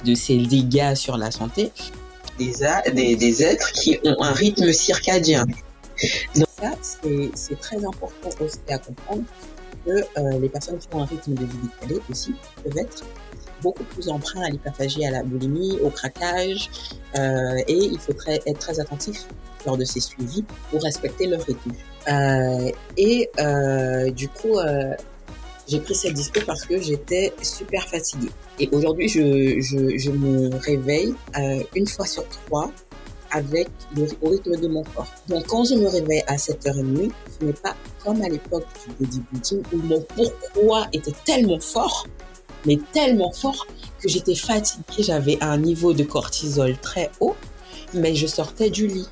de 0.06 0.14
ses 0.14 0.38
dégâts 0.38 0.94
sur 0.94 1.18
la 1.18 1.32
santé. 1.32 1.72
Des, 2.40 3.16
des, 3.16 3.44
êtres 3.44 3.74
qui 3.74 4.00
ont 4.06 4.24
un 4.24 4.32
rythme 4.32 4.72
circadien. 4.72 5.46
Donc 6.36 6.48
ça, 6.60 6.72
c'est 6.82 7.60
très 7.60 7.84
important 7.84 8.30
aussi 8.40 8.60
à 8.70 8.78
comprendre 8.78 9.24
que 9.86 9.92
euh, 9.92 10.40
les 10.40 10.50
personnes 10.50 10.78
qui 10.78 10.88
ont 10.94 11.02
un 11.02 11.06
rythme 11.06 11.34
de 11.34 11.46
vie 11.46 11.58
décalé 11.64 12.02
aussi 12.10 12.34
peuvent 12.64 12.78
être 12.78 13.04
beaucoup 13.62 13.84
plus 13.84 14.08
emprunts 14.08 14.44
à 14.44 14.50
l'hyperphagie, 14.50 15.06
à 15.06 15.12
la 15.12 15.24
boulimie, 15.24 15.78
au 15.82 15.90
craquage, 15.90 16.70
euh, 17.18 17.58
et 17.68 17.78
il 17.78 18.00
faut 18.00 18.14
être 18.26 18.60
très 18.60 18.80
attentif 18.80 19.26
lors 19.66 19.76
de 19.76 19.84
ces 19.84 20.00
suivis 20.00 20.46
pour 20.72 20.82
respecter 20.82 21.28
leur 21.28 21.42
rythme. 21.42 21.72
Euh, 22.08 22.72
et 22.96 23.30
du 24.14 24.30
coup, 24.30 24.58
j'ai 25.70 25.80
pris 25.80 25.96
cette 25.96 26.14
dispo 26.14 26.42
parce 26.46 26.66
que 26.66 26.82
j'étais 26.82 27.34
super 27.42 27.88
fatiguée. 27.88 28.32
Et 28.60 28.68
aujourd'hui, 28.72 29.08
je, 29.08 29.60
je, 29.62 30.10
me 30.12 30.56
réveille 30.58 31.14
euh, 31.38 31.64
une 31.76 31.88
fois 31.88 32.06
sur 32.06 32.28
trois 32.28 32.72
avec 33.32 33.68
le 33.96 34.08
au 34.22 34.30
rythme 34.30 34.56
de 34.60 34.68
mon 34.68 34.84
corps. 34.84 35.08
Donc 35.28 35.46
quand 35.48 35.64
je 35.64 35.76
me 35.76 35.88
réveille 35.88 36.24
à 36.28 36.36
7h30, 36.36 37.12
ce 37.40 37.46
n'est 37.46 37.54
pas 37.54 37.76
comme 38.04 38.22
à 38.22 38.30
l'époque 38.30 38.66
du 38.88 39.06
bodybuilding 39.06 39.64
où 39.72 39.78
mon 39.78 40.02
pourquoi 40.02 40.88
était 40.94 41.14
tellement 41.26 41.60
fort, 41.60 42.08
mais 42.66 42.80
tellement 42.92 43.32
fort 43.32 43.68
que 44.02 44.10
j'étais 44.10 44.36
fatiguée, 44.36 45.04
j'avais 45.04 45.38
un 45.42 45.58
niveau 45.58 45.94
de 45.94 46.04
cortisol 46.04 46.76
très 46.78 47.12
haut, 47.20 47.36
mais 47.94 48.16
je 48.16 48.26
sortais 48.26 48.72
du 48.72 48.88
lit. 48.88 49.08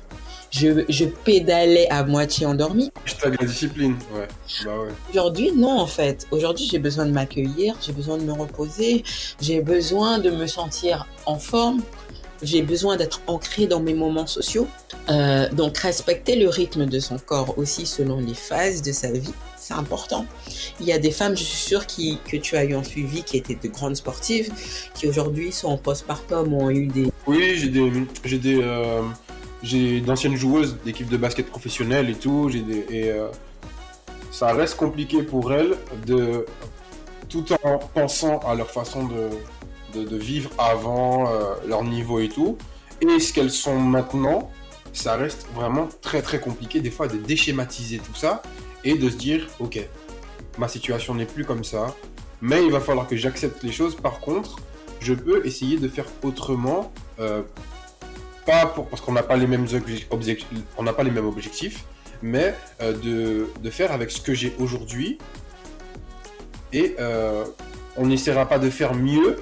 Je, 0.50 0.84
je 0.88 1.04
pédalais 1.04 1.88
à 1.90 2.04
moitié 2.04 2.46
endormie. 2.46 2.90
Hashtag 3.04 3.36
la 3.40 3.46
discipline. 3.46 3.96
Ouais. 4.14 4.28
Bah 4.64 4.78
ouais. 4.80 4.88
Aujourd'hui, 5.10 5.52
non, 5.52 5.78
en 5.78 5.86
fait. 5.86 6.26
Aujourd'hui, 6.30 6.66
j'ai 6.70 6.78
besoin 6.78 7.06
de 7.06 7.12
m'accueillir, 7.12 7.76
j'ai 7.84 7.92
besoin 7.92 8.16
de 8.16 8.22
me 8.22 8.32
reposer, 8.32 9.04
j'ai 9.40 9.60
besoin 9.60 10.18
de 10.18 10.30
me 10.30 10.46
sentir 10.46 11.06
en 11.26 11.38
forme, 11.38 11.82
j'ai 12.42 12.62
besoin 12.62 12.96
d'être 12.96 13.20
ancré 13.26 13.66
dans 13.66 13.80
mes 13.80 13.94
moments 13.94 14.26
sociaux. 14.26 14.66
Euh, 15.10 15.48
donc, 15.50 15.76
respecter 15.78 16.36
le 16.36 16.48
rythme 16.48 16.86
de 16.86 16.98
son 16.98 17.18
corps 17.18 17.58
aussi 17.58 17.84
selon 17.86 18.20
les 18.20 18.34
phases 18.34 18.80
de 18.82 18.92
sa 18.92 19.10
vie, 19.10 19.34
c'est 19.56 19.74
important. 19.74 20.24
Il 20.80 20.86
y 20.86 20.92
a 20.92 20.98
des 20.98 21.10
femmes, 21.10 21.36
je 21.36 21.42
suis 21.42 21.56
sûre, 21.56 21.86
qui, 21.86 22.18
que 22.26 22.36
tu 22.38 22.56
as 22.56 22.64
eu 22.64 22.74
en 22.74 22.84
suivi, 22.84 23.22
qui 23.22 23.36
étaient 23.36 23.58
de 23.62 23.68
grandes 23.68 23.96
sportives, 23.96 24.50
qui 24.94 25.08
aujourd'hui 25.08 25.52
sont 25.52 25.68
en 25.68 25.76
postpartum, 25.76 26.54
ont 26.54 26.70
eu 26.70 26.86
des... 26.86 27.10
Oui, 27.26 27.56
j'ai 27.56 27.68
des, 27.68 27.92
j'ai 28.24 28.38
des, 28.38 28.60
euh, 28.62 29.02
j'ai 29.62 30.00
d'anciennes 30.00 30.36
joueuses 30.36 30.76
d'équipes 30.84 31.08
de 31.08 31.16
basket 31.16 31.46
professionnelles 31.48 32.10
et 32.10 32.14
tout. 32.14 32.48
J'ai 32.50 32.60
des, 32.60 32.86
et 32.90 33.10
euh, 33.10 33.28
ça 34.30 34.52
reste 34.52 34.76
compliqué 34.76 35.22
pour 35.22 35.52
elles 35.52 35.74
de, 36.06 36.46
tout 37.28 37.44
en 37.62 37.78
pensant 37.78 38.38
à 38.40 38.54
leur 38.54 38.70
façon 38.70 39.06
de, 39.06 40.00
de, 40.04 40.16
vivre 40.16 40.50
avant 40.58 41.28
euh, 41.28 41.54
leur 41.66 41.84
niveau 41.84 42.20
et 42.20 42.28
tout, 42.28 42.56
et 43.00 43.18
ce 43.20 43.32
qu'elles 43.32 43.50
sont 43.50 43.78
maintenant, 43.78 44.50
ça 44.92 45.16
reste 45.16 45.46
vraiment 45.54 45.88
très 46.02 46.22
très 46.22 46.40
compliqué 46.40 46.80
des 46.80 46.90
fois 46.90 47.08
de 47.08 47.16
déschématiser 47.16 47.98
tout 47.98 48.14
ça 48.14 48.42
et 48.84 48.94
de 48.96 49.10
se 49.10 49.16
dire, 49.16 49.46
ok, 49.60 49.78
ma 50.58 50.68
situation 50.68 51.14
n'est 51.14 51.26
plus 51.26 51.44
comme 51.44 51.64
ça, 51.64 51.94
mais 52.40 52.64
il 52.64 52.70
va 52.70 52.80
falloir 52.80 53.06
que 53.06 53.16
j'accepte 53.16 53.62
les 53.62 53.72
choses. 53.72 53.94
Par 53.96 54.20
contre, 54.20 54.56
je 55.00 55.14
peux 55.14 55.46
essayer 55.46 55.78
de 55.78 55.88
faire 55.88 56.06
autrement, 56.22 56.92
euh, 57.20 57.42
pas 58.48 58.64
pour, 58.66 58.86
parce 58.86 59.02
qu'on 59.02 59.12
n'a 59.12 59.22
pas 59.22 59.36
les 59.36 59.46
mêmes 59.46 59.66
obje- 59.66 60.06
objectifs, 60.10 60.48
on 60.78 60.82
n'a 60.82 60.94
pas 60.94 61.02
les 61.02 61.10
mêmes 61.10 61.26
objectifs, 61.26 61.84
mais 62.22 62.54
euh, 62.80 62.94
de, 62.94 63.46
de 63.62 63.70
faire 63.70 63.92
avec 63.92 64.10
ce 64.10 64.20
que 64.22 64.32
j'ai 64.32 64.54
aujourd'hui. 64.58 65.18
Et 66.72 66.96
euh, 66.98 67.44
on 67.98 68.06
n'essaiera 68.06 68.48
pas 68.48 68.58
de 68.58 68.70
faire 68.70 68.94
mieux, 68.94 69.36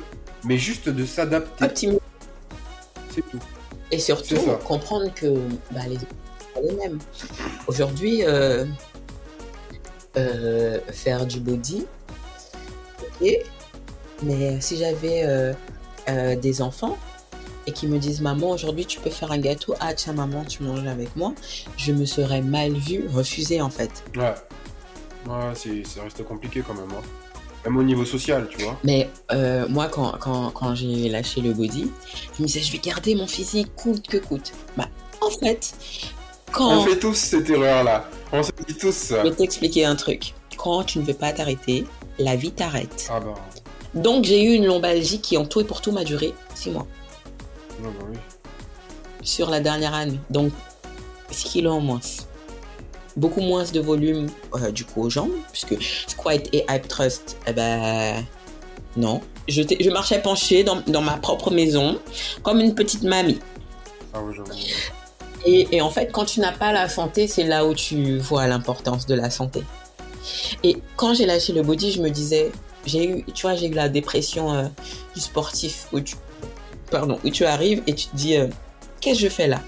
mais 0.44 0.58
juste 0.58 0.88
de 0.88 1.04
s'adapter. 1.06 1.98
C'est 3.14 3.22
tout. 3.30 3.38
Et 3.92 4.00
surtout, 4.00 4.40
comprendre 4.64 5.14
que 5.14 5.28
bah, 5.70 5.82
les 5.88 5.98
pas 5.98 6.60
les 6.68 6.74
mêmes. 6.74 6.98
Aujourd'hui, 7.68 8.24
euh, 8.24 8.64
faire 10.90 11.26
du 11.26 11.38
body, 11.40 11.86
ok, 13.02 13.28
mais 14.24 14.60
si 14.60 14.76
j'avais 14.78 15.54
des 16.36 16.62
enfants 16.62 16.98
et 17.66 17.72
qui 17.72 17.86
me 17.86 17.98
disent 17.98 18.20
Maman, 18.20 18.50
aujourd'hui 18.50 18.86
tu 18.86 19.00
peux 19.00 19.10
faire 19.10 19.32
un 19.32 19.38
gâteau, 19.38 19.74
ah 19.80 19.94
tiens, 19.94 20.12
maman, 20.12 20.44
tu 20.44 20.62
manges 20.62 20.86
avec 20.86 21.14
moi, 21.16 21.32
je 21.76 21.92
me 21.92 22.04
serais 22.06 22.42
mal 22.42 22.72
vue, 22.72 23.04
refusée 23.12 23.60
en 23.60 23.70
fait. 23.70 23.90
Ouais. 24.16 24.34
Ouais, 25.28 25.52
c'est, 25.54 25.84
ça 25.84 26.02
reste 26.02 26.22
compliqué 26.24 26.62
quand 26.66 26.74
même. 26.74 26.90
hein. 26.90 27.02
Même 27.64 27.76
au 27.78 27.82
niveau 27.82 28.04
social, 28.04 28.46
tu 28.48 28.62
vois. 28.62 28.78
Mais 28.84 29.10
euh, 29.32 29.66
moi, 29.68 29.88
quand, 29.88 30.12
quand, 30.20 30.50
quand 30.52 30.74
j'ai 30.76 31.08
lâché 31.08 31.40
le 31.40 31.52
body, 31.52 31.90
je 32.36 32.42
me 32.42 32.46
disais 32.46 32.60
Je 32.60 32.70
vais 32.70 32.78
garder 32.78 33.16
mon 33.16 33.26
physique 33.26 33.74
coûte 33.74 34.06
que 34.06 34.18
coûte. 34.18 34.52
Bah, 34.76 34.86
en 35.20 35.30
fait, 35.30 35.74
quand. 36.52 36.78
On 36.78 36.84
fait 36.84 36.98
tous 37.00 37.14
cette 37.16 37.50
erreur-là. 37.50 38.08
On 38.32 38.44
se 38.44 38.52
dit 38.68 38.74
tous 38.74 38.94
ça. 38.94 39.24
Je 39.24 39.30
vais 39.30 39.34
t'expliquer 39.34 39.84
un 39.84 39.96
truc. 39.96 40.32
Quand 40.56 40.84
tu 40.84 41.00
ne 41.00 41.04
veux 41.04 41.14
pas 41.14 41.32
t'arrêter, 41.32 41.84
la 42.20 42.36
vie 42.36 42.52
t'arrête. 42.52 43.08
Ah 43.10 43.18
bah, 43.18 43.34
Donc 43.94 44.24
j'ai 44.24 44.44
eu 44.44 44.54
une 44.54 44.66
lombalgie 44.66 45.20
qui 45.20 45.36
en 45.36 45.44
tout 45.44 45.60
et 45.60 45.64
pour 45.64 45.80
tout 45.80 45.90
m'a 45.90 46.04
duré 46.04 46.34
6 46.54 46.70
mois 46.70 46.86
bah 47.80 47.90
oui. 48.10 48.18
sur 49.22 49.50
la 49.50 49.60
dernière 49.60 49.94
année. 49.94 50.20
Donc 50.30 50.52
6 51.30 51.48
kilos 51.48 51.74
en 51.74 51.80
moins. 51.80 52.00
Beaucoup 53.16 53.40
moins 53.40 53.64
de 53.64 53.80
volume 53.80 54.28
euh, 54.54 54.70
du 54.70 54.84
coup 54.84 55.02
aux 55.02 55.10
jambes, 55.10 55.32
puisque 55.50 55.76
squat 56.06 56.48
et 56.52 56.64
hip 56.68 56.86
thrust, 56.88 57.38
eh 57.46 57.52
ben 57.52 58.24
non. 58.96 59.20
Je, 59.48 59.90
marchais 59.90 60.20
penchée 60.20 60.64
dans, 60.64 60.82
dans 60.86 61.00
ma 61.00 61.16
propre 61.16 61.50
maison, 61.50 61.98
comme 62.42 62.60
une 62.60 62.74
petite 62.74 63.04
mamie. 63.04 63.38
Ah 64.12 64.20
et 65.44 65.80
en 65.80 65.90
fait, 65.90 66.10
quand 66.10 66.24
tu 66.24 66.40
n'as 66.40 66.52
pas 66.52 66.72
la 66.72 66.88
santé, 66.88 67.28
c'est 67.28 67.44
là 67.44 67.64
où 67.64 67.74
tu 67.74 68.18
vois 68.18 68.48
l'importance 68.48 69.06
de 69.06 69.14
la 69.14 69.30
santé. 69.30 69.62
Et 70.62 70.78
quand 70.96 71.14
j'ai 71.14 71.26
lâché 71.26 71.52
le 71.52 71.62
body, 71.62 71.92
je 71.92 72.02
me 72.02 72.10
disais, 72.10 72.50
j'ai 72.84 73.08
eu, 73.08 73.24
tu 73.32 73.42
vois, 73.42 73.54
j'ai 73.54 73.66
eu 73.66 73.74
la 73.74 73.88
dépression 73.88 74.52
euh, 74.52 74.64
du 75.14 75.20
sportif 75.20 75.86
où 75.92 76.00
tu, 76.00 76.16
pardon, 76.90 77.18
où 77.24 77.30
tu 77.30 77.44
arrives 77.44 77.82
et 77.86 77.94
tu 77.94 78.06
te 78.06 78.16
dis, 78.16 78.36
euh, 78.36 78.46
qu'est-ce 79.00 79.20
que 79.20 79.24
je 79.24 79.28
fais 79.28 79.46
là? 79.46 79.60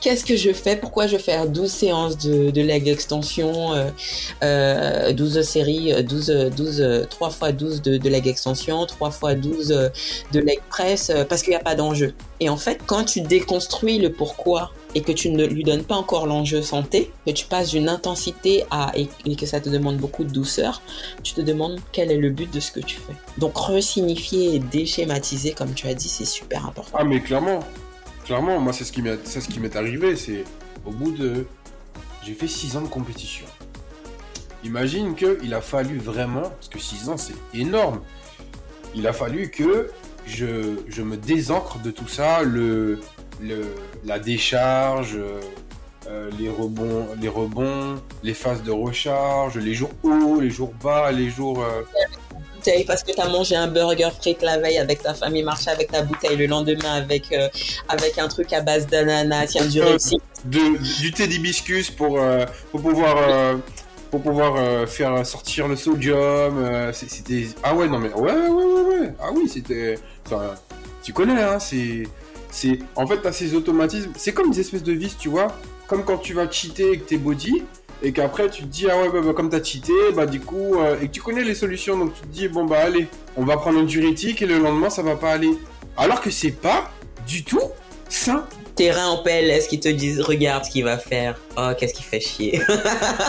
Qu'est-ce 0.00 0.24
que 0.24 0.36
je 0.36 0.52
fais? 0.52 0.76
Pourquoi 0.76 1.06
je 1.08 1.16
faire 1.16 1.48
12 1.48 1.70
séances 1.70 2.18
de, 2.18 2.50
de 2.50 2.62
leg 2.62 2.86
extension, 2.86 3.74
euh, 3.74 3.90
euh, 4.44 5.12
12 5.12 5.42
séries, 5.42 5.92
euh, 5.92 6.02
12, 6.02 6.30
euh, 6.30 6.50
12, 6.50 6.80
euh, 6.80 7.04
3 7.04 7.30
fois 7.30 7.52
12 7.52 7.82
de, 7.82 7.96
de 7.96 8.08
leg 8.08 8.26
extension, 8.28 8.86
3 8.86 9.10
fois 9.10 9.34
12 9.34 9.72
euh, 9.72 9.88
de 10.32 10.40
leg 10.40 10.60
press, 10.70 11.10
euh, 11.10 11.24
parce 11.24 11.42
qu'il 11.42 11.50
n'y 11.50 11.56
a 11.56 11.60
pas 11.60 11.74
d'enjeu. 11.74 12.14
Et 12.38 12.48
en 12.48 12.56
fait, 12.56 12.78
quand 12.86 13.04
tu 13.04 13.20
déconstruis 13.20 13.98
le 13.98 14.12
pourquoi 14.12 14.70
et 14.94 15.02
que 15.02 15.12
tu 15.12 15.30
ne 15.30 15.44
lui 15.44 15.64
donnes 15.64 15.84
pas 15.84 15.96
encore 15.96 16.26
l'enjeu 16.26 16.62
santé, 16.62 17.10
que 17.26 17.32
tu 17.32 17.46
passes 17.46 17.70
d'une 17.70 17.88
intensité 17.88 18.64
à 18.70 18.92
et, 18.96 19.08
que 19.36 19.46
ça 19.46 19.60
te 19.60 19.68
demande 19.68 19.96
beaucoup 19.98 20.24
de 20.24 20.30
douceur, 20.30 20.82
tu 21.22 21.34
te 21.34 21.40
demandes 21.40 21.80
quel 21.92 22.10
est 22.10 22.16
le 22.16 22.30
but 22.30 22.52
de 22.52 22.60
ce 22.60 22.72
que 22.72 22.80
tu 22.80 22.96
fais. 22.96 23.14
Donc 23.38 23.56
resignifier 23.56 24.54
et 24.54 24.58
déschématiser, 24.58 25.52
comme 25.52 25.74
tu 25.74 25.86
as 25.86 25.94
dit, 25.94 26.08
c'est 26.08 26.24
super 26.24 26.66
important. 26.66 26.96
Ah 26.98 27.04
mais 27.04 27.20
clairement, 27.20 27.60
clairement, 28.24 28.58
moi 28.58 28.72
c'est 28.72 28.84
ce 28.84 28.92
qui 28.92 29.02
m'est, 29.02 29.18
c'est 29.24 29.40
ce 29.40 29.48
qui 29.48 29.60
m'est 29.60 29.76
arrivé, 29.76 30.16
c'est 30.16 30.44
au 30.86 30.90
bout 30.90 31.12
de 31.12 31.46
j'ai 32.24 32.34
fait 32.34 32.48
6 32.48 32.76
ans 32.76 32.82
de 32.82 32.88
compétition. 32.88 33.46
Imagine 34.64 35.14
qu'il 35.14 35.54
a 35.54 35.60
fallu 35.60 35.98
vraiment, 35.98 36.42
parce 36.42 36.68
que 36.68 36.78
6 36.78 37.08
ans 37.10 37.16
c'est 37.16 37.36
énorme, 37.54 38.00
il 38.94 39.06
a 39.06 39.12
fallu 39.12 39.50
que 39.50 39.90
je, 40.26 40.76
je 40.88 41.02
me 41.02 41.16
désancre 41.16 41.78
de 41.78 41.90
tout 41.90 42.08
ça, 42.08 42.42
le, 42.42 42.98
le, 43.40 43.74
la 44.04 44.18
décharge, 44.18 45.16
euh, 46.08 46.30
les, 46.38 46.48
rebonds, 46.48 47.06
les 47.20 47.28
rebonds, 47.28 48.00
les 48.22 48.34
phases 48.34 48.62
de 48.62 48.70
recharge, 48.70 49.56
les 49.58 49.74
jours 49.74 49.90
hauts, 50.02 50.40
les 50.40 50.50
jours 50.50 50.72
bas, 50.82 51.12
les 51.12 51.30
jours... 51.30 51.62
Euh, 51.62 51.82
bouteille 52.54 52.84
parce 52.84 53.04
que 53.04 53.12
tu 53.12 53.20
as 53.20 53.28
mangé 53.28 53.54
un 53.54 53.68
burger 53.68 54.10
frites 54.18 54.42
la 54.42 54.58
veille 54.58 54.78
avec 54.78 55.02
ta 55.02 55.14
famille, 55.14 55.44
marché 55.44 55.70
avec 55.70 55.92
ta 55.92 56.02
bouteille 56.02 56.36
le 56.36 56.46
lendemain 56.46 56.94
avec, 56.94 57.32
euh, 57.32 57.48
avec 57.88 58.18
un 58.18 58.28
truc 58.28 58.52
à 58.52 58.60
base 58.60 58.86
d'ananas, 58.86 59.46
tiens, 59.46 59.66
du 59.66 59.80
réussi. 59.80 60.18
du 60.44 61.12
thé 61.12 61.26
d'hibiscus 61.28 61.90
pour, 61.90 62.20
pour 62.70 62.82
pouvoir 62.82 63.60
pour 64.10 64.22
pouvoir 64.22 64.56
euh, 64.56 64.86
faire 64.86 65.24
sortir 65.26 65.68
le 65.68 65.76
sodium. 65.76 66.58
Euh, 66.58 66.92
c'était 66.92 67.48
ah 67.62 67.74
ouais 67.74 67.88
non 67.88 67.98
mais 67.98 68.12
ouais 68.12 68.32
ouais 68.32 68.48
ouais 68.48 68.82
ouais 68.82 69.14
ah 69.20 69.28
oui 69.34 69.48
c'était 69.48 69.98
enfin 70.26 70.54
tu 71.02 71.12
connais 71.12 71.42
hein 71.42 71.58
c'est 71.58 72.04
c'est 72.50 72.78
en 72.96 73.06
fait 73.06 73.18
t'as 73.22 73.32
ces 73.32 73.54
automatismes 73.54 74.12
c'est 74.16 74.32
comme 74.32 74.50
des 74.50 74.60
espèces 74.60 74.82
de 74.82 74.92
vis 74.92 75.16
tu 75.18 75.28
vois 75.28 75.48
comme 75.86 76.04
quand 76.04 76.18
tu 76.18 76.34
vas 76.34 76.50
cheater 76.50 76.88
avec 76.88 77.06
tes 77.06 77.18
body 77.18 77.62
et 78.02 78.12
qu'après 78.12 78.48
tu 78.48 78.62
te 78.62 78.68
dis 78.68 78.86
ah 78.90 79.00
ouais 79.00 79.10
bah, 79.10 79.20
bah 79.24 79.32
comme 79.34 79.50
t'as 79.50 79.62
cheaté 79.62 79.92
bah 80.14 80.26
du 80.26 80.40
coup 80.40 80.76
euh, 80.76 80.96
et 81.00 81.08
que 81.08 81.12
tu 81.12 81.20
connais 81.20 81.44
les 81.44 81.54
solutions 81.54 81.98
donc 81.98 82.14
tu 82.14 82.22
te 82.22 82.26
dis 82.26 82.48
bon 82.48 82.64
bah 82.64 82.78
allez 82.80 83.08
on 83.36 83.44
va 83.44 83.56
prendre 83.56 83.78
un 83.78 83.84
diurétique 83.84 84.42
et 84.42 84.46
le 84.46 84.58
lendemain 84.58 84.90
ça 84.90 85.02
va 85.02 85.16
pas 85.16 85.32
aller 85.32 85.50
alors 85.96 86.20
que 86.20 86.30
c'est 86.30 86.52
pas 86.52 86.90
du 87.26 87.44
tout 87.44 87.60
ça 88.08 88.48
terrain 88.78 89.08
en 89.08 89.18
PLS 89.24 89.66
qui 89.66 89.80
te 89.80 89.88
disent 89.88 90.20
regarde 90.20 90.64
ce 90.64 90.70
qu'il 90.70 90.84
va 90.84 90.98
faire. 90.98 91.36
Oh, 91.56 91.70
qu'est-ce 91.76 91.92
qui 91.92 92.04
fait 92.04 92.20
chier. 92.20 92.62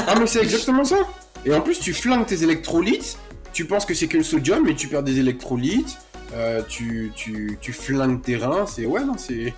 ah, 0.08 0.14
mais 0.20 0.28
c'est 0.28 0.42
exactement 0.42 0.84
ça. 0.84 0.98
Et 1.44 1.54
en 1.54 1.62
plus, 1.62 1.80
tu 1.80 1.92
flingues 1.92 2.28
tes 2.28 2.44
électrolytes. 2.44 3.18
Tu 3.52 3.66
penses 3.66 3.86
que 3.86 3.96
c'est 3.96 4.08
que 4.08 4.18
le 4.18 4.24
sodium, 4.24 4.64
mais 4.64 4.76
tu 4.76 4.88
perds 4.88 5.02
des 5.02 5.18
électrolytes. 5.18 5.98
Euh, 6.34 6.62
tu, 6.68 7.12
tu, 7.16 7.58
tu, 7.60 7.74
flingues 7.74 8.22
tes 8.22 8.38
reins. 8.38 8.66
C'est 8.66 8.86
ouais, 8.86 9.04
non, 9.04 9.18
c'est. 9.18 9.54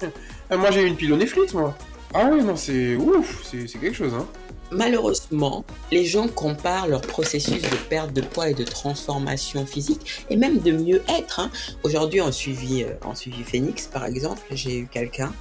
moi, 0.56 0.72
j'ai 0.72 0.84
une 0.84 0.96
pylonéphrite, 0.96 1.54
moi. 1.54 1.76
Ah 2.14 2.26
ouais, 2.26 2.42
non, 2.42 2.56
c'est 2.56 2.96
ouf, 2.96 3.44
c'est 3.44 3.80
quelque 3.80 3.96
chose, 3.96 4.14
hein. 4.14 4.28
Malheureusement, 4.74 5.66
les 5.92 6.06
gens 6.06 6.30
comparent 6.30 6.88
leur 6.88 7.02
processus 7.02 7.62
de 7.62 7.76
perte 7.90 8.14
de 8.14 8.22
poids 8.22 8.50
et 8.50 8.54
de 8.54 8.64
transformation 8.64 9.66
physique 9.66 10.26
et 10.30 10.38
même 10.38 10.60
de 10.60 10.72
mieux 10.72 11.02
être. 11.10 11.42
Hein. 11.42 11.52
Aujourd'hui, 11.84 12.22
en 12.22 12.32
suivi, 12.32 12.84
euh, 12.84 12.94
en 13.04 13.14
suivi 13.14 13.44
Phoenix, 13.44 13.88
par 13.88 14.06
exemple, 14.06 14.42
j'ai 14.52 14.80
eu 14.80 14.88
quelqu'un 14.88 15.34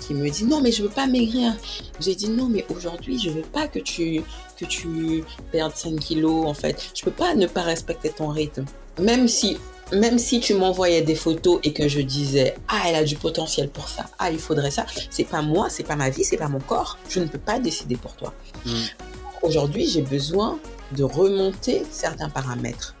qui 0.00 0.12
me 0.12 0.28
dit 0.28 0.44
non 0.44 0.60
mais 0.60 0.70
je 0.70 0.82
veux 0.82 0.90
pas 0.90 1.06
maigrir. 1.06 1.54
J'ai 2.00 2.14
dit 2.14 2.28
non 2.28 2.48
mais 2.48 2.66
aujourd'hui 2.68 3.18
je 3.18 3.30
veux 3.30 3.42
pas 3.42 3.68
que 3.68 3.78
tu 3.78 4.22
que 4.58 4.64
tu 4.64 5.24
perdes 5.50 5.74
5 5.74 5.98
kilos 5.98 6.46
en 6.46 6.54
fait. 6.54 6.90
Je 6.94 7.04
peux 7.04 7.10
pas 7.10 7.34
ne 7.34 7.46
pas 7.46 7.62
respecter 7.62 8.10
ton 8.10 8.28
rythme. 8.28 8.64
Même 9.00 9.28
si 9.28 9.58
même 9.92 10.18
si 10.18 10.40
tu 10.40 10.54
m'envoyais 10.54 11.02
des 11.02 11.14
photos 11.14 11.60
et 11.62 11.72
que 11.72 11.88
je 11.88 12.00
disais 12.00 12.54
ah 12.68 12.82
elle 12.86 12.96
a 12.96 13.04
du 13.04 13.16
potentiel 13.16 13.68
pour 13.68 13.88
ça, 13.88 14.06
ah 14.18 14.30
il 14.30 14.38
faudrait 14.38 14.70
ça, 14.70 14.86
c'est 15.10 15.24
pas 15.24 15.42
moi, 15.42 15.68
c'est 15.70 15.84
pas 15.84 15.96
ma 15.96 16.10
vie, 16.10 16.24
c'est 16.24 16.36
pas 16.36 16.48
mon 16.48 16.60
corps, 16.60 16.98
je 17.08 17.20
ne 17.20 17.26
peux 17.26 17.38
pas 17.38 17.58
décider 17.58 17.96
pour 17.96 18.14
toi. 18.14 18.32
Mm. 18.64 18.72
Aujourd'hui, 19.42 19.86
j'ai 19.88 20.02
besoin 20.02 20.58
de 20.92 21.04
remonter 21.04 21.82
certains 21.90 22.30
paramètres 22.30 22.94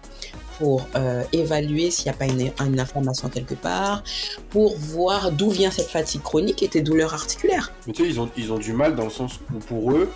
pour 0.58 0.86
euh, 0.94 1.24
évaluer 1.32 1.90
s'il 1.90 2.04
n'y 2.04 2.10
a 2.10 2.18
pas 2.18 2.26
une, 2.26 2.78
information 2.78 3.28
quelque 3.28 3.54
part, 3.54 4.04
pour 4.50 4.76
voir 4.76 5.32
d'où 5.32 5.50
vient 5.50 5.70
cette 5.70 5.88
fatigue 5.88 6.22
chronique 6.22 6.62
et 6.62 6.68
tes 6.68 6.80
douleurs 6.80 7.14
articulaires. 7.14 7.72
Mais 7.86 7.92
tu 7.92 8.04
sais, 8.04 8.08
ils 8.08 8.20
ont, 8.20 8.30
ils 8.36 8.52
ont 8.52 8.58
du 8.58 8.72
mal 8.72 8.94
dans 8.94 9.04
le 9.04 9.10
sens 9.10 9.40
où 9.52 9.58
pour 9.58 9.92
eux, 9.92 10.10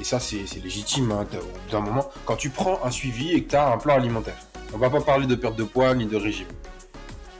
et 0.00 0.04
ça 0.04 0.18
c'est 0.18 0.44
légitime 0.62 1.12
hein, 1.12 1.26
d'un 1.70 1.80
moment, 1.80 2.08
quand 2.24 2.36
tu 2.36 2.50
prends 2.50 2.80
un 2.84 2.90
suivi 2.90 3.32
et 3.32 3.44
que 3.44 3.50
tu 3.50 3.56
as 3.56 3.72
un 3.72 3.78
plan 3.78 3.94
alimentaire, 3.94 4.38
on 4.74 4.78
va 4.78 4.90
pas 4.90 5.00
parler 5.00 5.26
de 5.26 5.34
perte 5.36 5.56
de 5.56 5.64
poids 5.64 5.94
ni 5.94 6.06
de 6.06 6.16
régime. 6.16 6.48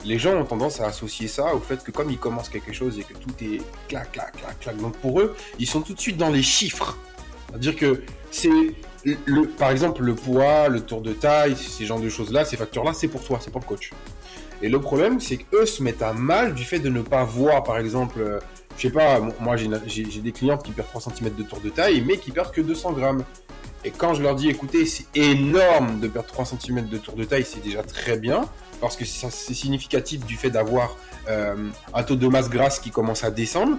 Les 0.05 0.17
gens 0.17 0.35
ont 0.35 0.45
tendance 0.45 0.79
à 0.79 0.85
associer 0.85 1.27
ça 1.27 1.53
au 1.53 1.59
fait 1.59 1.83
que 1.83 1.91
comme 1.91 2.09
ils 2.09 2.17
commencent 2.17 2.49
quelque 2.49 2.71
chose 2.71 2.97
et 2.99 3.03
que 3.03 3.13
tout 3.13 3.31
est 3.41 3.61
clac, 3.87 4.11
clac, 4.11 4.31
clac, 4.37 4.59
clac, 4.59 4.77
donc 4.77 4.95
pour 4.97 5.19
eux, 5.19 5.35
ils 5.59 5.67
sont 5.67 5.81
tout 5.81 5.93
de 5.93 5.99
suite 5.99 6.17
dans 6.17 6.29
les 6.29 6.43
chiffres. 6.43 6.97
C'est-à-dire 7.49 7.75
que 7.75 8.03
c'est 8.31 8.75
le, 9.25 9.47
par 9.47 9.71
exemple, 9.71 10.03
le 10.03 10.15
poids, 10.15 10.69
le 10.69 10.81
tour 10.81 11.01
de 11.01 11.13
taille, 11.13 11.55
ces 11.55 11.85
genres 11.85 11.99
de 11.99 12.09
choses-là, 12.09 12.45
ces 12.45 12.57
facteurs-là, 12.57 12.93
c'est 12.93 13.07
pour 13.07 13.23
toi, 13.23 13.39
c'est 13.41 13.51
pour 13.51 13.61
le 13.61 13.67
coach. 13.67 13.91
Et 14.61 14.69
le 14.69 14.79
problème, 14.79 15.19
c'est 15.19 15.37
qu'eux 15.37 15.65
se 15.65 15.83
mettent 15.83 16.01
à 16.01 16.13
mal 16.13 16.53
du 16.53 16.63
fait 16.63 16.79
de 16.79 16.89
ne 16.89 17.01
pas 17.01 17.23
voir, 17.23 17.63
par 17.63 17.77
exemple, 17.77 18.19
euh, 18.19 18.39
je 18.77 18.83
sais 18.83 18.93
pas, 18.93 19.19
moi 19.39 19.55
j'ai 19.57 20.03
des 20.03 20.31
clientes 20.31 20.63
qui 20.63 20.71
perdent 20.71 20.89
3 20.89 21.13
cm 21.13 21.33
de 21.35 21.43
tour 21.43 21.59
de 21.61 21.69
taille, 21.69 22.03
mais 22.05 22.17
qui 22.17 22.31
perdent 22.31 22.51
que 22.51 22.61
200 22.61 22.93
grammes. 22.93 23.23
Et 23.85 23.91
quand 23.91 24.15
je 24.15 24.23
leur 24.23 24.33
dis, 24.33 24.49
écoutez, 24.49 24.87
c'est 24.87 25.05
énorme 25.13 25.99
de 25.99 26.07
perdre 26.07 26.27
3 26.27 26.45
cm 26.45 26.87
de 26.89 26.97
tour 26.97 27.13
de 27.13 27.23
taille, 27.23 27.45
c'est 27.45 27.63
déjà 27.63 27.83
très 27.83 28.17
bien, 28.17 28.45
parce 28.81 28.97
que 28.97 29.05
c'est 29.05 29.53
significatif 29.53 30.25
du 30.25 30.35
fait 30.35 30.49
d'avoir 30.49 30.97
euh, 31.29 31.69
un 31.93 32.03
taux 32.03 32.15
de 32.15 32.27
masse 32.27 32.49
grasse 32.49 32.79
qui 32.79 32.89
commence 32.89 33.23
à 33.23 33.29
descendre, 33.29 33.77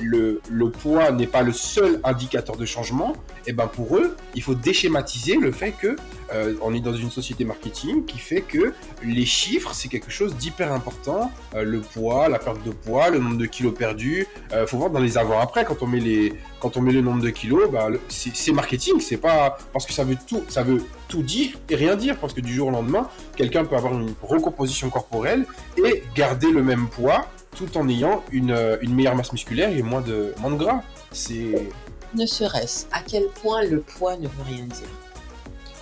le, 0.00 0.40
poids 0.70 1.10
n'est 1.12 1.26
pas 1.26 1.42
le 1.42 1.52
seul 1.52 2.00
indicateur 2.04 2.56
de 2.56 2.64
changement, 2.64 3.12
et 3.46 3.50
eh 3.50 3.52
ben 3.52 3.66
pour 3.66 3.96
eux, 3.96 4.16
il 4.34 4.42
faut 4.42 4.54
déschématiser 4.54 5.36
le 5.36 5.52
fait 5.52 5.72
que 5.72 5.96
euh, 6.32 6.54
on 6.60 6.74
est 6.74 6.80
dans 6.80 6.94
une 6.94 7.10
société 7.10 7.44
marketing 7.44 8.04
qui 8.04 8.18
fait 8.18 8.42
que 8.42 8.74
les 9.02 9.24
chiffres 9.24 9.72
c'est 9.72 9.88
quelque 9.88 10.10
chose 10.10 10.36
d'hyper 10.36 10.72
important, 10.72 11.30
euh, 11.54 11.62
le 11.62 11.80
poids, 11.80 12.28
la 12.28 12.38
perte 12.38 12.62
de 12.64 12.70
poids, 12.70 13.08
le 13.08 13.18
nombre 13.18 13.38
de 13.38 13.46
kilos 13.46 13.74
perdus, 13.74 14.26
euh, 14.52 14.66
faut 14.66 14.76
voir 14.76 14.90
dans 14.90 15.00
les 15.00 15.16
avant-après 15.16 15.64
quand 15.64 15.82
on 15.82 15.86
met 15.86 16.00
les 16.00 16.34
quand 16.60 16.76
on 16.76 16.82
met 16.82 16.92
le 16.92 17.00
nombre 17.00 17.22
de 17.22 17.30
kilos, 17.30 17.70
bah, 17.70 17.88
c'est 18.08 18.52
marketing, 18.52 19.00
c'est 19.00 19.16
pas 19.16 19.56
parce 19.72 19.86
que 19.86 19.92
ça 19.92 20.04
veut 20.04 20.16
tout 20.26 20.44
ça 20.48 20.62
veut 20.62 20.82
tout 21.08 21.22
dire 21.22 21.58
et 21.70 21.76
rien 21.76 21.96
dire 21.96 22.16
parce 22.18 22.34
que 22.34 22.40
du 22.40 22.52
jour 22.52 22.68
au 22.68 22.72
lendemain, 22.72 23.08
quelqu'un 23.36 23.64
peut 23.64 23.76
avoir 23.76 23.94
une 23.94 24.12
recomposition 24.22 24.90
corporelle 24.90 25.46
et 25.82 26.02
garder 26.14 26.50
le 26.50 26.62
même 26.62 26.88
poids 26.88 27.26
tout 27.58 27.76
en 27.76 27.88
ayant 27.88 28.22
une, 28.30 28.52
euh, 28.52 28.78
une 28.80 28.94
meilleure 28.94 29.16
masse 29.16 29.32
musculaire 29.32 29.70
et 29.70 29.82
moins 29.82 30.00
de, 30.00 30.32
moins 30.38 30.52
de 30.52 30.56
gras. 30.56 30.82
C'est... 31.10 31.68
Ne 32.14 32.24
serait-ce 32.24 32.86
à 32.92 33.00
quel 33.02 33.26
point 33.42 33.64
le 33.64 33.80
poids 33.80 34.16
ne 34.16 34.28
veut 34.28 34.44
rien 34.46 34.64
dire. 34.64 34.88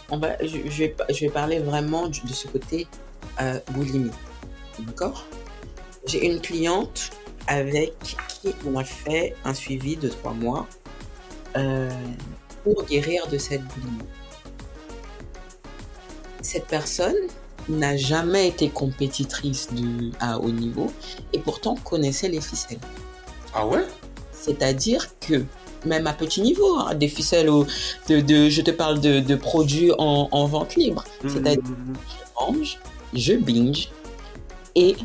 On 0.08 0.18
va, 0.18 0.36
je, 0.40 0.58
je, 0.68 0.78
vais, 0.84 0.96
je 1.10 1.20
vais 1.20 1.30
parler 1.30 1.58
vraiment 1.58 2.08
de 2.08 2.32
ce 2.32 2.48
côté 2.48 2.86
euh, 3.40 3.60
boulimie. 3.72 4.10
D'accord? 4.78 5.26
J'ai 6.06 6.24
une 6.24 6.40
cliente 6.40 7.10
avec 7.46 7.94
qui 8.28 8.54
on 8.66 8.78
a 8.78 8.84
fait 8.84 9.36
un 9.44 9.52
suivi 9.52 9.96
de 9.96 10.08
trois 10.08 10.32
mois 10.32 10.66
euh, 11.56 11.90
pour 12.64 12.84
guérir 12.84 13.26
de 13.28 13.38
cette 13.38 13.62
boulimie. 13.64 13.98
Cette 16.40 16.66
personne 16.66 17.14
n'a 17.68 17.96
jamais 17.96 18.48
été 18.48 18.68
compétitrice 18.68 19.68
de, 19.72 20.10
à 20.20 20.38
haut 20.38 20.50
niveau 20.50 20.92
et 21.32 21.38
pourtant 21.38 21.74
connaissait 21.76 22.28
les 22.28 22.40
ficelles. 22.40 22.78
Ah 23.54 23.66
ouais? 23.66 23.84
C'est-à-dire 24.32 25.08
que 25.20 25.44
même 25.84 26.06
à 26.06 26.12
petit 26.12 26.40
niveau, 26.40 26.78
hein, 26.78 26.94
des 26.94 27.08
ficelles 27.08 27.50
de, 28.08 28.48
je 28.48 28.60
te 28.62 28.70
parle 28.70 29.00
de, 29.00 29.34
produits 29.34 29.92
en, 29.98 30.46
vente 30.46 30.76
libre. 30.76 31.04
Mmh, 31.22 31.28
C'est-à-dire 31.28 31.62
que 31.62 31.68
je 31.68 32.52
mange, 32.52 32.78
je 33.14 33.34
binge 33.34 33.90
et 34.74 34.96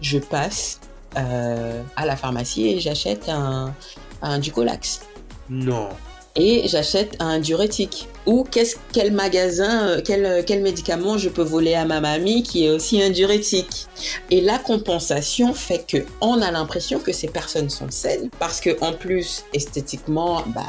je 0.00 0.18
passe 0.18 0.80
euh, 1.16 1.82
à 1.96 2.06
la 2.06 2.16
pharmacie 2.16 2.68
et 2.68 2.80
j'achète 2.80 3.28
un, 3.28 3.74
un 4.22 4.38
Ducolax. 4.38 5.02
Non 5.48 5.88
et 6.36 6.66
j'achète 6.66 7.16
un 7.20 7.38
diurétique. 7.38 8.08
Ou 8.26 8.44
qu'est-ce, 8.44 8.76
quel 8.92 9.12
magasin, 9.12 9.88
euh, 9.88 10.00
quel, 10.04 10.24
euh, 10.24 10.42
quel 10.44 10.62
médicament 10.62 11.18
je 11.18 11.28
peux 11.28 11.42
voler 11.42 11.74
à 11.74 11.84
ma 11.84 12.00
mamie 12.00 12.42
qui 12.42 12.64
est 12.64 12.70
aussi 12.70 13.02
un 13.02 13.10
diurétique. 13.10 13.86
Et 14.30 14.40
la 14.40 14.58
compensation 14.58 15.54
fait 15.54 15.84
que 15.86 15.98
on 16.20 16.40
a 16.42 16.50
l'impression 16.50 16.98
que 16.98 17.12
ces 17.12 17.28
personnes 17.28 17.70
sont 17.70 17.90
saines 17.90 18.30
parce 18.38 18.60
que 18.60 18.70
en 18.82 18.92
plus 18.92 19.44
esthétiquement, 19.52 20.42
bah, 20.48 20.62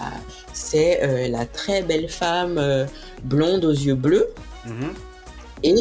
c'est 0.53 1.01
euh, 1.03 1.27
la 1.29 1.45
très 1.45 1.81
belle 1.81 2.09
femme 2.09 2.87
blonde 3.23 3.65
aux 3.65 3.71
yeux 3.71 3.95
bleus. 3.95 4.29
Mm-hmm. 4.67 4.91
Et 5.63 5.75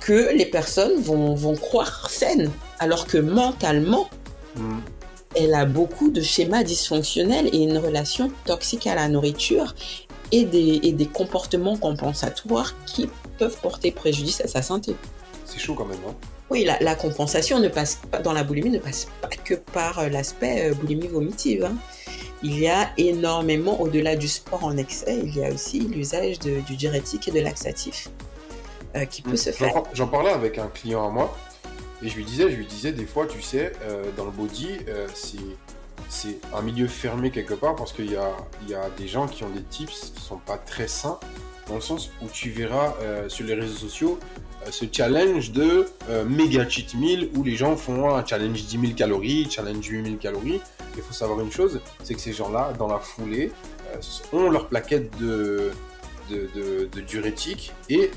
que 0.00 0.32
les 0.32 0.46
personnes 0.46 1.00
vont, 1.02 1.34
vont 1.34 1.56
croire 1.56 2.08
saines. 2.08 2.50
Alors 2.78 3.06
que 3.06 3.18
mentalement, 3.18 4.08
mm 4.54 4.78
elle 5.36 5.54
a 5.54 5.66
beaucoup 5.66 6.10
de 6.10 6.22
schémas 6.22 6.64
dysfonctionnels 6.64 7.48
et 7.52 7.58
une 7.58 7.78
relation 7.78 8.32
toxique 8.44 8.86
à 8.86 8.94
la 8.94 9.08
nourriture 9.08 9.74
et 10.32 10.44
des, 10.44 10.80
et 10.82 10.92
des 10.92 11.06
comportements 11.06 11.76
compensatoires 11.76 12.74
qui 12.86 13.08
peuvent 13.38 13.56
porter 13.60 13.92
préjudice 13.92 14.40
à 14.40 14.48
sa 14.48 14.62
santé. 14.62 14.96
C'est 15.44 15.58
chaud 15.58 15.74
quand 15.74 15.84
même, 15.84 15.98
hein 16.08 16.14
Oui, 16.50 16.66
la, 16.80 16.94
compensation 16.94 17.60
ne 17.60 17.68
passe 17.68 18.00
pas, 18.10 18.18
dans 18.18 18.32
la 18.32 18.42
boulimie 18.42 18.70
ne 18.70 18.78
passe 18.78 19.08
pas 19.20 19.28
que 19.28 19.54
par 19.54 19.98
euh, 19.98 20.08
l'aspect 20.08 20.70
euh, 20.70 20.74
boulimie 20.74 21.06
vomitive. 21.06 21.64
Hein. 21.64 21.76
Il 22.42 22.58
y 22.58 22.68
a 22.68 22.90
énormément, 22.96 23.80
au-delà 23.80 24.16
du 24.16 24.28
sport 24.28 24.64
en 24.64 24.76
excès, 24.76 25.20
il 25.22 25.36
y 25.36 25.44
a 25.44 25.50
aussi 25.50 25.80
l'usage 25.80 26.38
du 26.38 26.60
diurétique 26.76 27.28
et 27.28 27.30
de 27.30 27.40
laxatif 27.40 28.08
euh, 28.94 29.04
qui 29.04 29.22
peut 29.22 29.32
mmh. 29.32 29.36
se 29.36 29.50
faire. 29.50 29.82
J'en 29.94 30.08
parlais 30.08 30.30
avec 30.30 30.58
un 30.58 30.68
client 30.68 31.06
à 31.06 31.10
moi 31.10 31.36
et 32.02 32.08
je 32.08 32.16
lui 32.16 32.24
disais, 32.24 32.50
je 32.50 32.56
lui 32.56 32.66
disais 32.66 32.92
des 32.92 33.06
fois, 33.06 33.26
tu 33.26 33.40
sais, 33.40 33.72
euh, 33.82 34.04
dans 34.16 34.24
le 34.24 34.30
body, 34.30 34.78
euh, 34.88 35.06
c'est 35.14 35.38
c'est 36.08 36.38
un 36.54 36.62
milieu 36.62 36.86
fermé 36.86 37.30
quelque 37.30 37.54
part 37.54 37.74
parce 37.74 37.92
qu'il 37.92 38.12
y 38.12 38.16
a, 38.16 38.30
y 38.68 38.74
a 38.74 38.88
des 38.90 39.08
gens 39.08 39.26
qui 39.26 39.42
ont 39.42 39.50
des 39.50 39.62
tips 39.62 40.12
qui 40.14 40.22
sont 40.22 40.36
pas 40.36 40.56
très 40.56 40.86
sains, 40.86 41.18
dans 41.68 41.74
le 41.74 41.80
sens 41.80 42.10
où 42.22 42.28
tu 42.32 42.50
verras 42.50 42.94
euh, 43.00 43.28
sur 43.28 43.44
les 43.44 43.54
réseaux 43.54 43.76
sociaux 43.76 44.18
ce 44.70 44.84
challenge 44.90 45.52
de 45.52 45.86
euh, 46.08 46.24
méga 46.24 46.68
cheat 46.68 46.94
meal 46.94 47.30
où 47.36 47.44
les 47.44 47.54
gens 47.54 47.76
font 47.76 48.14
un 48.14 48.26
challenge 48.26 48.64
10 48.64 48.80
000 48.80 48.92
calories, 48.94 49.48
challenge 49.48 49.86
8 49.86 50.04
000 50.04 50.16
calories. 50.16 50.60
Il 50.96 51.02
faut 51.02 51.12
savoir 51.12 51.40
une 51.40 51.52
chose, 51.52 51.80
c'est 52.02 52.14
que 52.14 52.20
ces 52.20 52.32
gens-là, 52.32 52.72
dans 52.76 52.88
la 52.88 52.98
foulée, 52.98 53.52
ont 54.32 54.50
leur 54.50 54.66
plaquette 54.68 55.16
de, 55.18 55.70
de 56.30 57.00
diurétique 57.00 57.72
et, 57.88 58.10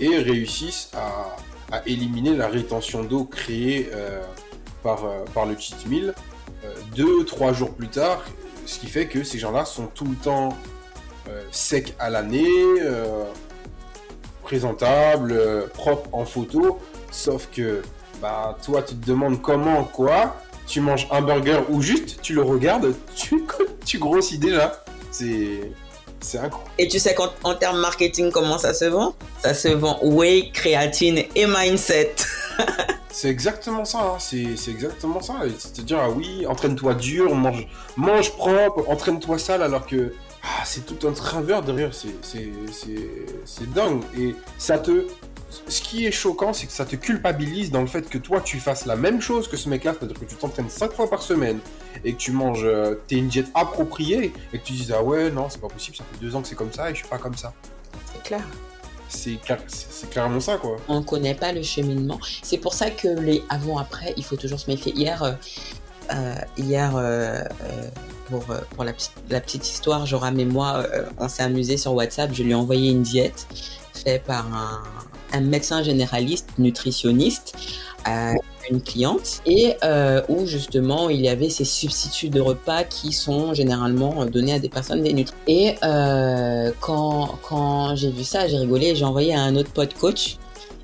et 0.00 0.16
réussissent 0.16 0.90
à, 0.94 1.36
à, 1.72 1.82
éliminer 1.86 2.36
la 2.36 2.46
rétention 2.46 3.02
d'eau 3.02 3.24
créée 3.24 3.90
par, 4.82 5.02
par 5.34 5.46
le 5.46 5.56
cheat 5.58 5.86
meal 5.88 6.14
deux, 6.94 7.24
trois 7.24 7.52
jours 7.52 7.74
plus 7.74 7.88
tard, 7.88 8.22
ce 8.66 8.78
qui 8.78 8.86
fait 8.86 9.06
que 9.06 9.24
ces 9.24 9.38
gens-là 9.38 9.64
sont 9.64 9.86
tout 9.86 10.04
le 10.04 10.14
temps 10.14 10.50
euh, 11.28 11.42
secs 11.50 11.94
à 11.98 12.10
l'année, 12.10 12.64
euh, 12.80 13.24
présentables, 14.42 15.32
euh, 15.32 15.66
propres 15.66 16.08
en 16.12 16.24
photo, 16.24 16.78
sauf 17.10 17.48
que 17.50 17.82
bah 18.20 18.56
toi 18.64 18.82
tu 18.82 18.94
te 18.94 19.06
demandes 19.06 19.40
comment, 19.40 19.84
quoi, 19.84 20.36
tu 20.66 20.80
manges 20.80 21.08
un 21.10 21.22
burger 21.22 21.60
ou 21.70 21.80
juste 21.80 22.20
tu 22.22 22.34
le 22.34 22.42
regardes, 22.42 22.94
tu, 23.14 23.44
tu 23.84 23.98
grossis 23.98 24.38
déjà. 24.38 24.84
C'est 25.10 25.72
c'est 26.22 26.38
incroyable. 26.38 26.70
Et 26.78 26.88
tu 26.88 26.98
sais 26.98 27.14
qu'en 27.14 27.54
termes 27.54 27.80
marketing, 27.80 28.30
comment 28.30 28.58
ça 28.58 28.74
se 28.74 28.86
vend? 28.86 29.14
Ça 29.42 29.54
se 29.54 29.68
vend 29.68 29.98
whey, 30.02 30.50
créatine 30.52 31.24
et 31.34 31.46
mindset. 31.46 32.14
C'est 33.12 33.28
exactement 33.28 33.84
ça, 33.84 33.98
hein. 33.98 34.18
c'est 34.18 34.70
exactement 34.70 35.20
ça. 35.20 35.34
C'est-à-dire, 35.58 35.98
ah 36.00 36.08
oui, 36.08 36.46
entraîne-toi 36.46 36.94
dur, 36.94 37.34
mange, 37.34 37.68
mange 37.96 38.32
propre, 38.32 38.88
entraîne-toi 38.88 39.38
sale, 39.38 39.62
alors 39.62 39.86
que 39.86 40.14
ah, 40.42 40.62
c'est 40.64 40.86
tout 40.86 41.06
un 41.06 41.12
travers 41.12 41.62
derrière, 41.62 41.92
c'est 41.94 43.72
dingue. 43.74 44.02
Et 44.18 44.34
ça 44.58 44.78
te. 44.78 45.06
Ce 45.68 45.82
qui 45.82 46.06
est 46.06 46.10
choquant, 46.10 46.54
c'est 46.54 46.66
que 46.66 46.72
ça 46.72 46.86
te 46.86 46.96
culpabilise 46.96 47.70
dans 47.70 47.82
le 47.82 47.86
fait 47.86 48.08
que 48.08 48.16
toi, 48.16 48.40
tu 48.40 48.58
fasses 48.58 48.86
la 48.86 48.96
même 48.96 49.20
chose 49.20 49.46
que 49.46 49.58
ce 49.58 49.68
mec-là, 49.68 49.94
c'est-à-dire 49.96 50.18
que 50.18 50.24
tu 50.24 50.34
t'entraînes 50.34 50.70
5 50.70 50.92
fois 50.94 51.10
par 51.10 51.22
semaine 51.22 51.60
et 52.04 52.12
que 52.12 52.18
tu 52.18 52.32
manges, 52.32 52.64
euh, 52.64 53.00
t'es 53.06 53.16
une 53.16 53.28
diète 53.28 53.48
appropriée 53.54 54.32
et 54.52 54.58
que 54.58 54.64
tu 54.64 54.72
dises, 54.72 54.92
ah 54.96 55.02
ouais, 55.02 55.30
non, 55.30 55.48
c'est 55.48 55.60
pas 55.60 55.68
possible, 55.68 55.96
ça 55.96 56.04
fait 56.10 56.24
deux 56.24 56.34
ans 56.34 56.42
que 56.42 56.48
c'est 56.48 56.54
comme 56.54 56.72
ça 56.72 56.90
et 56.90 56.94
je 56.94 57.00
suis 57.00 57.08
pas 57.08 57.18
comme 57.18 57.36
ça. 57.36 57.52
C'est 58.12 58.22
clair 58.22 58.44
c'est 59.12 60.10
clairement 60.10 60.40
ça, 60.40 60.56
quoi. 60.56 60.76
On 60.88 61.00
ne 61.00 61.04
connaît 61.04 61.34
pas 61.34 61.52
le 61.52 61.62
cheminement. 61.62 62.18
C'est 62.42 62.58
pour 62.58 62.74
ça 62.74 62.90
que 62.90 63.08
les 63.08 63.42
avant-après, 63.48 64.14
il 64.16 64.24
faut 64.24 64.36
toujours 64.36 64.58
se 64.58 64.70
méfier. 64.70 64.92
Hier, 64.94 65.22
euh, 65.22 65.32
euh, 66.12 66.34
hier 66.56 66.92
euh, 66.96 67.42
pour, 68.28 68.44
pour 68.44 68.84
la, 68.84 68.92
la, 69.30 69.40
petite 69.40 69.68
histoire, 69.68 70.06
Joram 70.06 70.38
et 70.40 70.44
moi, 70.44 70.84
on 71.18 71.28
s'est 71.28 71.42
amusé 71.42 71.76
sur 71.76 71.94
WhatsApp. 71.94 72.30
Je 72.32 72.42
lui 72.42 72.52
ai 72.52 72.54
envoyé 72.54 72.90
une 72.90 73.02
diète 73.02 73.46
faite 73.92 74.24
par 74.24 74.46
un, 74.46 74.82
un 75.32 75.40
médecin 75.40 75.82
généraliste, 75.82 76.48
nutritionniste 76.58 77.54
une 78.70 78.82
cliente 78.82 79.42
et 79.46 79.74
euh, 79.82 80.22
où 80.28 80.46
justement 80.46 81.10
il 81.10 81.20
y 81.20 81.28
avait 81.28 81.50
ces 81.50 81.64
substituts 81.64 82.28
de 82.28 82.40
repas 82.40 82.84
qui 82.84 83.12
sont 83.12 83.54
généralement 83.54 84.24
donnés 84.26 84.54
à 84.54 84.58
des 84.58 84.68
personnes 84.68 85.02
dénutries. 85.02 85.34
Et 85.46 85.74
euh, 85.82 86.70
quand, 86.80 87.38
quand 87.42 87.96
j'ai 87.96 88.10
vu 88.10 88.24
ça, 88.24 88.46
j'ai 88.48 88.58
rigolé, 88.58 88.94
j'ai 88.94 89.04
envoyé 89.04 89.34
à 89.34 89.42
un 89.42 89.56
autre 89.56 89.70
pote 89.70 89.94
coach 89.94 90.36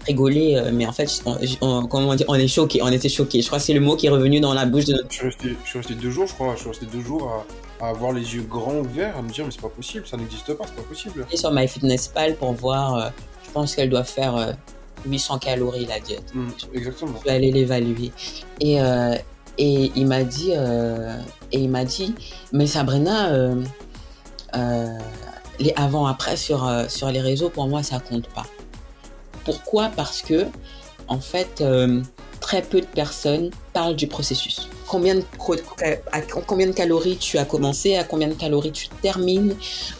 rigolé, 0.06 0.56
euh, 0.56 0.70
mais 0.72 0.86
en 0.86 0.92
fait, 0.92 1.22
on, 1.60 1.86
comment 1.86 2.08
on, 2.08 2.14
dit, 2.14 2.24
on 2.28 2.34
est 2.34 2.48
choqué, 2.48 2.80
on 2.82 2.88
était 2.88 3.10
choqué. 3.10 3.42
Je 3.42 3.46
crois 3.46 3.58
que 3.58 3.64
c'est 3.64 3.74
le 3.74 3.80
mot 3.80 3.94
qui 3.94 4.06
est 4.06 4.10
revenu 4.10 4.40
dans 4.40 4.54
la 4.54 4.64
bouche 4.64 4.86
de 4.86 4.94
notre. 4.94 5.10
Je 5.10 5.16
suis 5.16 5.26
resté, 5.26 5.48
je 5.64 5.68
suis 5.68 5.78
resté 5.78 5.94
deux 5.94 6.10
jours, 6.10 6.26
je 6.26 6.34
crois. 6.34 6.54
Je 6.54 6.60
suis 6.60 6.68
resté 6.68 6.86
deux 6.86 7.02
jours 7.02 7.44
à, 7.80 7.84
à, 7.84 7.90
avoir 7.90 8.12
les 8.12 8.34
yeux 8.34 8.42
grands 8.42 8.76
ouverts, 8.76 9.16
à 9.18 9.22
me 9.22 9.28
dire 9.28 9.44
mais 9.44 9.50
c'est 9.50 9.60
pas 9.60 9.68
possible, 9.68 10.06
ça 10.06 10.16
n'existe 10.16 10.54
pas, 10.54 10.64
c'est 10.66 10.76
pas 10.76 10.88
possible. 10.88 11.26
Et 11.30 11.36
sur 11.36 11.52
MyFitnessPal 11.52 12.36
pour 12.36 12.52
voir, 12.52 12.94
euh, 12.94 13.08
je 13.48 13.52
pense 13.52 13.74
qu'elle 13.74 13.90
doit 13.90 14.04
faire 14.04 14.56
800 15.06 15.38
calories 15.38 15.86
la 15.86 16.00
diète. 16.00 16.34
Mm, 16.34 16.48
exactement. 16.74 17.14
Je 17.20 17.24
vais 17.24 17.30
aller 17.30 17.52
l'évaluer. 17.52 18.12
Et, 18.60 18.80
euh, 18.80 19.14
et 19.56 19.90
il 19.94 20.06
m'a 20.06 20.22
dit, 20.22 20.52
euh, 20.54 21.16
et 21.52 21.60
il 21.60 21.70
m'a 21.70 21.84
dit, 21.84 22.14
mais 22.52 22.66
Sabrina, 22.66 23.30
euh, 23.30 23.64
les 25.58 25.72
avant-après 25.76 26.36
sur, 26.36 26.70
sur 26.88 27.10
les 27.10 27.20
réseaux, 27.20 27.48
pour 27.48 27.66
moi, 27.66 27.82
ça 27.82 27.98
compte 27.98 28.28
pas. 28.28 28.46
Pourquoi? 29.44 29.90
Parce 29.96 30.22
que, 30.22 30.46
en 31.08 31.18
fait, 31.18 31.64
très 32.40 32.62
peu 32.62 32.80
de 32.80 32.86
personnes 32.86 33.50
parlent 33.72 33.96
du 33.96 34.06
processus. 34.06 34.68
Combien 34.86 35.16
de, 35.16 35.24
à 36.12 36.20
combien 36.22 36.66
de 36.66 36.72
calories 36.72 37.18
tu 37.18 37.38
as 37.38 37.44
commencé, 37.44 37.96
à 37.96 38.04
combien 38.04 38.28
de 38.28 38.34
calories 38.34 38.72
tu 38.72 38.88
termines, 39.02 39.54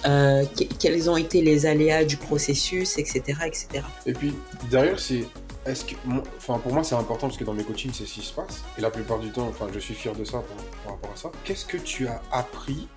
euh, 0.06 0.44
quels 0.78 1.10
ont 1.10 1.16
été 1.16 1.42
les 1.42 1.66
aléas 1.66 2.04
du 2.04 2.16
processus, 2.16 2.98
etc. 2.98 3.22
etc. 3.46 3.84
Et 4.06 4.12
puis, 4.12 4.34
derrière, 4.70 4.98
c'est 4.98 5.24
est-ce 5.68 5.84
que, 5.84 5.94
enfin, 6.38 6.58
pour 6.58 6.72
moi, 6.72 6.82
c'est 6.82 6.94
important 6.94 7.26
parce 7.28 7.36
que 7.36 7.44
dans 7.44 7.52
mes 7.52 7.64
coachings, 7.64 7.92
c'est 7.92 8.06
ce 8.06 8.14
qui 8.14 8.22
se 8.22 8.32
passe. 8.32 8.62
Et 8.78 8.80
la 8.80 8.90
plupart 8.90 9.18
du 9.18 9.30
temps, 9.30 9.46
enfin, 9.48 9.66
je 9.72 9.78
suis 9.78 9.94
fier 9.94 10.14
de 10.14 10.24
ça 10.24 10.42
par, 10.84 10.94
rapport 10.94 11.10
à 11.12 11.16
ça. 11.16 11.30
Qu'est-ce 11.44 11.66
que 11.66 11.76
tu 11.76 12.08
as 12.08 12.22
appris 12.32 12.88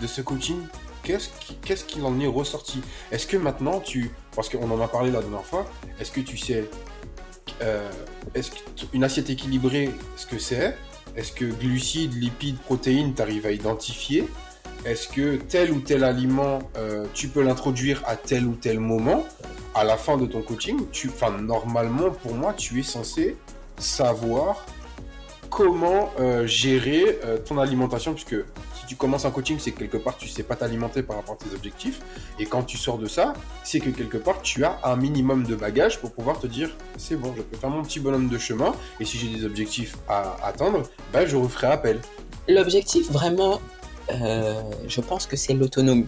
de 0.00 0.06
ce 0.06 0.22
coaching? 0.22 0.58
Qu'est-ce 1.02 1.84
qu'il 1.84 2.02
en 2.04 2.18
est 2.18 2.26
ressorti? 2.26 2.80
Est-ce 3.12 3.26
que 3.26 3.36
maintenant 3.36 3.78
tu, 3.78 4.10
parce 4.34 4.48
qu'on 4.48 4.70
en 4.70 4.80
a 4.80 4.88
parlé 4.88 5.10
la 5.10 5.20
dernière 5.20 5.44
fois, 5.44 5.66
est-ce 6.00 6.10
que 6.10 6.22
tu 6.22 6.38
sais 6.38 6.64
euh, 7.62 7.88
est-ce 8.34 8.50
qu'une 8.86 9.04
assiette 9.04 9.30
équilibrée, 9.30 9.90
ce 10.16 10.26
que 10.26 10.38
c'est? 10.38 10.76
Est-ce 11.16 11.32
que 11.32 11.44
glucides, 11.44 12.14
lipides, 12.14 12.58
protéines, 12.58 13.14
tu 13.14 13.22
arrives 13.22 13.46
à 13.46 13.52
identifier? 13.52 14.28
Est-ce 14.84 15.08
que 15.08 15.36
tel 15.36 15.70
ou 15.70 15.80
tel 15.80 16.04
aliment, 16.04 16.58
euh, 16.76 17.06
tu 17.14 17.28
peux 17.28 17.42
l'introduire 17.42 18.02
à 18.06 18.16
tel 18.16 18.46
ou 18.46 18.54
tel 18.54 18.80
moment 18.80 19.24
À 19.74 19.84
la 19.84 19.96
fin 19.96 20.16
de 20.16 20.26
ton 20.26 20.42
coaching, 20.42 20.80
tu, 20.92 21.10
normalement, 21.40 22.10
pour 22.10 22.34
moi, 22.34 22.52
tu 22.52 22.80
es 22.80 22.82
censé 22.82 23.36
savoir 23.78 24.66
comment 25.48 26.10
euh, 26.18 26.46
gérer 26.46 27.18
ton 27.46 27.58
alimentation, 27.58 28.12
puisque 28.12 28.36
tu 28.86 28.96
commences 28.96 29.24
un 29.24 29.30
coaching, 29.30 29.58
c'est 29.58 29.72
que 29.72 29.78
quelque 29.78 29.96
part 29.96 30.16
tu 30.16 30.28
sais 30.28 30.42
pas 30.42 30.56
t'alimenter 30.56 31.02
par 31.02 31.16
rapport 31.16 31.36
à 31.40 31.44
tes 31.44 31.54
objectifs. 31.54 32.00
Et 32.38 32.46
quand 32.46 32.62
tu 32.62 32.76
sors 32.76 32.98
de 32.98 33.06
ça, 33.06 33.34
c'est 33.62 33.80
que 33.80 33.90
quelque 33.90 34.16
part 34.16 34.42
tu 34.42 34.64
as 34.64 34.78
un 34.84 34.96
minimum 34.96 35.44
de 35.44 35.54
bagages 35.54 36.00
pour 36.00 36.12
pouvoir 36.12 36.38
te 36.38 36.46
dire 36.46 36.70
c'est 36.96 37.16
bon, 37.16 37.34
je 37.36 37.42
peux 37.42 37.56
faire 37.56 37.70
mon 37.70 37.82
petit 37.82 38.00
bonhomme 38.00 38.28
de 38.28 38.38
chemin. 38.38 38.74
Et 39.00 39.04
si 39.04 39.18
j'ai 39.18 39.28
des 39.28 39.44
objectifs 39.44 39.96
à 40.08 40.36
atteindre, 40.44 40.82
ben, 41.12 41.26
je 41.26 41.36
referai 41.36 41.68
appel. 41.68 42.00
L'objectif 42.48 43.10
vraiment, 43.10 43.60
euh, 44.10 44.60
je 44.86 45.00
pense 45.00 45.26
que 45.26 45.36
c'est 45.36 45.54
l'autonomie. 45.54 46.06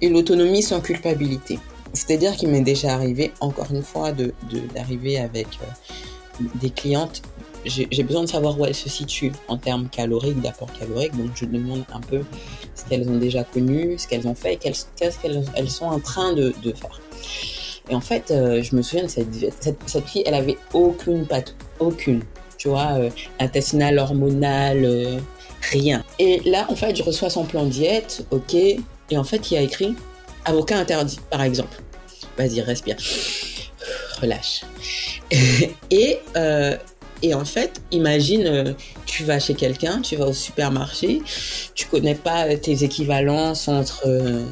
Et 0.00 0.08
l'autonomie 0.08 0.62
sans 0.62 0.80
culpabilité. 0.80 1.58
C'est-à-dire 1.92 2.36
qu'il 2.36 2.50
m'est 2.50 2.60
déjà 2.60 2.92
arrivé, 2.94 3.32
encore 3.40 3.72
une 3.72 3.82
fois, 3.82 4.12
d'arriver 4.12 5.18
de, 5.18 5.24
avec 5.24 5.46
euh, 5.62 6.44
des 6.56 6.70
clientes 6.70 7.22
j'ai 7.64 8.02
besoin 8.02 8.22
de 8.22 8.28
savoir 8.28 8.58
où 8.58 8.64
elles 8.64 8.74
se 8.74 8.88
situent 8.88 9.32
en 9.48 9.56
termes 9.56 9.88
caloriques, 9.88 10.40
d'apport 10.40 10.72
calorique. 10.78 11.16
Donc, 11.16 11.30
je 11.34 11.44
demande 11.44 11.84
un 11.92 12.00
peu 12.00 12.22
ce 12.74 12.84
qu'elles 12.84 13.08
ont 13.08 13.16
déjà 13.16 13.44
connu, 13.44 13.98
ce 13.98 14.06
qu'elles 14.06 14.26
ont 14.26 14.34
fait 14.34 14.56
qu'est-ce 14.56 15.18
qu'elles 15.18 15.44
elles 15.54 15.70
sont 15.70 15.86
en 15.86 16.00
train 16.00 16.32
de, 16.32 16.52
faire. 16.74 17.00
Et 17.90 17.94
en 17.94 18.00
fait, 18.00 18.30
euh, 18.30 18.62
je 18.62 18.76
me 18.76 18.82
souviens 18.82 19.04
de 19.04 19.08
cette, 19.08 19.78
cette, 19.86 20.06
fille, 20.06 20.22
elle 20.26 20.34
avait 20.34 20.58
aucune 20.72 21.26
patte, 21.26 21.54
aucune. 21.78 22.22
Tu 22.58 22.68
vois, 22.68 22.98
euh, 22.98 23.10
intestinale, 23.38 23.98
hormonale, 23.98 24.84
euh, 24.84 25.18
rien. 25.70 26.04
Et 26.18 26.40
là, 26.44 26.66
en 26.68 26.76
fait, 26.76 26.94
je 26.96 27.02
reçois 27.02 27.30
son 27.30 27.44
plan 27.44 27.64
diète, 27.64 28.26
ok. 28.30 28.54
Et 28.54 29.16
en 29.16 29.24
fait, 29.24 29.50
il 29.50 29.56
a 29.56 29.62
écrit 29.62 29.94
avocat 30.44 30.78
interdit, 30.78 31.18
par 31.30 31.42
exemple. 31.42 31.80
Vas-y, 32.36 32.60
respire. 32.60 32.96
Relâche. 34.20 34.62
et 35.90 36.18
et 37.22 37.34
en 37.34 37.44
fait, 37.44 37.80
imagine, 37.90 38.46
euh, 38.46 38.72
tu 39.06 39.24
vas 39.24 39.38
chez 39.38 39.54
quelqu'un, 39.54 40.00
tu 40.00 40.16
vas 40.16 40.26
au 40.26 40.32
supermarché, 40.32 41.22
tu 41.74 41.86
connais 41.86 42.14
pas 42.14 42.56
tes 42.56 42.84
équivalences 42.84 43.66
entre, 43.68 44.02
euh, 44.06 44.44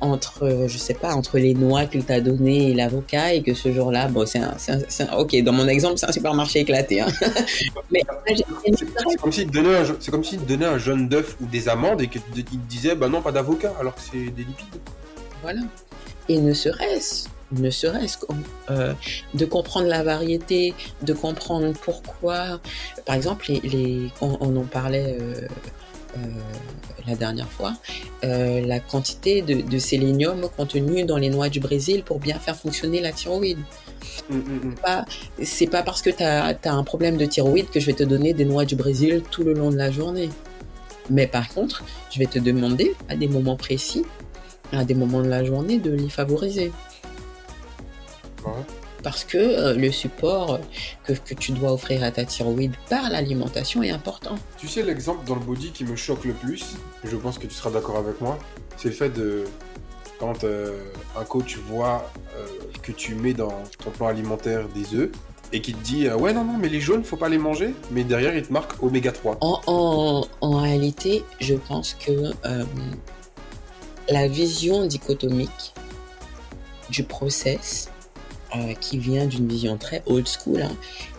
entre 0.00 0.66
je 0.68 0.78
sais 0.78 0.94
pas, 0.94 1.14
entre 1.14 1.38
les 1.38 1.54
noix 1.54 1.86
qu'il 1.86 2.04
t'a 2.04 2.20
donné 2.20 2.70
et 2.70 2.74
l'avocat, 2.74 3.34
et 3.34 3.42
que 3.42 3.54
ce 3.54 3.72
jour-là, 3.72 4.08
bon, 4.08 4.26
c'est 4.26 4.38
un, 4.38 4.54
un, 4.70 5.16
ok, 5.16 5.42
dans 5.42 5.52
mon 5.52 5.66
exemple, 5.66 5.98
c'est 5.98 6.08
un 6.08 6.12
supermarché 6.12 6.60
éclaté. 6.60 7.00
Hein. 7.00 7.08
Mais 7.90 8.02
c'est 8.26 9.16
comme 9.16 9.32
s'il 9.32 9.48
te 9.48 10.10
comme 10.10 10.24
s'il 10.24 10.38
te 10.38 10.48
donnait 10.48 10.66
un 10.66 10.78
jaune 10.78 11.08
d'œuf 11.08 11.36
ou 11.40 11.46
des 11.46 11.68
amandes 11.68 12.00
et 12.00 12.08
qu'il 12.08 12.22
te 12.22 12.56
disait, 12.68 12.94
bah 12.94 13.08
non, 13.08 13.22
pas 13.22 13.32
d'avocat, 13.32 13.72
alors 13.80 13.94
que 13.94 14.00
c'est 14.00 14.30
des 14.30 14.44
lipides. 14.44 14.80
Voilà. 15.42 15.60
Et 16.28 16.40
ne 16.40 16.54
serait-ce 16.54 17.33
ne 17.52 17.70
serait-ce 17.70 18.18
euh, 18.70 18.94
de 19.34 19.44
comprendre 19.44 19.86
la 19.86 20.02
variété, 20.02 20.74
de 21.02 21.12
comprendre 21.12 21.72
pourquoi. 21.82 22.60
Par 23.06 23.14
exemple, 23.14 23.52
les, 23.62 24.10
on, 24.20 24.56
en 24.56 24.64
parlait 24.64 25.18
euh, 25.20 25.48
la 27.06 27.14
dernière 27.14 27.48
fois, 27.48 27.74
la 28.22 28.80
quantité 28.80 29.42
de, 29.42 29.60
de, 29.60 29.78
sélénium 29.78 30.48
contenu 30.56 31.04
dans 31.04 31.18
les 31.18 31.28
noix 31.28 31.48
du 31.48 31.60
Brésil 31.60 32.02
pour 32.02 32.18
bien 32.18 32.38
faire 32.38 32.56
fonctionner 32.56 33.00
la 33.00 33.12
thyroïde. 33.12 33.58
Mm, 34.28 34.36
mm, 34.36 34.68
mm. 34.68 34.74
Pas, 34.76 35.04
c'est 35.42 35.66
pas 35.66 35.82
parce 35.82 36.02
que 36.02 36.10
tu 36.10 36.22
as, 36.22 36.56
un 36.64 36.84
problème 36.84 37.16
de 37.16 37.26
thyroïde 37.26 37.70
que 37.70 37.80
je 37.80 37.86
vais 37.86 37.92
te 37.92 38.02
donner 38.02 38.32
des 38.32 38.44
noix 38.44 38.64
du 38.64 38.76
Brésil 38.76 39.22
tout 39.30 39.42
le 39.42 39.54
long 39.54 39.70
de 39.70 39.76
la 39.76 39.90
journée. 39.90 40.30
Mais 41.10 41.26
par 41.26 41.48
contre, 41.48 41.84
je 42.10 42.18
vais 42.18 42.26
te 42.26 42.38
demander 42.38 42.94
à 43.08 43.16
des 43.16 43.28
moments 43.28 43.56
précis, 43.56 44.04
à 44.72 44.84
des 44.84 44.94
moments 44.94 45.22
de 45.22 45.28
la 45.28 45.44
journée, 45.44 45.78
de 45.78 45.90
les 45.90 46.08
favoriser. 46.08 46.72
Parce 49.02 49.24
que 49.24 49.36
euh, 49.36 49.74
le 49.74 49.92
support 49.92 50.60
que, 51.04 51.12
que, 51.12 51.34
tu 51.34 51.52
dois 51.52 51.72
offrir 51.72 52.02
à 52.02 52.10
ta 52.10 52.24
thyroïde 52.24 52.72
par 52.88 53.10
l'alimentation 53.10 53.82
est 53.82 53.90
important. 53.90 54.36
Tu 54.56 54.66
sais, 54.66 54.82
l'exemple 54.82 55.26
dans 55.26 55.34
le 55.34 55.42
body 55.42 55.72
qui 55.72 55.84
me 55.84 55.94
choque 55.94 56.24
le 56.24 56.32
plus, 56.32 56.76
je 57.04 57.16
pense 57.16 57.38
que 57.38 57.46
tu 57.46 57.54
seras 57.54 57.70
d'accord 57.70 57.98
avec 57.98 58.20
moi, 58.22 58.38
c'est 58.78 58.88
le 58.88 58.94
fait 58.94 59.10
de 59.10 59.44
quand 60.18 60.44
euh, 60.44 60.78
un 61.18 61.24
coach 61.24 61.58
voit 61.68 62.10
euh, 62.36 62.46
que 62.82 62.92
tu 62.92 63.14
mets 63.14 63.34
dans 63.34 63.62
ton 63.82 63.90
plan 63.90 64.06
alimentaire 64.06 64.68
des 64.68 64.94
œufs 64.94 65.10
et 65.52 65.60
qui 65.60 65.74
te 65.74 65.84
dit 65.84 66.06
euh, 66.06 66.16
ouais 66.16 66.32
non 66.32 66.44
non 66.44 66.56
mais 66.58 66.68
les 66.68 66.80
jaunes 66.80 67.04
faut 67.04 67.16
pas 67.16 67.28
les 67.28 67.38
manger 67.38 67.74
mais 67.90 68.04
derrière 68.04 68.34
il 68.36 68.42
te 68.42 68.52
marque 68.52 68.82
oméga 68.82 69.12
3 69.12 69.38
en, 69.40 70.26
en, 70.40 70.56
réalité 70.58 71.24
je 71.40 71.54
pense 71.54 71.94
que 71.94 72.32
la 74.08 74.28
vision 74.28 74.86
dichotomique 74.86 75.74
du 76.90 77.02
process 77.02 77.90
qui 78.80 78.98
vient 78.98 79.26
d'une 79.26 79.48
vision 79.48 79.76
très 79.76 80.02
old 80.06 80.26
school 80.28 80.62
hein, 80.62 80.76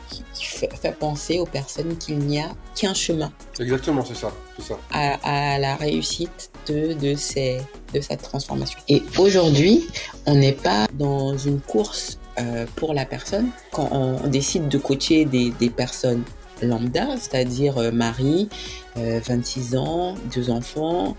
qui, 0.10 0.46
fait, 0.46 0.70
penser 0.98 1.40
aux 1.40 1.46
personnes 1.46 1.98
qu'il 1.98 2.20
n'y 2.20 2.40
a 2.40 2.50
qu'un 2.76 2.94
chemin. 2.94 3.32
Exactement, 3.60 4.04
c'est 4.06 4.16
ça. 4.16 4.32
ça. 4.60 4.78
À, 4.92 5.58
la 5.58 5.76
réussite 5.76 6.52
de, 6.68 6.94
de, 6.94 7.16
ces, 7.16 7.60
de 7.94 8.02
cette 8.02 8.22
transformation. 8.22 8.80
Et 8.88 9.02
aujourd'hui, 9.18 9.88
on 10.26 10.36
n'est 10.36 10.52
pas 10.54 10.88
dans 10.94 11.38
une 11.38 11.60
course 11.60 12.20
euh, 12.40 12.66
pour 12.76 12.94
la 12.94 13.06
personne. 13.06 13.50
Quand 13.72 13.90
on 13.92 14.28
décide 14.28 14.68
de 14.68 14.78
coacher 14.78 15.26
des, 15.26 15.52
des 15.52 15.70
personnes 15.70 16.24
lambda, 16.62 17.18
c'est-à-dire 17.18 17.78
euh, 17.78 17.92
Marie, 17.92 18.50
26 18.96 19.76
euh, 19.76 19.78
ans, 19.78 20.16
deux 20.34 20.50
enfants, 20.50 21.18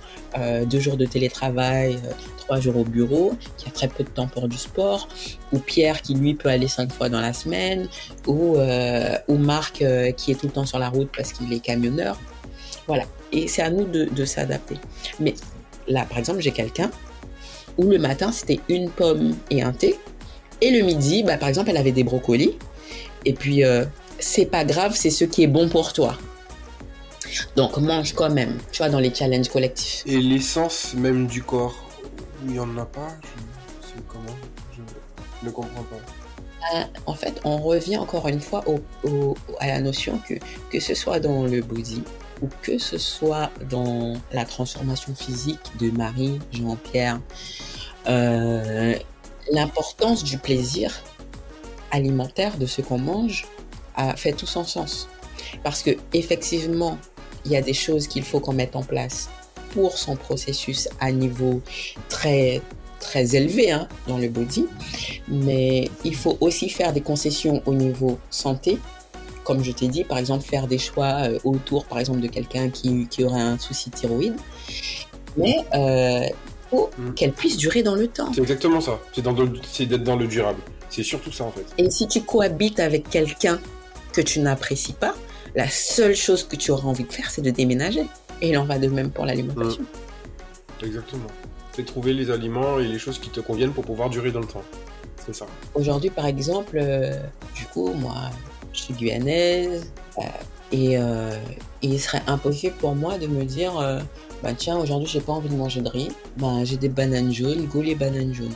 deux 0.64 0.80
jours 0.80 0.96
de 0.96 1.04
télétravail, 1.04 1.98
trois 2.38 2.58
jours 2.58 2.78
au 2.78 2.84
bureau, 2.84 3.34
qui 3.58 3.68
a 3.68 3.70
très 3.70 3.88
peu 3.88 4.02
de 4.02 4.08
temps 4.08 4.28
pour 4.28 4.48
du 4.48 4.56
sport, 4.56 5.08
ou 5.52 5.58
Pierre 5.58 6.00
qui 6.00 6.14
lui 6.14 6.34
peut 6.34 6.48
aller 6.48 6.68
cinq 6.68 6.90
fois 6.90 7.10
dans 7.10 7.20
la 7.20 7.34
semaine, 7.34 7.86
ou, 8.26 8.56
ou 9.28 9.36
Marc 9.36 9.84
qui 10.16 10.30
est 10.30 10.40
tout 10.40 10.46
le 10.46 10.52
temps 10.52 10.64
sur 10.64 10.78
la 10.78 10.88
route 10.88 11.10
parce 11.14 11.32
qu'il 11.32 11.52
est 11.52 11.60
camionneur. 11.60 12.18
Voilà. 12.86 13.04
Et 13.30 13.46
c'est 13.46 13.62
à 13.62 13.70
nous 13.70 13.84
de, 13.84 14.06
de 14.06 14.24
s'adapter. 14.24 14.76
Mais 15.20 15.34
là, 15.86 16.06
par 16.08 16.18
exemple, 16.18 16.40
j'ai 16.40 16.52
quelqu'un 16.52 16.90
où 17.76 17.84
le 17.84 17.98
matin 17.98 18.32
c'était 18.32 18.60
une 18.70 18.88
pomme 18.88 19.36
et 19.50 19.62
un 19.62 19.72
thé, 19.72 19.96
et 20.60 20.70
le 20.70 20.84
midi, 20.84 21.22
bah, 21.22 21.36
par 21.36 21.48
exemple, 21.48 21.70
elle 21.70 21.76
avait 21.76 21.92
des 21.92 22.04
brocolis. 22.04 22.56
Et 23.24 23.32
puis, 23.32 23.64
c'est 24.18 24.46
pas 24.46 24.64
grave, 24.64 24.94
c'est 24.94 25.10
ce 25.10 25.24
qui 25.24 25.42
est 25.42 25.48
bon 25.48 25.68
pour 25.68 25.92
toi. 25.92 26.16
Donc 27.56 27.76
mange 27.78 28.14
quand 28.14 28.30
même, 28.30 28.58
tu 28.72 28.78
vois, 28.78 28.88
dans 28.88 29.00
les 29.00 29.14
challenges 29.14 29.48
collectifs. 29.48 30.02
Et 30.06 30.18
l'essence 30.18 30.94
même 30.94 31.26
du 31.26 31.42
corps, 31.42 31.74
il 32.44 32.52
n'y 32.52 32.58
en 32.58 32.76
a 32.78 32.84
pas 32.84 33.08
je 33.82 34.00
comment 34.08 34.36
Je 34.72 35.46
ne 35.46 35.50
comprends 35.50 35.82
pas. 35.82 35.96
Euh, 36.74 36.82
en 37.06 37.14
fait, 37.14 37.40
on 37.44 37.58
revient 37.58 37.96
encore 37.96 38.26
une 38.26 38.40
fois 38.40 38.64
au, 38.66 39.36
à 39.60 39.68
la 39.68 39.80
notion 39.80 40.18
que, 40.26 40.34
que 40.70 40.80
ce 40.80 40.94
soit 40.94 41.20
dans 41.20 41.44
le 41.44 41.62
body 41.62 42.02
ou 42.42 42.48
que 42.62 42.78
ce 42.78 42.98
soit 42.98 43.50
dans 43.70 44.14
la 44.32 44.44
transformation 44.44 45.14
physique 45.14 45.60
de 45.78 45.90
Marie, 45.90 46.38
Jean-Pierre, 46.52 47.20
euh, 48.08 48.94
l'importance 49.52 50.24
du 50.24 50.38
plaisir 50.38 50.92
alimentaire 51.92 52.58
de 52.58 52.66
ce 52.66 52.82
qu'on 52.82 52.98
mange 52.98 53.46
a 53.96 54.16
fait 54.16 54.32
tout 54.32 54.46
son 54.46 54.64
sens. 54.64 55.08
Parce 55.62 55.82
que 55.82 55.90
effectivement, 56.12 56.98
il 57.44 57.52
y 57.52 57.56
a 57.56 57.62
des 57.62 57.74
choses 57.74 58.06
qu'il 58.06 58.22
faut 58.22 58.40
qu'on 58.40 58.52
mette 58.52 58.76
en 58.76 58.82
place 58.82 59.30
pour 59.72 59.98
son 59.98 60.16
processus 60.16 60.88
à 61.00 61.12
niveau 61.12 61.60
très 62.08 62.62
très 62.98 63.36
élevé 63.36 63.70
hein, 63.70 63.88
dans 64.08 64.18
le 64.18 64.28
body, 64.28 64.66
mais 65.28 65.90
il 66.04 66.16
faut 66.16 66.38
aussi 66.40 66.68
faire 66.68 66.92
des 66.92 67.02
concessions 67.02 67.62
au 67.66 67.74
niveau 67.74 68.18
santé, 68.30 68.78
comme 69.44 69.62
je 69.62 69.70
t'ai 69.70 69.88
dit, 69.88 70.02
par 70.02 70.18
exemple 70.18 70.44
faire 70.44 70.66
des 70.66 70.78
choix 70.78 71.28
euh, 71.28 71.38
autour, 71.44 71.84
par 71.84 71.98
exemple, 71.98 72.20
de 72.20 72.26
quelqu'un 72.26 72.70
qui, 72.70 73.06
qui, 73.08 73.22
aurait 73.22 73.40
un 73.40 73.58
souci 73.58 73.90
thyroïde, 73.90 74.34
mais 75.36 75.56
euh, 75.74 76.26
faut 76.70 76.90
mm. 76.98 77.14
qu'elle 77.14 77.32
puisse 77.32 77.56
durer 77.56 77.82
dans 77.82 77.94
le 77.94 78.08
temps. 78.08 78.32
C'est 78.34 78.40
exactement 78.40 78.80
ça, 78.80 78.98
c'est 79.12 79.86
d'être 79.86 80.04
dans 80.04 80.16
le 80.16 80.26
durable. 80.26 80.60
C'est 80.88 81.02
surtout 81.02 81.32
ça 81.32 81.44
en 81.44 81.50
fait. 81.50 81.66
Et 81.78 81.90
si 81.90 82.08
tu 82.08 82.22
cohabites 82.22 82.80
avec 82.80 83.10
quelqu'un 83.10 83.60
que 84.16 84.22
tu 84.22 84.40
n'apprécies 84.40 84.94
pas, 84.94 85.14
la 85.54 85.68
seule 85.68 86.16
chose 86.16 86.42
que 86.44 86.56
tu 86.56 86.70
auras 86.70 86.88
envie 86.88 87.04
de 87.04 87.12
faire, 87.12 87.30
c'est 87.30 87.42
de 87.42 87.50
déménager. 87.50 88.06
Et 88.40 88.50
il 88.50 88.58
en 88.58 88.64
va 88.64 88.78
de 88.78 88.88
même 88.88 89.10
pour 89.10 89.26
l'alimentation. 89.26 89.82
Mmh. 89.82 90.84
Exactement. 90.86 91.26
C'est 91.72 91.84
trouver 91.84 92.14
les 92.14 92.30
aliments 92.30 92.78
et 92.78 92.86
les 92.86 92.98
choses 92.98 93.18
qui 93.18 93.30
te 93.30 93.40
conviennent 93.40 93.72
pour 93.72 93.84
pouvoir 93.84 94.10
durer 94.10 94.32
dans 94.32 94.40
le 94.40 94.46
temps. 94.46 94.62
C'est 95.24 95.34
ça. 95.34 95.46
Aujourd'hui, 95.74 96.10
par 96.10 96.26
exemple, 96.26 96.78
euh, 96.80 97.18
du 97.54 97.66
coup, 97.66 97.92
moi, 97.92 98.14
je 98.72 98.80
suis 98.80 98.94
guyanaise. 98.94 99.90
Euh, 100.18 100.22
et, 100.72 100.98
euh, 100.98 101.30
il 101.82 102.00
serait 102.00 102.22
impossible 102.26 102.74
pour 102.76 102.94
moi 102.94 103.18
de 103.18 103.26
me 103.26 103.44
dire, 103.44 103.72
bah 104.42 104.54
tiens, 104.56 104.78
aujourd'hui, 104.78 105.08
j'ai 105.08 105.20
pas 105.20 105.32
envie 105.32 105.48
de 105.48 105.54
manger 105.54 105.82
de 105.82 105.88
riz. 105.88 106.08
Bah, 106.38 106.64
j'ai 106.64 106.76
des 106.76 106.88
bananes 106.88 107.32
jaunes, 107.32 107.66
go 107.66 107.82
les 107.82 107.94
bananes 107.94 108.34
jaunes. 108.34 108.54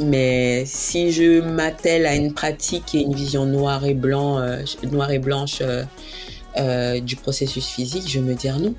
Mais 0.00 0.64
si 0.66 1.10
je 1.10 1.40
m'attelle 1.40 2.04
à 2.04 2.14
une 2.14 2.34
pratique 2.34 2.94
et 2.94 3.00
une 3.00 3.14
vision 3.14 3.46
noire 3.46 3.84
et, 3.86 3.96
euh, 3.96 5.18
blanche 5.18 5.58
euh, 5.62 5.84
euh, 6.58 7.00
du 7.00 7.16
processus 7.16 7.66
physique, 7.66 8.08
je 8.08 8.20
me 8.20 8.34
dis 8.34 8.48
non. 8.48 8.74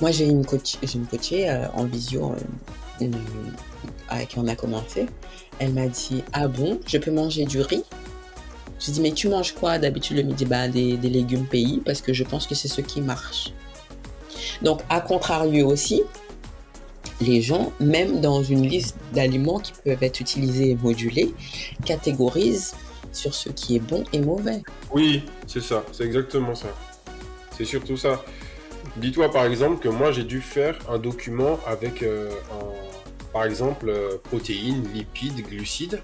Moi, 0.00 0.12
j'ai 0.12 0.26
une 0.26 0.46
coachée 0.46 1.50
en 1.74 1.84
visio 1.84 2.36
avec 4.08 4.28
qui 4.28 4.38
on 4.38 4.46
a 4.46 4.54
commencé. 4.54 5.06
Elle 5.58 5.72
m'a 5.72 5.88
dit 5.88 6.22
Ah 6.32 6.46
bon, 6.46 6.78
je 6.86 6.98
peux 6.98 7.10
manger 7.10 7.44
du 7.44 7.60
riz? 7.60 7.82
Je 8.78 8.92
dis 8.92 9.00
Mais 9.00 9.10
tu 9.10 9.28
manges 9.28 9.52
quoi? 9.52 9.78
D'habitude 9.78 10.18
le 10.18 10.22
midi 10.22 10.44
bah, 10.44 10.68
des, 10.68 10.96
des 10.96 11.08
légumes 11.08 11.46
pays 11.46 11.82
parce 11.84 12.00
que 12.00 12.12
je 12.12 12.22
pense 12.22 12.46
que 12.46 12.54
c'est 12.54 12.68
ce 12.68 12.80
qui 12.80 13.00
marche. 13.00 13.52
Donc, 14.62 14.82
à 14.88 15.00
contrario 15.00 15.66
aussi, 15.66 16.02
les 17.20 17.42
gens, 17.42 17.72
même 17.80 18.20
dans 18.20 18.42
une 18.42 18.62
liste 18.62 18.96
d'aliments 19.12 19.58
qui 19.58 19.72
peuvent 19.84 20.02
être 20.02 20.20
utilisés 20.20 20.70
et 20.70 20.76
modulés, 20.76 21.34
catégorisent 21.84 22.74
sur 23.12 23.34
ce 23.34 23.48
qui 23.48 23.76
est 23.76 23.80
bon 23.80 24.04
et 24.12 24.20
mauvais. 24.20 24.62
Oui, 24.92 25.22
c'est 25.46 25.62
ça, 25.62 25.84
c'est 25.92 26.04
exactement 26.04 26.54
ça. 26.54 26.68
C'est 27.56 27.64
surtout 27.64 27.96
ça. 27.96 28.24
Dis-toi 28.96 29.30
par 29.30 29.44
exemple 29.44 29.80
que 29.82 29.88
moi 29.88 30.12
j'ai 30.12 30.24
dû 30.24 30.40
faire 30.40 30.78
un 30.88 30.98
document 30.98 31.58
avec, 31.66 32.02
euh, 32.02 32.30
par 33.32 33.44
exemple, 33.44 33.88
euh, 33.88 34.16
protéines, 34.24 34.86
lipides, 34.92 35.46
glucides, 35.46 36.00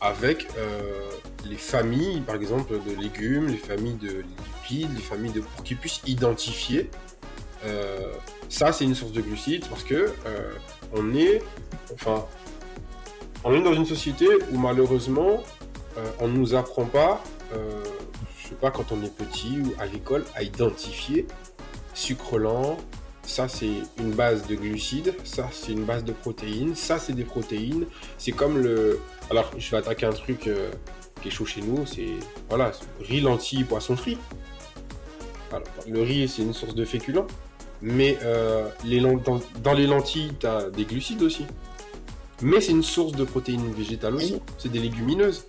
avec 0.00 0.46
euh, 0.56 1.10
les 1.44 1.56
familles, 1.56 2.20
par 2.20 2.36
exemple, 2.36 2.74
de 2.86 3.00
légumes, 3.00 3.48
les 3.48 3.56
familles 3.56 3.96
de 3.96 4.24
lipides, 4.62 4.94
les 4.94 5.02
familles 5.02 5.32
de... 5.32 5.40
pour 5.40 5.64
qu'ils 5.64 5.76
puissent 5.76 6.02
identifier 6.06 6.90
ça, 8.48 8.72
c'est 8.72 8.84
une 8.84 8.94
source 8.94 9.12
de 9.12 9.20
glucides 9.20 9.66
parce 9.68 9.84
que 9.84 10.12
euh, 10.26 10.52
on 10.94 11.14
est, 11.14 11.42
enfin, 11.92 12.24
on 13.44 13.60
dans 13.60 13.74
une 13.74 13.86
société 13.86 14.26
où 14.50 14.58
malheureusement, 14.58 15.42
euh, 15.98 16.10
on 16.20 16.28
ne 16.28 16.38
nous 16.38 16.54
apprend 16.54 16.86
pas, 16.86 17.22
euh, 17.54 17.82
je 18.38 18.48
sais 18.48 18.54
pas, 18.54 18.70
quand 18.70 18.90
on 18.92 19.02
est 19.02 19.14
petit 19.14 19.58
ou 19.60 19.74
à 19.78 19.86
l'école, 19.86 20.24
à 20.34 20.42
identifier 20.42 21.26
sucre 21.94 22.38
lent. 22.38 22.78
Ça, 23.22 23.46
c'est 23.46 23.82
une 23.98 24.12
base 24.12 24.46
de 24.46 24.54
glucides. 24.54 25.14
Ça, 25.24 25.50
c'est 25.52 25.72
une 25.72 25.84
base 25.84 26.02
de 26.02 26.12
protéines. 26.12 26.74
Ça, 26.74 26.98
c'est 26.98 27.12
des 27.12 27.24
protéines. 27.24 27.84
C'est 28.16 28.32
comme 28.32 28.56
le. 28.56 29.00
Alors, 29.30 29.50
je 29.58 29.70
vais 29.70 29.76
attaquer 29.76 30.06
un 30.06 30.12
truc 30.12 30.48
qui 31.20 31.28
est 31.28 31.30
chaud 31.30 31.44
chez 31.44 31.60
nous. 31.60 31.84
C'est 31.84 32.08
voilà, 32.48 32.72
riz, 33.02 33.20
lentilles, 33.20 33.64
poisson 33.64 33.96
frit. 33.96 34.16
le 35.86 36.00
riz, 36.00 36.26
c'est 36.28 36.40
une 36.40 36.54
source 36.54 36.74
de 36.74 36.86
féculents. 36.86 37.26
Mais 37.80 38.18
euh, 38.22 38.68
les, 38.84 39.00
dans, 39.00 39.72
les 39.72 39.86
lentilles, 39.86 40.32
tu 40.38 40.46
as 40.46 40.70
des 40.70 40.84
glucides 40.84 41.22
aussi. 41.22 41.46
Mais 42.42 42.60
c'est 42.60 42.72
une 42.72 42.82
source 42.82 43.12
de 43.12 43.24
protéines 43.24 43.72
végétales 43.72 44.14
aussi. 44.14 44.40
C'est 44.58 44.70
des 44.70 44.78
légumineuses. 44.78 45.44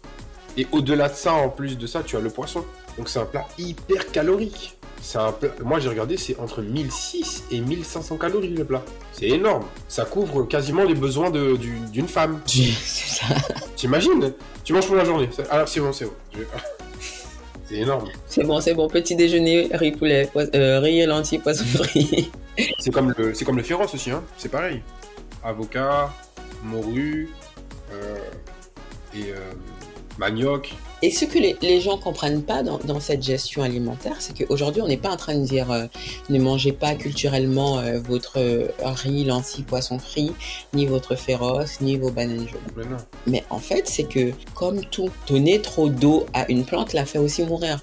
Et 0.58 0.68
au-delà 0.72 1.10
de 1.10 1.16
ça, 1.16 1.34
en 1.34 1.50
plus 1.50 1.78
de 1.78 1.88
ça, 1.88 2.02
tu 2.04 2.18
as 2.18 2.20
le 2.20 2.30
poisson. 2.30 2.64
Donc 2.98 3.10
c'est 3.10 3.20
un 3.20 3.26
plat 3.26 3.46
hyper 3.58 4.12
calorique. 4.12 4.76
Un 5.16 5.34
Moi 5.64 5.80
j'ai 5.80 5.88
regardé, 5.88 6.18
c'est 6.18 6.38
entre 6.40 6.62
1006 6.62 7.46
et 7.52 7.62
1500 7.62 8.18
calories 8.18 8.50
le 8.50 8.66
plat. 8.66 8.84
C'est 9.14 9.30
énorme. 9.30 9.64
Ça 9.88 10.04
couvre 10.04 10.44
quasiment 10.44 10.84
les 10.84 10.96
besoins 10.96 11.32
d'une 11.32 12.08
femme. 12.08 12.42
C'est 12.46 12.72
ça. 12.74 13.26
T'imagines? 13.76 14.34
Tu 14.64 14.74
manges 14.74 14.88
pour 14.88 14.96
la 14.96 15.06
journée. 15.06 15.30
Alors 15.50 15.68
c'est 15.68 15.80
bon, 15.80 15.94
c'est 15.94 16.06
bon. 16.06 16.12
C'est 17.70 17.78
énorme. 17.78 18.10
C'est 18.26 18.44
bon, 18.44 18.60
c'est 18.60 18.74
bon. 18.74 18.88
Petit 18.88 19.16
déjeuner, 19.16 19.70
riz 19.72 19.92
poulet, 19.92 20.28
euh, 20.36 20.80
riz 20.80 21.02
et 21.02 21.06
lentilles, 21.06 21.38
poisson 21.38 21.64
frit. 21.84 22.32
c'est 22.80 22.92
comme 22.92 23.14
le, 23.16 23.36
c'est 23.36 23.46
comme 23.46 23.58
le 23.58 23.64
féroce 23.64 23.94
aussi, 23.94 24.10
hein. 24.10 24.24
C'est 24.38 24.50
pareil. 24.50 24.82
Avocat, 25.44 26.12
morue 26.64 27.30
euh, 27.94 28.18
et 29.14 29.32
euh, 29.32 29.52
manioc. 30.18 30.74
Et 31.02 31.12
ce 31.12 31.26
que 31.26 31.40
les, 31.40 31.56
les 31.62 31.80
gens 31.80 31.98
comprennent 31.98 32.44
pas 32.44 32.62
dans, 32.62 32.78
dans, 32.80 33.00
cette 33.00 33.24
gestion 33.24 33.64
alimentaire, 33.64 34.18
c'est 34.20 34.38
qu'aujourd'hui, 34.38 34.82
on 34.82 34.88
n'est 34.88 34.98
pas 34.98 35.10
en 35.10 35.18
train 35.18 35.36
de 35.36 35.46
dire 35.46 35.72
euh, 35.72 35.86
ne 36.30 36.40
mangez 36.40 36.74
pas 36.74 36.96
culturellement 36.96 37.80
euh, 37.80 38.00
votre 38.00 38.38
euh, 38.38 38.68
riz, 38.82 39.24
lentilles, 39.24 39.64
poisson 39.64 39.98
frit, 39.98 40.34
ni 40.74 40.86
votre 40.86 41.16
féroce, 41.16 41.80
ni 41.80 41.98
vos 41.98 42.12
bananes 42.12 42.48
jaunes. 42.48 42.60
Mais 42.76 42.86
non. 42.86 42.98
Mais 43.28 43.44
en 43.50 43.60
fait, 43.60 43.88
c'est 43.88 44.04
que 44.04 44.32
comme 44.54 44.84
tout, 44.86 45.10
donner 45.28 45.62
trop 45.62 45.88
d'eau 45.88 46.26
à 46.34 46.50
une 46.52 46.66
plante 46.66 46.94
la 46.94 47.06
fait 47.06 47.20
aussi 47.20 47.44
mourir. 47.44 47.80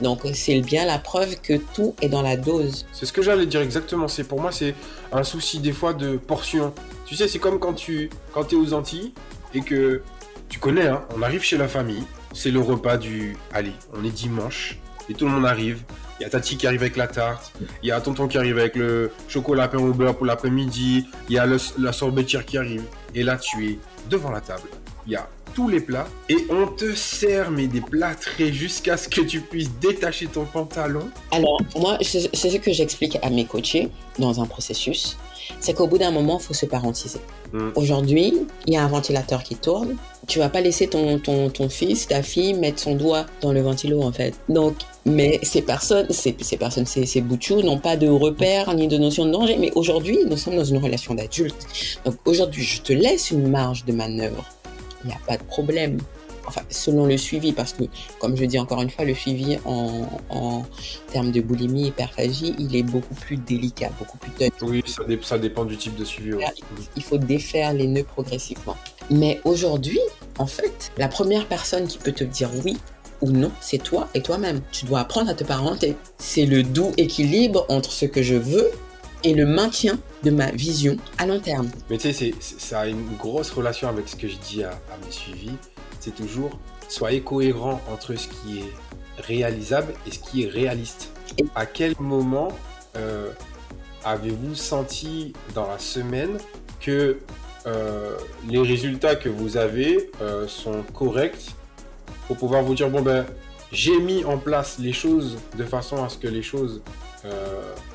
Donc 0.00 0.20
c'est 0.34 0.60
bien 0.60 0.86
la 0.86 0.98
preuve 0.98 1.36
que 1.40 1.54
tout 1.74 1.94
est 2.02 2.08
dans 2.08 2.22
la 2.22 2.36
dose. 2.36 2.86
C'est 2.92 3.06
ce 3.06 3.12
que 3.12 3.22
j'allais 3.22 3.46
dire 3.46 3.60
exactement. 3.60 4.08
C'est 4.08 4.24
pour 4.24 4.40
moi, 4.40 4.50
c'est 4.50 4.74
un 5.12 5.22
souci 5.22 5.60
des 5.60 5.72
fois 5.72 5.94
de 5.94 6.16
portion. 6.16 6.72
Tu 7.06 7.14
sais, 7.14 7.28
c'est 7.28 7.38
comme 7.38 7.60
quand 7.60 7.74
tu 7.74 8.10
quand 8.32 8.52
es 8.52 8.56
aux 8.56 8.72
Antilles 8.74 9.12
et 9.54 9.60
que 9.60 10.02
tu 10.48 10.58
connais, 10.58 10.86
hein, 10.86 11.04
on 11.16 11.22
arrive 11.22 11.42
chez 11.42 11.56
la 11.56 11.68
famille, 11.68 12.02
c'est 12.36 12.50
le 12.50 12.60
repas 12.60 12.98
du. 12.98 13.36
Allez, 13.52 13.72
on 13.94 14.04
est 14.04 14.10
dimanche 14.10 14.78
et 15.08 15.14
tout 15.14 15.24
le 15.24 15.32
monde 15.32 15.46
arrive. 15.46 15.82
Il 16.20 16.22
y 16.22 16.26
a 16.26 16.30
Tati 16.30 16.56
qui 16.56 16.66
arrive 16.66 16.82
avec 16.82 16.96
la 16.96 17.08
tarte, 17.08 17.52
il 17.82 17.88
y 17.88 17.92
a 17.92 18.00
Tonton 18.00 18.26
qui 18.26 18.38
arrive 18.38 18.58
avec 18.58 18.74
le 18.74 19.10
chocolat 19.28 19.68
pain 19.68 19.78
au 19.78 19.92
beurre 19.92 20.16
pour 20.16 20.24
l'après-midi, 20.24 21.06
il 21.28 21.34
y 21.34 21.38
a 21.38 21.46
la 21.46 21.92
sorbetière 21.92 22.46
qui 22.46 22.56
arrive. 22.56 22.84
Et 23.14 23.22
là, 23.22 23.36
tu 23.36 23.68
es 23.68 23.78
devant 24.08 24.30
la 24.30 24.40
table. 24.40 24.68
Il 25.06 25.12
y 25.12 25.16
a 25.16 25.28
tous 25.54 25.68
les 25.68 25.80
plats 25.80 26.06
et 26.28 26.36
on 26.50 26.66
te 26.66 26.94
sert 26.94 27.50
mais 27.50 27.66
des 27.66 27.80
plats 27.80 28.14
très 28.14 28.52
jusqu'à 28.52 28.96
ce 28.96 29.08
que 29.08 29.20
tu 29.20 29.40
puisses 29.40 29.70
détacher 29.80 30.26
ton 30.26 30.44
pantalon. 30.44 31.08
Alors, 31.30 31.60
moi, 31.76 31.98
c'est 32.00 32.34
ce 32.34 32.56
que 32.58 32.72
j'explique 32.72 33.18
à 33.22 33.30
mes 33.30 33.44
coachés 33.44 33.90
dans 34.18 34.40
un 34.40 34.46
processus 34.46 35.18
c'est 35.60 35.74
qu'au 35.74 35.86
bout 35.86 35.98
d'un 35.98 36.10
moment, 36.10 36.38
il 36.40 36.44
faut 36.44 36.54
se 36.54 36.66
parentiser. 36.66 37.20
Mm. 37.52 37.70
Aujourd'hui, 37.74 38.46
il 38.66 38.74
y 38.74 38.76
a 38.76 38.84
un 38.84 38.88
ventilateur 38.88 39.42
qui 39.42 39.56
tourne. 39.56 39.96
Tu 40.26 40.38
vas 40.38 40.48
pas 40.48 40.60
laisser 40.60 40.88
ton, 40.88 41.18
ton, 41.18 41.50
ton 41.50 41.68
fils, 41.68 42.08
ta 42.08 42.22
fille 42.22 42.54
mettre 42.54 42.80
son 42.80 42.94
doigt 42.94 43.26
dans 43.40 43.52
le 43.52 43.60
ventilo, 43.60 44.02
en 44.02 44.12
fait. 44.12 44.34
Donc, 44.48 44.74
mais 45.04 45.38
ces 45.42 45.62
personnes, 45.62 46.06
ces, 46.10 46.36
ces 46.40 46.56
personnes, 46.56 46.86
ces, 46.86 47.06
ces 47.06 47.20
boutchous 47.20 47.62
n'ont 47.62 47.78
pas 47.78 47.96
de 47.96 48.08
repères 48.08 48.74
ni 48.74 48.88
de 48.88 48.98
notion 48.98 49.24
de 49.24 49.30
danger. 49.30 49.56
Mais 49.58 49.70
aujourd'hui, 49.74 50.18
nous 50.28 50.36
sommes 50.36 50.56
dans 50.56 50.64
une 50.64 50.78
relation 50.78 51.14
d'adulte. 51.14 51.66
Donc 52.04 52.16
aujourd'hui, 52.24 52.64
je 52.64 52.82
te 52.82 52.92
laisse 52.92 53.30
une 53.30 53.48
marge 53.48 53.84
de 53.84 53.92
manœuvre. 53.92 54.44
Il 55.04 55.08
n'y 55.08 55.14
a 55.14 55.20
pas 55.26 55.36
de 55.36 55.44
problème 55.44 55.98
enfin, 56.46 56.62
selon 56.70 57.06
le 57.06 57.16
suivi, 57.16 57.52
parce 57.52 57.72
que, 57.72 57.84
comme 58.18 58.36
je 58.36 58.44
dis 58.44 58.58
encore 58.58 58.82
une 58.82 58.90
fois, 58.90 59.04
le 59.04 59.14
suivi 59.14 59.58
en, 59.64 60.06
en 60.30 60.64
termes 61.12 61.32
de 61.32 61.40
boulimie, 61.40 61.88
hyperphagie, 61.88 62.54
il 62.58 62.74
est 62.76 62.82
beaucoup 62.82 63.14
plus 63.14 63.36
délicat, 63.36 63.90
beaucoup 63.98 64.18
plus 64.18 64.30
tonique. 64.30 64.54
Oui, 64.62 64.82
ça, 64.86 65.04
dé 65.04 65.18
ça, 65.22 65.38
dépend 65.38 65.64
du 65.64 65.76
type 65.76 65.96
de 65.96 66.04
suivi. 66.04 66.34
Ouais. 66.34 66.44
Il 66.96 67.02
faut 67.02 67.18
défaire 67.18 67.72
les 67.72 67.86
nœuds 67.86 68.04
progressivement. 68.04 68.76
Mais 69.10 69.40
aujourd'hui, 69.44 70.00
en 70.38 70.46
fait, 70.46 70.92
la 70.98 71.08
première 71.08 71.46
personne 71.46 71.86
qui 71.86 71.98
peut 71.98 72.12
te 72.12 72.24
dire 72.24 72.50
oui 72.64 72.76
ou 73.22 73.30
non, 73.30 73.50
c'est 73.60 73.82
toi 73.82 74.08
et 74.14 74.20
toi-même. 74.20 74.60
Tu 74.72 74.84
dois 74.84 75.00
apprendre 75.00 75.30
à 75.30 75.34
te 75.34 75.44
parenter. 75.44 75.96
C'est 76.18 76.46
le 76.46 76.62
doux 76.62 76.92
équilibre 76.96 77.64
entre 77.68 77.90
ce 77.90 78.04
que 78.04 78.22
je 78.22 78.34
veux 78.34 78.70
et 79.24 79.32
le 79.32 79.46
maintien 79.46 79.98
de 80.22 80.30
ma 80.30 80.50
vision 80.50 80.96
à 81.18 81.26
long 81.26 81.40
terme. 81.40 81.70
Mais 81.88 81.98
tu 81.98 82.12
sais, 82.12 82.34
ça 82.40 82.80
a 82.80 82.86
une 82.86 83.16
grosse 83.16 83.50
relation 83.50 83.88
avec 83.88 84.08
ce 84.08 84.16
que 84.16 84.28
je 84.28 84.36
dis 84.36 84.62
à, 84.62 84.70
à 84.70 85.04
mes 85.04 85.10
suivis 85.10 85.52
toujours 86.10 86.58
soyez 86.88 87.20
cohérent 87.20 87.80
entre 87.92 88.14
ce 88.14 88.28
qui 88.28 88.60
est 88.60 88.72
réalisable 89.22 89.92
et 90.06 90.10
ce 90.10 90.18
qui 90.18 90.44
est 90.44 90.48
réaliste. 90.48 91.10
À 91.54 91.66
quel 91.66 91.94
moment 91.98 92.48
euh, 92.96 93.30
avez-vous 94.04 94.54
senti 94.54 95.32
dans 95.54 95.66
la 95.66 95.78
semaine 95.78 96.38
que 96.80 97.18
euh, 97.66 98.16
les 98.48 98.60
résultats 98.60 99.16
que 99.16 99.28
vous 99.28 99.56
avez 99.56 100.10
euh, 100.20 100.46
sont 100.46 100.82
corrects 100.94 101.54
pour 102.26 102.36
pouvoir 102.36 102.62
vous 102.62 102.74
dire 102.74 102.88
bon 102.88 103.02
ben 103.02 103.26
j'ai 103.72 103.98
mis 103.98 104.24
en 104.24 104.38
place 104.38 104.78
les 104.78 104.92
choses 104.92 105.38
de 105.56 105.64
façon 105.64 106.04
à 106.04 106.08
ce 106.08 106.18
que 106.18 106.28
les 106.28 106.42
choses 106.42 106.82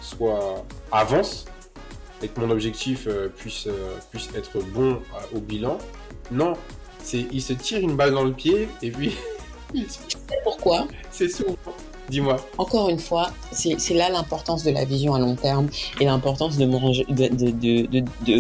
soient 0.01 0.66
avancent 0.91 1.45
et 2.22 2.28
que 2.28 2.38
mon 2.41 2.51
objectif 2.51 3.07
puisse, 3.38 3.70
puisse 4.12 4.28
être 4.36 4.59
bon 4.74 5.01
au 5.34 5.39
bilan? 5.39 5.78
Non, 6.30 6.53
c'est 7.03 7.25
il 7.31 7.41
se 7.41 7.53
tire 7.53 7.79
une 7.79 7.95
balle 7.95 8.13
dans 8.13 8.23
le 8.23 8.33
pied 8.33 8.67
et 8.81 8.91
puis. 8.91 9.15
Pourquoi 10.43 10.87
C'est 11.11 11.29
souvent. 11.29 11.55
Dis-moi. 12.09 12.35
Encore 12.57 12.89
une 12.89 12.99
fois, 12.99 13.31
c'est 13.53 13.93
là 13.93 14.09
l'importance 14.09 14.63
de 14.63 14.71
la 14.71 14.83
vision 14.83 15.13
à 15.13 15.19
long 15.19 15.35
terme 15.35 15.69
et 16.01 16.05
l'importance 16.05 16.57
de 16.57 16.65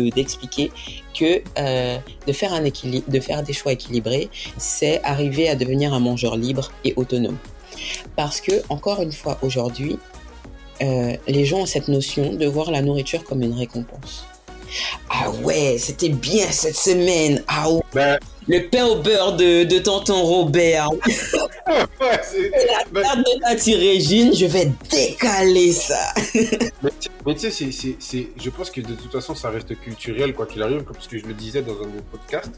d'expliquer 0.09 0.67
de, 0.67 0.73
de, 0.73 1.41
que 1.41 1.41
euh, 1.57 1.97
de 2.27 2.33
faire 2.33 2.53
un 2.53 2.65
équilibre, 2.65 3.09
de 3.09 3.19
faire 3.21 3.43
des 3.43 3.53
choix 3.53 3.71
équilibrés, 3.71 4.29
c'est 4.57 5.01
arriver 5.03 5.47
à 5.47 5.55
devenir 5.55 5.93
un 5.93 6.01
mangeur 6.01 6.35
libre 6.35 6.69
et 6.83 6.93
autonome. 6.97 7.37
Parce 8.17 8.41
que 8.41 8.51
encore 8.67 9.01
une 9.01 9.13
fois, 9.13 9.37
aujourd'hui, 9.41 9.97
euh, 10.81 11.15
les 11.27 11.45
gens 11.45 11.59
ont 11.59 11.65
cette 11.65 11.87
notion 11.87 12.33
de 12.33 12.45
voir 12.47 12.71
la 12.71 12.81
nourriture 12.81 13.23
comme 13.23 13.41
une 13.41 13.53
récompense. 13.53 14.25
Ah 15.09 15.29
ouais, 15.43 15.77
c'était 15.77 16.09
bien 16.09 16.45
cette 16.51 16.75
semaine. 16.75 17.43
Ah 17.47 17.69
ouais. 17.69 17.81
Ben, 17.93 18.19
le 18.47 18.67
pain 18.67 18.85
au 18.85 18.95
beurre 18.95 19.35
de, 19.35 19.63
de 19.63 19.79
tonton 19.79 20.23
Robert. 20.23 20.89
ouais, 21.69 21.81
la 22.01 22.83
ben... 22.91 23.01
tarte 23.01 23.19
de 23.19 23.39
Tati 23.41 23.75
Régine, 23.75 24.33
je 24.33 24.45
vais 24.45 24.71
décaler 24.89 25.71
ça. 25.71 26.13
mais, 27.25 27.35
tu 27.35 27.51
sais, 27.51 27.95
c'est, 27.99 28.27
je 28.35 28.49
pense 28.49 28.71
que 28.71 28.81
de 28.81 28.93
toute 28.93 29.11
façon, 29.11 29.35
ça 29.35 29.49
reste 29.49 29.79
culturel, 29.79 30.33
quoi 30.33 30.45
qu'il 30.47 30.63
arrive, 30.63 30.83
parce 30.83 31.07
que 31.07 31.17
je 31.17 31.25
le 31.25 31.33
disais 31.33 31.61
dans 31.61 31.75
un 31.75 31.95
autre 31.95 32.05
podcast. 32.11 32.51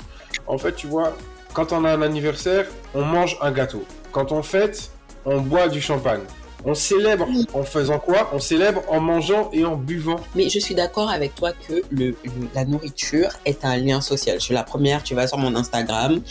En 0.48 0.58
fait, 0.58 0.74
tu 0.74 0.88
vois, 0.88 1.16
quand 1.54 1.74
on 1.74 1.84
a 1.86 1.92
un 1.92 2.02
anniversaire, 2.02 2.66
on 2.96 3.04
mange 3.04 3.38
un 3.42 3.52
gâteau. 3.52 3.84
Quand 4.12 4.32
on 4.32 4.42
fête, 4.42 4.90
on 5.26 5.42
boit 5.42 5.68
du 5.68 5.82
champagne. 5.82 6.22
On 6.66 6.74
célèbre 6.74 7.28
en 7.54 7.64
faisant 7.64 8.00
quoi? 8.00 8.30
On 8.34 8.40
célèbre 8.40 8.82
en 8.88 9.02
mangeant 9.02 9.50
et 9.52 9.66
en 9.66 9.76
buvant. 9.76 10.20
Mais 10.36 10.50
je 10.50 10.60
suis 10.60 10.76
d'accord 10.76 11.10
avec 11.10 11.36
toi 11.36 11.52
que 11.52 11.84
le, 11.92 12.08
le, 12.12 12.16
la 12.56 12.64
nourriture 12.64 13.30
est 13.46 13.66
un 13.66 13.76
lien 13.78 14.00
social. 14.00 14.40
Je 14.40 14.46
suis 14.46 14.54
la 14.54 14.64
première, 14.64 15.04
tu 15.04 15.14
vas 15.14 15.28
sur 15.28 15.38
mon 15.38 15.56
Instagram. 15.56 16.22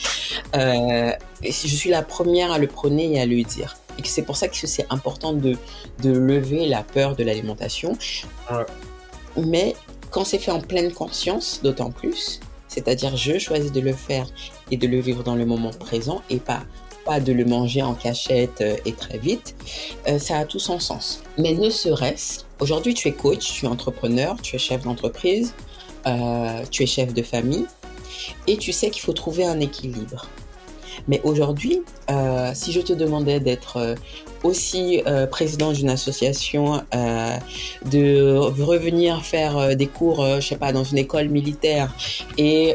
Euh, 0.57 1.13
je 1.43 1.51
suis 1.51 1.91
la 1.91 2.03
première 2.03 2.51
à 2.51 2.59
le 2.59 2.67
prôner 2.67 3.13
et 3.15 3.21
à 3.21 3.27
le 3.27 3.43
dire. 3.43 3.77
Et 3.99 4.03
c'est 4.05 4.23
pour 4.23 4.37
ça 4.37 4.49
que 4.49 4.57
c'est 4.57 4.87
important 4.89 5.35
de, 5.35 5.57
de 6.03 6.11
lever 6.11 6.67
la 6.67 6.83
peur 6.83 7.15
de 7.15 7.25
l'alimentation. 7.25 7.93
Ouais. 8.51 8.65
Mais 9.37 9.75
quand 10.11 10.25
c'est 10.25 10.39
fait 10.39 10.51
en 10.51 10.61
pleine 10.61 10.93
conscience, 10.93 11.61
d'autant 11.63 11.91
plus, 11.91 12.41
c'est-à-dire 12.69 13.17
je 13.19 13.39
choisis 13.39 13.71
de 13.71 13.81
le 13.81 13.93
faire 13.93 14.27
et 14.71 14.79
de 14.79 14.87
le 14.87 14.99
vivre 14.99 15.23
dans 15.23 15.35
le 15.35 15.45
moment 15.45 15.71
présent 15.71 16.23
et 16.31 16.39
pas 16.39 16.63
pas 17.05 17.21
de 17.21 17.33
le 17.33 17.45
manger 17.45 17.83
en 17.83 17.95
cachette 17.95 18.61
euh, 18.61 18.77
et 18.85 18.93
très 18.93 19.19
vite, 19.19 19.55
euh, 20.09 20.19
ça 20.19 20.39
a 20.39 20.45
tout 20.45 20.59
son 20.59 20.79
sens. 20.79 21.23
Mais 21.39 21.55
ne 21.55 21.71
serait-ce, 21.71 22.41
aujourd'hui 22.61 22.95
tu 22.95 23.09
es 23.09 23.13
coach, 23.13 23.53
tu 23.53 23.67
es 23.67 23.69
entrepreneur, 23.69 24.37
tu 24.43 24.57
es 24.57 24.59
chef 24.59 24.83
d'entreprise, 24.83 25.55
euh, 26.07 26.63
tu 26.71 26.83
es 26.83 26.87
chef 26.87 27.13
de 27.15 27.23
famille, 27.23 27.67
et 28.47 28.57
tu 28.57 28.73
sais 28.73 28.91
qu'il 28.91 29.03
faut 29.03 29.13
trouver 29.13 29.45
un 29.45 29.61
équilibre. 29.61 30.27
Mais 31.09 31.21
aujourd'hui, 31.25 31.83
euh, 32.11 32.51
si 32.55 32.73
je 32.73 32.81
te 32.81 32.93
demandais 32.93 33.41
d'être 33.41 33.97
aussi 34.43 35.03
euh, 35.07 35.27
président 35.27 35.73
d'une 35.73 35.91
association, 35.91 36.83
euh, 36.95 37.37
de 37.85 38.37
revenir 38.37 39.25
faire 39.25 39.57
euh, 39.57 39.75
des 39.75 39.87
cours, 39.87 40.25
je 40.41 40.47
sais 40.47 40.57
pas, 40.57 40.73
dans 40.73 40.85
une 40.85 40.99
école 40.99 41.29
militaire 41.29 41.95
et, 42.39 42.75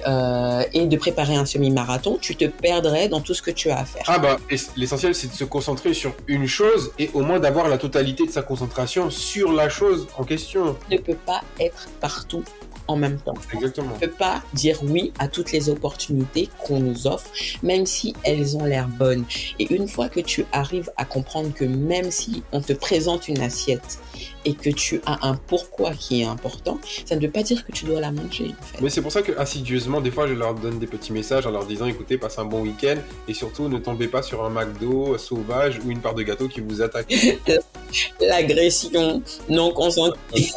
et 0.73 0.86
de 0.86 0.97
préparer 0.97 1.36
un 1.36 1.45
semi-marathon, 1.45 2.17
tu 2.21 2.36
te 2.36 2.45
perdrais 2.45 3.09
dans 3.09 3.21
tout 3.21 3.34
ce 3.34 3.41
que 3.41 3.51
tu 3.51 3.69
as 3.69 3.80
à 3.80 3.86
faire. 3.86 4.03
Ah 4.07 4.19
bah, 4.19 4.38
l'essentiel 4.75 5.13
c'est 5.15 5.28
de 5.28 5.34
se 5.34 5.43
concentrer 5.43 5.93
sur 5.93 6.13
une 6.28 6.47
chose 6.47 6.91
et 6.99 7.09
au 7.13 7.21
moins 7.21 7.39
d'avoir 7.39 7.69
la 7.69 7.78
totalité 7.78 8.25
de 8.25 8.32
sa 8.32 8.41
concentration 8.41 9.09
sur 9.09 9.51
la 9.51 9.69
chose 9.69 10.07
en 10.17 10.23
question. 10.23 10.75
Ne 10.91 10.97
peut 10.97 11.17
pas 11.25 11.41
être 11.59 11.88
partout 11.99 12.43
en 12.88 12.95
même 12.95 13.19
temps. 13.19 13.33
Exactement. 13.53 13.89
On 13.91 13.95
ne 13.95 13.99
peut 13.99 14.11
pas 14.11 14.41
dire 14.53 14.79
oui 14.83 15.11
à 15.19 15.27
toutes 15.27 15.51
les 15.51 15.69
opportunités 15.69 16.49
qu'on 16.65 16.79
nous 16.79 17.07
offre, 17.07 17.29
même 17.63 17.85
si 17.85 18.15
elles 18.23 18.57
ont 18.57 18.65
l'air 18.65 18.88
bonnes. 18.88 19.25
Et 19.59 19.73
une 19.73 19.88
fois 19.88 20.09
que 20.09 20.19
tu 20.19 20.45
arrives 20.51 20.91
à 20.97 21.05
comprendre 21.05 21.53
que 21.53 21.65
même 21.65 22.11
si 22.11 22.43
on 22.51 22.61
te 22.61 22.73
présente 22.73 23.27
une 23.27 23.41
assiette 23.41 23.99
et 24.45 24.53
que 24.53 24.69
tu 24.69 25.01
as 25.05 25.27
un 25.27 25.35
pourquoi 25.35 25.91
qui 25.91 26.21
est 26.21 26.25
important, 26.25 26.79
ça 27.05 27.15
ne 27.15 27.21
veut 27.21 27.31
pas 27.31 27.43
dire 27.43 27.65
que 27.65 27.71
tu 27.71 27.85
dois 27.85 27.99
la 27.99 28.11
manger. 28.11 28.53
En 28.59 28.63
fait. 28.63 28.81
Mais 28.81 28.89
c'est 28.89 29.01
pour 29.01 29.11
ça 29.11 29.21
que 29.21 29.38
assidieusement, 29.38 30.01
des 30.01 30.11
fois, 30.11 30.27
je 30.27 30.33
leur 30.33 30.53
donne 30.53 30.79
des 30.79 30.88
petits 30.88 31.11
messages 31.11 31.45
en 31.45 31.51
leur 31.51 31.65
disant 31.65 31.85
écoutez, 31.85 32.17
passez 32.17 32.39
un 32.39 32.45
bon 32.45 32.61
week-end 32.61 32.95
et 33.27 33.33
surtout 33.33 33.67
ne 33.67 33.77
tombez 33.77 34.07
pas 34.07 34.21
sur 34.21 34.43
un 34.43 34.49
McDo 34.49 35.17
sauvage 35.17 35.79
ou 35.85 35.91
une 35.91 35.99
part 35.99 36.15
de 36.15 36.23
gâteau 36.23 36.47
qui 36.47 36.61
vous 36.61 36.81
attaque. 36.81 37.13
L'agression 38.21 39.21
non 39.49 39.71
consentie. 39.71 40.53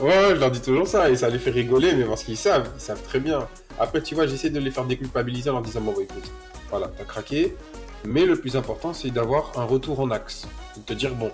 Ouais, 0.00 0.30
je 0.30 0.40
leur 0.40 0.50
dis 0.50 0.60
toujours 0.60 0.88
ça 0.88 1.08
et 1.08 1.16
ça 1.16 1.28
les 1.28 1.38
fait 1.38 1.50
rigoler, 1.50 1.94
mais 1.94 2.04
parce 2.04 2.24
qu'ils 2.24 2.36
savent, 2.36 2.68
ils 2.76 2.80
savent 2.80 3.02
très 3.02 3.20
bien. 3.20 3.46
Après, 3.78 4.02
tu 4.02 4.14
vois, 4.14 4.26
j'essaie 4.26 4.50
de 4.50 4.58
les 4.58 4.70
faire 4.70 4.84
déculpabiliser 4.84 5.50
en 5.50 5.54
leur 5.54 5.62
disant 5.62 5.80
bon, 5.80 5.92
bah, 5.92 6.02
écoute, 6.02 6.30
voilà, 6.70 6.90
t'as 6.96 7.04
craqué, 7.04 7.56
Mais 8.04 8.26
le 8.26 8.36
plus 8.36 8.56
important, 8.56 8.92
c'est 8.92 9.10
d'avoir 9.10 9.52
un 9.56 9.64
retour 9.64 10.00
en 10.00 10.10
axe. 10.10 10.46
De 10.76 10.82
te 10.82 10.92
dire, 10.92 11.14
bon, 11.14 11.30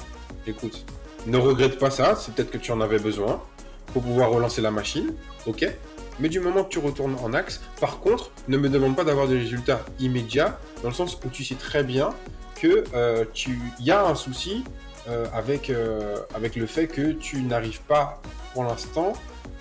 écoute, 0.47 0.85
ne 1.27 1.39
regrette 1.39 1.79
pas 1.79 1.91
ça, 1.91 2.15
c'est 2.17 2.35
peut-être 2.35 2.51
que 2.51 2.59
tu 2.59 2.71
en 2.73 2.81
avais 2.81 2.99
besoin 2.99 3.43
pour 3.93 4.03
pouvoir 4.03 4.31
relancer 4.31 4.61
la 4.61 4.71
machine, 4.71 5.15
ok 5.47 5.67
mais 6.21 6.29
du 6.29 6.39
moment 6.39 6.65
que 6.65 6.69
tu 6.69 6.79
retournes 6.79 7.17
en 7.23 7.33
axe, 7.33 7.63
par 7.81 7.99
contre, 8.01 8.31
ne 8.47 8.59
me 8.59 8.69
demande 8.69 8.95
pas 8.95 9.05
d'avoir 9.05 9.27
des 9.27 9.39
résultats 9.39 9.81
immédiats, 9.99 10.59
dans 10.83 10.91
le 10.91 10.95
sens 10.95 11.19
où 11.25 11.29
tu 11.31 11.45
sais 11.45 11.55
très 11.55 11.83
bien 11.83 12.11
que 12.61 12.85
euh, 12.95 13.25
tu 13.33 13.59
y 13.81 13.91
a 13.91 14.05
un 14.05 14.15
souci 14.15 14.63
euh, 15.09 15.25
avec, 15.33 15.71
euh, 15.71 16.17
avec 16.35 16.57
le 16.57 16.67
fait 16.67 16.89
que 16.89 17.13
tu 17.13 17.41
n'arrives 17.41 17.81
pas 17.81 18.21
pour 18.53 18.65
l'instant 18.65 19.13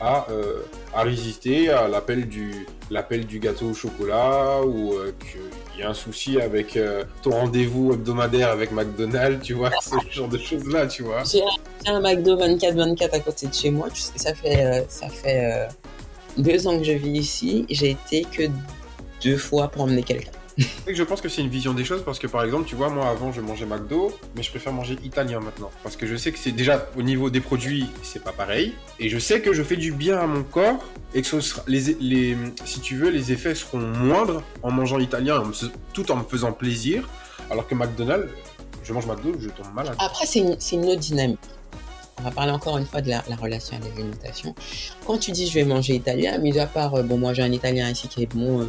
à, 0.02 0.28
à 0.94 1.02
résister 1.04 1.70
à 1.70 1.88
l'appel 1.90 2.30
du, 2.30 2.66
l'appel 2.90 3.26
du 3.26 3.40
gâteau 3.40 3.72
au 3.72 3.74
chocolat 3.74 4.62
ou 4.64 4.94
qu'il 5.20 5.82
y 5.82 5.84
a 5.84 5.90
un 5.90 5.94
souci 5.94 6.40
avec 6.40 6.80
ton 7.22 7.32
rendez-vous 7.32 7.94
hebdomadaire 7.94 8.50
avec 8.50 8.72
McDonald's, 8.72 9.46
tu 9.46 9.56
vois, 9.56 9.72
ce 9.82 9.96
genre 10.10 10.30
de 10.30 10.38
choses-là, 10.38 10.88
tu 10.88 11.04
vois. 11.04 11.24
J'ai 11.26 11.44
un 11.86 12.00
McDo 12.00 12.38
24-24 12.38 13.12
à 13.12 13.20
côté 13.20 13.48
de 13.48 13.54
chez 13.54 13.72
moi, 13.72 13.90
tu 13.90 14.00
sais, 14.00 14.14
ça 14.16 14.34
fait, 14.34 14.86
ça 14.88 15.10
fait 15.10 15.68
deux 16.38 16.66
ans 16.66 16.78
que 16.78 16.86
je 16.86 16.94
vis 16.94 17.20
ici, 17.20 17.66
j'ai 17.70 17.92
été 17.92 18.24
que 18.24 18.44
deux 19.22 19.38
fois 19.38 19.68
pour 19.68 19.84
emmener 19.84 20.04
quelqu'un. 20.04 20.32
Je 20.88 21.03
pense 21.03 21.22
que 21.22 21.30
c'est 21.30 21.41
une 21.41 21.49
vision 21.49 21.74
des 21.74 21.86
choses 21.86 22.03
parce 22.03 22.20
que 22.20 22.28
par 22.28 22.43
exemple, 22.43 22.68
tu 22.68 22.76
vois, 22.76 22.89
moi 22.89 23.07
avant 23.07 23.32
je 23.32 23.41
mangeais 23.41 23.66
McDo, 23.66 24.12
mais 24.36 24.43
je 24.43 24.49
préfère 24.49 24.74
manger 24.74 24.97
italien 25.03 25.39
maintenant. 25.39 25.72
Parce 25.84 25.95
que 25.95 26.05
je 26.05 26.16
sais 26.16 26.32
que 26.32 26.39
c'est 26.39 26.51
déjà 26.51 26.89
au 26.97 27.01
niveau 27.01 27.30
des 27.30 27.41
produits, 27.41 27.86
c'est 28.03 28.24
pas 28.24 28.34
pareil. 28.34 28.74
Et 28.99 29.10
je 29.10 29.20
sais 29.20 29.41
que 29.41 29.53
je 29.53 29.64
fais 29.64 29.78
du 29.78 29.91
bien 29.91 30.18
à 30.18 30.28
mon 30.28 30.43
corps 30.43 30.84
et 31.14 31.22
que 31.22 31.38
les, 31.68 32.38
si 32.66 32.80
tu 32.82 32.95
veux, 32.97 33.10
les 33.10 33.32
effets 33.32 33.55
seront 33.55 33.80
moindres 33.80 34.43
en 34.64 34.72
mangeant 34.72 34.99
italien 34.99 35.43
tout 35.93 36.12
en 36.12 36.18
me 36.18 36.24
faisant 36.24 36.51
plaisir. 36.51 37.07
Alors 37.49 37.68
que 37.68 37.76
McDonald's, 37.76 38.30
je 38.84 38.93
mange 38.93 39.07
McDo, 39.07 39.34
je 39.39 39.49
tombe 39.49 39.74
malade. 39.74 39.95
Après, 39.99 40.26
c'est 40.26 40.39
une 40.39 40.86
autre 40.86 40.99
dynamique 40.99 41.39
on 42.20 42.24
va 42.24 42.32
parler 42.32 42.51
encore 42.51 42.78
une 42.78 42.86
fois 42.86 43.01
de 43.01 43.09
la, 43.09 43.22
relation 43.41 43.78
à 43.78 43.80
l'alimentation. 43.80 44.53
Quand 45.05 45.17
tu 45.17 45.32
dis 45.32 45.47
je 45.47 45.53
vais 45.53 45.63
manger 45.63 45.95
italien, 45.95 46.38
mis 46.38 46.57
à 46.59 46.65
part, 46.65 46.95
euh, 46.95 47.03
bon, 47.03 47.17
moi 47.17 47.34
j'ai 47.34 47.43
un 47.43 47.51
italien 47.51 47.89
ici 47.89 48.07
qui 48.07 48.24
est 48.24 48.34
bon, 48.34 48.61
euh, 48.61 48.65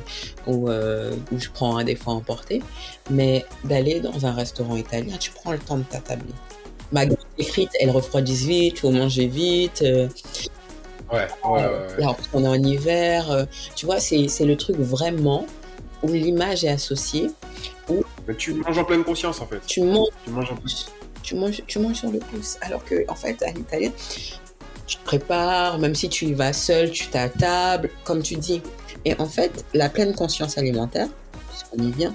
euh, 0.48 1.12
où, 1.32 1.38
je 1.38 1.50
prends 1.50 1.76
un 1.76 1.84
des 1.84 1.96
fois 1.96 2.14
emporté, 2.14 2.62
mais 3.10 3.44
d'aller 3.64 4.00
dans 4.00 4.26
un 4.26 4.32
restaurant 4.32 4.76
italien, 4.76 5.16
tu 5.18 5.30
prends 5.30 5.52
le 5.52 5.58
temps 5.58 5.78
de 5.78 5.82
t'attabler. 5.82 6.32
Ma 6.92 7.04
les 7.04 7.44
frites, 7.44 7.70
elles 7.80 7.90
refroidissent 7.90 8.44
vite, 8.44 8.74
il 8.76 8.80
faut 8.80 8.90
manger 8.90 9.26
vite. 9.26 9.80
ouais, 9.82 10.08
ouais, 11.44 11.62
Là, 11.98 12.16
on 12.32 12.44
est 12.44 12.48
en 12.48 12.62
hiver, 12.62 13.46
tu 13.76 13.86
vois, 13.86 14.00
c'est 14.00 14.26
le 14.40 14.56
truc 14.56 14.76
vraiment 14.76 15.46
où 16.02 16.08
l'image 16.08 16.64
est 16.64 16.68
associée. 16.68 17.30
Où 17.88 18.02
mais 18.26 18.34
tu 18.34 18.54
manges 18.54 18.78
en 18.78 18.84
pleine 18.84 19.04
conscience 19.04 19.40
en 19.40 19.46
fait. 19.46 19.60
Tu 19.66 19.82
manges, 19.82 20.08
tu 20.24 20.30
manges 20.30 20.50
en 20.50 20.56
plus 20.56 20.90
tu 21.22 21.34
manges, 21.34 21.62
tu 21.66 21.78
manges 21.78 21.96
sur 21.96 22.10
le 22.10 22.18
pouce. 22.18 22.56
Alors 22.60 22.84
que, 22.84 23.04
en 23.08 23.14
fait, 23.14 23.42
à 23.42 23.50
l'italien, 23.50 23.90
tu 24.86 24.96
te 24.96 25.04
prépares, 25.04 25.78
même 25.78 25.94
si 25.94 26.08
tu 26.08 26.26
y 26.26 26.34
vas 26.34 26.52
seul, 26.52 26.90
tu 26.90 27.06
table, 27.08 27.90
comme 28.04 28.22
tu 28.22 28.36
dis. 28.36 28.62
Et 29.04 29.18
en 29.20 29.26
fait, 29.26 29.64
la 29.72 29.88
pleine 29.88 30.14
conscience 30.14 30.58
alimentaire, 30.58 31.08
puisqu'on 31.48 31.82
y 31.82 31.92
vient, 31.92 32.14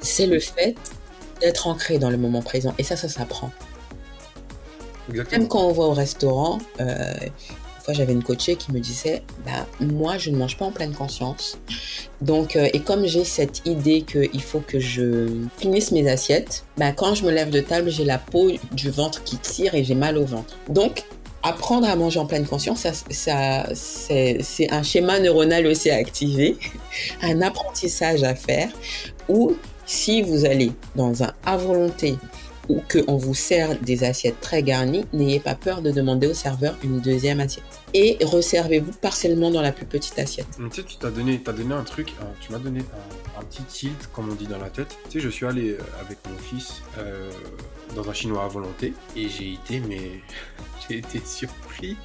c'est 0.00 0.26
le 0.26 0.40
fait 0.40 0.76
d'être 1.40 1.66
ancré 1.66 1.98
dans 1.98 2.10
le 2.10 2.16
moment 2.16 2.42
présent. 2.42 2.74
Et 2.78 2.82
ça, 2.82 2.96
ça 2.96 3.08
s'apprend. 3.08 3.50
Même 5.08 5.48
quand 5.48 5.62
on 5.62 5.72
va 5.72 5.84
au 5.84 5.94
restaurant, 5.94 6.58
euh, 6.80 7.14
j'avais 7.92 8.12
une 8.12 8.22
coachée 8.22 8.56
qui 8.56 8.72
me 8.72 8.80
disait, 8.80 9.22
bah, 9.44 9.66
moi, 9.80 10.18
je 10.18 10.30
ne 10.30 10.36
mange 10.36 10.56
pas 10.56 10.64
en 10.64 10.72
pleine 10.72 10.92
conscience. 10.92 11.58
Donc, 12.20 12.56
euh, 12.56 12.68
et 12.72 12.80
comme 12.80 13.06
j'ai 13.06 13.24
cette 13.24 13.62
idée 13.66 14.02
qu'il 14.02 14.42
faut 14.42 14.60
que 14.60 14.78
je 14.78 15.28
finisse 15.58 15.92
mes 15.92 16.08
assiettes, 16.08 16.64
bah, 16.76 16.92
quand 16.92 17.14
je 17.14 17.24
me 17.24 17.30
lève 17.30 17.50
de 17.50 17.60
table, 17.60 17.90
j'ai 17.90 18.04
la 18.04 18.18
peau 18.18 18.50
du 18.72 18.90
ventre 18.90 19.22
qui 19.24 19.36
tire 19.38 19.74
et 19.74 19.84
j'ai 19.84 19.94
mal 19.94 20.18
au 20.18 20.24
ventre. 20.24 20.56
Donc, 20.68 21.04
apprendre 21.42 21.88
à 21.88 21.96
manger 21.96 22.18
en 22.18 22.26
pleine 22.26 22.46
conscience, 22.46 22.86
ça, 23.10 23.66
c'est 23.74 24.70
un 24.70 24.82
schéma 24.82 25.20
neuronal 25.20 25.66
aussi 25.66 25.90
à 25.90 25.96
activer, 25.96 26.56
un 27.22 27.40
apprentissage 27.42 28.22
à 28.22 28.34
faire, 28.34 28.70
où 29.28 29.54
si 29.86 30.22
vous 30.22 30.44
allez 30.44 30.72
dans 30.96 31.22
un 31.22 31.32
à 31.44 31.56
volonté 31.56 32.16
ou 32.68 32.82
qu'on 32.90 33.16
vous 33.16 33.34
sert 33.34 33.78
des 33.80 34.04
assiettes 34.04 34.40
très 34.40 34.62
garnies, 34.62 35.04
n'ayez 35.12 35.40
pas 35.40 35.54
peur 35.54 35.82
de 35.82 35.90
demander 35.90 36.26
au 36.26 36.34
serveur 36.34 36.76
une 36.84 37.00
deuxième 37.00 37.40
assiette. 37.40 37.64
Et 37.94 38.18
resservez-vous 38.22 38.92
partiellement 38.92 39.50
dans 39.50 39.62
la 39.62 39.72
plus 39.72 39.86
petite 39.86 40.18
assiette. 40.18 40.46
Tu 40.56 40.76
sais, 40.76 40.82
tu 40.82 40.96
t'as 40.96 41.10
donné, 41.10 41.38
donné 41.38 41.74
un 41.74 41.82
truc, 41.82 42.12
tu 42.40 42.52
m'as 42.52 42.58
donné 42.58 42.80
un, 43.38 43.42
petit 43.44 43.62
tilt, 43.62 44.10
comme 44.12 44.28
on 44.30 44.34
dit 44.34 44.46
dans 44.46 44.58
la 44.58 44.68
tête. 44.68 44.98
Tu 45.04 45.12
sais, 45.12 45.20
je 45.20 45.28
suis 45.28 45.46
allé 45.46 45.70
euh, 45.70 45.78
avec 46.00 46.18
mon 46.28 46.36
fils 46.36 46.82
euh, 46.98 47.30
dans 47.94 48.10
un 48.10 48.12
chinois 48.12 48.44
à 48.44 48.48
volonté 48.48 48.92
et 49.16 49.28
j'ai 49.28 49.54
été, 49.54 49.80
mais 49.80 50.20
j'ai 50.88 50.98
été 50.98 51.20
surpris. 51.24 51.96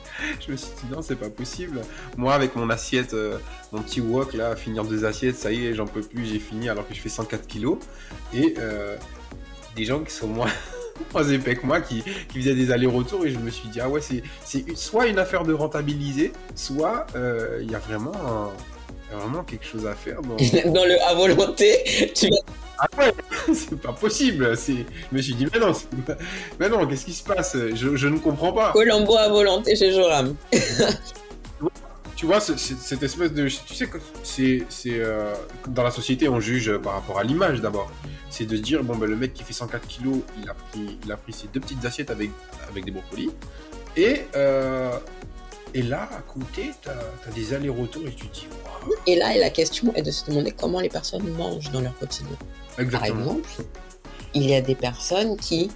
Je 0.46 0.52
me 0.52 0.58
suis 0.58 0.70
dit 0.84 0.92
non, 0.92 1.02
c'est 1.02 1.16
pas 1.16 1.30
possible. 1.30 1.82
Moi, 2.18 2.34
avec 2.34 2.56
mon 2.56 2.70
assiette, 2.70 3.14
euh, 3.14 3.40
mon 3.72 3.82
petit 3.82 4.00
wok 4.00 4.34
là, 4.34 4.56
finir 4.56 4.86
deux 4.86 5.04
assiettes, 5.06 5.36
ça 5.36 5.52
y 5.52 5.66
est, 5.66 5.74
j'en 5.74 5.88
peux 5.88 6.02
plus, 6.02 6.26
j'ai 6.26 6.40
fini 6.40 6.70
alors 6.70 6.88
que 6.88 6.94
je 6.94 7.02
fais 7.02 7.10
104 7.10 7.48
kilos. 7.48 7.80
Et 8.34 8.56
des 9.76 9.86
gens 9.86 10.00
qui 10.00 10.14
sont 10.14 10.28
moins, 10.28 10.52
moins 11.14 11.24
épais 11.24 11.56
que 11.56 11.66
moi, 11.66 11.82
qui, 11.82 12.04
qui 12.30 12.40
faisaient 12.40 12.56
des 12.56 12.72
allers-retours, 12.72 13.26
et 13.26 13.32
je 13.32 13.40
me 13.40 13.50
suis 13.50 13.70
dit, 13.70 13.82
ah 13.82 13.90
ouais, 13.90 14.02
c'est 14.02 14.24
soit 14.76 15.08
une 15.08 15.20
affaire 15.20 15.44
de 15.44 15.54
rentabiliser, 15.54 16.32
soit 16.56 17.08
euh, 17.16 17.60
il 17.62 17.72
y 17.72 17.76
a 17.76 17.80
vraiment 17.80 18.52
vraiment 19.14 19.44
quelque 19.44 19.66
chose 19.66 19.86
à 19.86 19.94
faire 19.94 20.22
dans, 20.22 20.36
dans 20.72 20.86
le 20.86 21.02
à 21.02 21.14
volonté. 21.14 22.12
Tu 22.16 22.30
Ah 22.78 22.88
ouais, 22.98 23.14
c'est 23.54 23.80
pas 23.80 23.94
possible. 23.94 24.56
Je 24.68 24.84
me 25.12 25.22
suis 25.22 25.36
dit, 25.36 25.48
mais 25.54 25.60
non, 25.60 25.72
mais 26.60 26.70
non, 26.70 26.86
qu'est-ce 26.88 27.06
qui 27.06 27.14
se 27.14 27.24
passe? 27.24 27.56
Je, 27.76 27.96
je, 27.96 28.08
ne 28.08 28.18
comprends 28.18 28.54
pas. 28.54 28.72
Colombo 28.72 29.18
à 29.18 29.30
volonté 29.30 29.76
chez 29.76 29.94
Joram. 29.94 30.36
tu 32.16 32.26
vois, 32.26 32.40
cette 32.40 33.04
espèce 33.04 33.32
de. 33.34 33.48
Tu 33.48 33.76
sais 33.76 33.88
que 33.88 33.98
c'est. 34.24 34.66
Euh, 34.88 35.34
dans 35.68 35.84
la 35.84 35.92
société, 35.92 36.28
on 36.28 36.40
juge 36.40 36.78
par 36.78 36.94
rapport 36.94 37.20
à 37.20 37.24
l'image 37.24 37.62
d'abord 37.62 37.92
c'est 38.34 38.46
de 38.46 38.58
se 38.58 38.62
dire 38.62 38.84
bon 38.84 38.96
ben 38.96 39.08
le 39.08 39.16
mec 39.16 39.34
qui 39.34 39.44
fait 39.44 39.54
104 39.54 39.88
kilos, 39.88 40.18
il 40.42 40.50
a 40.50 40.56
pris, 40.56 40.98
il 41.06 41.12
a 41.12 41.18
pris 41.18 41.34
ses 41.34 41.48
deux 41.54 41.60
petites 41.60 41.86
assiettes 41.86 42.10
avec, 42.10 42.32
avec 42.68 42.84
des 42.84 42.90
brocolis. 42.90 43.30
Et, 43.96 44.24
euh, 44.36 44.98
et 45.76 45.84
là, 45.84 46.10
à 46.12 46.22
côté, 46.22 46.72
tu 46.82 46.90
as, 46.90 47.32
des 47.32 47.54
allers-retours 47.54 48.08
et 48.08 48.12
tu 48.12 48.28
te 48.28 48.34
dis 48.34 48.48
Et 49.06 49.16
là, 49.18 49.38
la 49.38 49.52
question 49.52 49.94
est 49.94 50.02
de 50.02 50.10
se 50.10 50.26
demander 50.26 50.52
comment 50.52 50.80
les 50.80 50.90
personnes 50.90 51.30
mangent 51.34 51.70
dans 51.72 51.82
leur 51.82 51.96
quotidien. 52.00 52.36
Par 52.92 53.06
exemple, 53.06 53.48
il 54.34 54.50
y 54.50 54.56
a 54.56 54.62
des 54.62 54.76
personnes 54.76 55.38
qui 55.38 55.70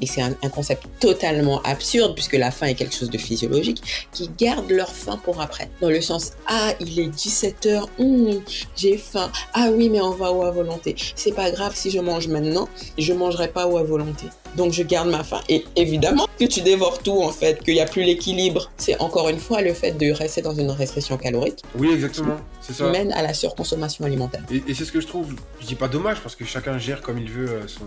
et 0.00 0.06
c'est 0.06 0.22
un, 0.22 0.32
concept 0.50 0.84
totalement 1.00 1.60
absurde 1.62 2.14
puisque 2.14 2.34
la 2.34 2.50
faim 2.50 2.66
est 2.66 2.74
quelque 2.74 2.94
chose 2.94 3.10
de 3.10 3.18
physiologique, 3.18 4.08
qui 4.12 4.30
gardent 4.38 4.70
leur 4.70 4.90
faim 4.90 5.20
pour 5.22 5.40
après. 5.40 5.70
Dans 5.80 5.90
le 5.90 6.00
sens, 6.00 6.32
ah, 6.46 6.72
il 6.80 6.98
est 6.98 7.08
17h, 7.08 7.84
hum, 7.98 8.40
j'ai 8.76 8.96
faim, 8.96 9.30
ah 9.54 9.68
oui, 9.72 9.88
mais 9.88 10.00
on 10.00 10.12
va 10.12 10.32
où 10.32 10.42
à 10.42 10.50
volonté. 10.50 10.96
C'est 11.14 11.34
pas 11.34 11.50
grave 11.50 11.72
si 11.74 11.90
je 11.90 12.00
mange 12.00 12.28
maintenant, 12.28 12.68
je 12.96 13.12
mangerai 13.12 13.48
pas 13.48 13.66
où 13.66 13.76
à 13.76 13.82
volonté. 13.82 14.26
Donc 14.56 14.72
je 14.72 14.82
garde 14.82 15.08
ma 15.08 15.22
faim. 15.22 15.40
Et 15.48 15.64
évidemment 15.76 16.26
que 16.38 16.44
tu 16.44 16.62
dévores 16.62 17.02
tout 17.02 17.22
en 17.22 17.30
fait, 17.30 17.62
qu'il 17.62 17.74
n'y 17.74 17.80
a 17.80 17.86
plus 17.86 18.02
l'équilibre. 18.02 18.70
C'est 18.76 19.00
encore 19.00 19.28
une 19.28 19.38
fois 19.38 19.60
le 19.60 19.74
fait 19.74 19.92
de 19.92 20.10
rester 20.10 20.42
dans 20.42 20.54
une 20.54 20.70
restriction 20.70 21.16
calorique. 21.16 21.62
Oui, 21.76 21.90
exactement. 21.92 22.36
C'est 22.60 22.72
ça. 22.72 22.90
mène 22.90 23.12
à 23.12 23.22
la 23.22 23.34
surconsommation 23.34 24.04
alimentaire. 24.04 24.42
Et, 24.50 24.74
c'est 24.74 24.84
ce 24.84 24.92
que 24.92 25.00
je 25.00 25.06
trouve, 25.06 25.34
je 25.60 25.66
dis 25.66 25.74
pas 25.74 25.88
dommage 25.88 26.20
parce 26.20 26.36
que 26.36 26.44
chacun 26.44 26.76
gère 26.78 27.00
comme 27.00 27.18
il 27.18 27.30
veut 27.30 27.48
euh, 27.48 27.66
son, 27.66 27.84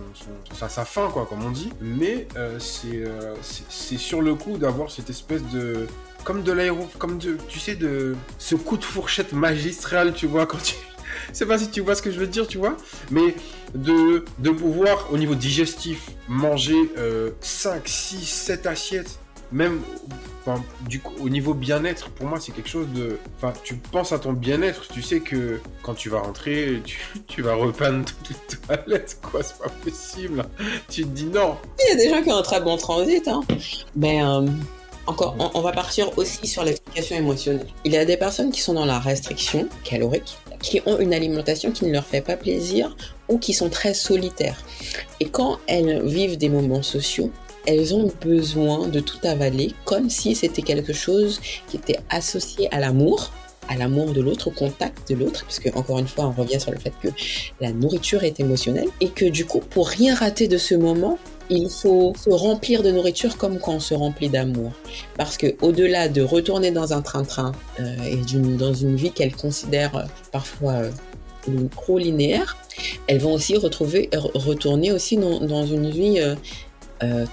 sa, 0.56 0.84
faim, 0.84 1.08
quoi, 1.12 1.26
comme 1.26 1.44
on 1.44 1.50
dit. 1.50 1.70
Mais 1.80 2.01
euh, 2.36 2.58
euh, 2.86 3.34
c'est 3.68 3.98
sur 3.98 4.22
le 4.22 4.34
coup 4.34 4.56
d'avoir 4.56 4.90
cette 4.90 5.10
espèce 5.10 5.42
de 5.52 5.86
comme 6.24 6.42
de 6.42 6.52
l'aéro, 6.52 6.88
comme 6.98 7.18
de, 7.18 7.36
tu 7.48 7.58
sais, 7.58 7.74
de 7.74 8.14
ce 8.38 8.54
coup 8.54 8.76
de 8.76 8.84
fourchette 8.84 9.32
magistral, 9.32 10.14
tu 10.14 10.26
vois, 10.26 10.46
quand 10.46 10.62
tu, 10.62 10.76
sais 11.32 11.46
pas 11.46 11.58
si 11.58 11.68
tu 11.68 11.80
vois 11.80 11.96
ce 11.96 12.02
que 12.02 12.12
je 12.12 12.18
veux 12.20 12.28
dire, 12.28 12.46
tu 12.46 12.58
vois, 12.58 12.76
mais 13.10 13.34
de, 13.74 14.24
de 14.38 14.50
pouvoir, 14.50 15.08
au 15.12 15.18
niveau 15.18 15.34
digestif, 15.34 16.10
manger 16.28 16.76
5, 17.40 17.82
6, 17.88 18.24
7 18.24 18.66
assiettes, 18.66 19.18
même 19.52 19.80
du 20.88 21.00
coup, 21.00 21.14
au 21.22 21.28
niveau 21.28 21.54
bien-être, 21.54 22.10
pour 22.10 22.26
moi, 22.26 22.38
c'est 22.40 22.52
quelque 22.52 22.68
chose 22.68 22.88
de. 22.94 23.18
Enfin, 23.36 23.52
tu 23.62 23.74
penses 23.74 24.12
à 24.12 24.18
ton 24.18 24.32
bien-être, 24.32 24.88
tu 24.88 25.02
sais 25.02 25.20
que 25.20 25.60
quand 25.82 25.94
tu 25.94 26.08
vas 26.08 26.20
rentrer, 26.20 26.82
tu, 27.26 27.42
vas 27.42 27.54
repeindre 27.54 28.04
toutes 28.04 28.30
les 28.30 28.56
toilettes, 28.56 29.18
quoi, 29.22 29.42
c'est 29.42 29.58
pas 29.58 29.70
possible. 29.84 30.44
Tu 30.90 31.02
te 31.02 31.08
dis 31.08 31.26
non. 31.26 31.56
Il 31.80 31.90
y 31.90 31.92
a 31.92 31.96
des 31.96 32.10
gens 32.10 32.22
qui 32.22 32.30
ont 32.30 32.38
un 32.38 32.42
très 32.42 32.60
bon 32.60 32.76
transit, 32.76 33.26
hein. 33.28 33.40
Mais. 33.96 34.22
Euh, 34.22 34.46
encore, 35.08 35.34
on, 35.54 35.60
va 35.62 35.72
partir 35.72 36.16
aussi 36.16 36.46
sur 36.46 36.62
l'explication 36.62 37.16
émotionnelle. 37.16 37.66
Il 37.84 37.90
y 37.90 37.96
a 37.96 38.04
des 38.04 38.16
personnes 38.16 38.52
qui 38.52 38.60
sont 38.60 38.74
dans 38.74 38.84
la 38.84 39.00
restriction 39.00 39.68
calorique, 39.82 40.38
qui 40.60 40.80
ont 40.86 41.00
une 41.00 41.12
alimentation 41.12 41.72
qui 41.72 41.86
ne 41.86 41.92
leur 41.92 42.06
fait 42.06 42.20
pas 42.20 42.36
plaisir 42.36 42.94
ou 43.28 43.38
qui 43.38 43.52
sont 43.52 43.68
très 43.68 43.94
solitaires. 43.94 44.62
Et 45.18 45.28
quand 45.28 45.58
elles 45.66 46.06
vivent 46.06 46.38
des 46.38 46.48
moments 46.48 46.84
sociaux, 46.84 47.32
elles 47.66 47.94
ont 47.94 48.10
besoin 48.20 48.88
de 48.88 49.00
tout 49.00 49.18
avaler 49.24 49.72
comme 49.84 50.10
si 50.10 50.34
c'était 50.34 50.62
quelque 50.62 50.92
chose 50.92 51.40
qui 51.68 51.76
était 51.76 51.98
associé 52.10 52.72
à 52.74 52.80
l'amour, 52.80 53.32
à 53.68 53.76
l'amour 53.76 54.12
de 54.12 54.20
l'autre, 54.20 54.48
au 54.48 54.50
contact 54.50 55.10
de 55.10 55.16
l'autre, 55.16 55.44
parce 55.44 55.58
que 55.58 55.68
encore 55.76 55.98
une 55.98 56.08
fois, 56.08 56.26
on 56.26 56.32
revient 56.32 56.60
sur 56.60 56.72
le 56.72 56.78
fait 56.78 56.92
que 57.02 57.08
la 57.60 57.72
nourriture 57.72 58.24
est 58.24 58.40
émotionnelle 58.40 58.88
et 59.00 59.08
que 59.08 59.24
du 59.24 59.46
coup, 59.46 59.60
pour 59.60 59.88
rien 59.88 60.14
rater 60.14 60.48
de 60.48 60.58
ce 60.58 60.74
moment, 60.74 61.18
il 61.50 61.68
faut 61.70 62.12
se 62.16 62.30
remplir 62.30 62.82
de 62.82 62.90
nourriture 62.90 63.36
comme 63.36 63.58
quand 63.58 63.74
on 63.74 63.80
se 63.80 63.94
remplit 63.94 64.28
d'amour. 64.28 64.72
Parce 65.16 65.36
que 65.36 65.54
au-delà 65.60 66.08
de 66.08 66.22
retourner 66.22 66.70
dans 66.70 66.92
un 66.92 67.02
train-train 67.02 67.52
euh, 67.80 67.96
et 68.04 68.16
dans 68.56 68.74
une 68.74 68.96
vie 68.96 69.10
qu'elle 69.10 69.34
considère 69.34 69.96
euh, 69.96 70.02
parfois 70.32 70.72
euh, 70.72 70.90
trop 71.70 71.98
linéaire, 71.98 72.56
elles 73.06 73.20
vont 73.20 73.32
aussi 73.34 73.56
retrouver, 73.56 74.08
retourner 74.12 74.92
aussi 74.92 75.16
dans, 75.16 75.66
une 75.66 75.90
vie 75.90 76.20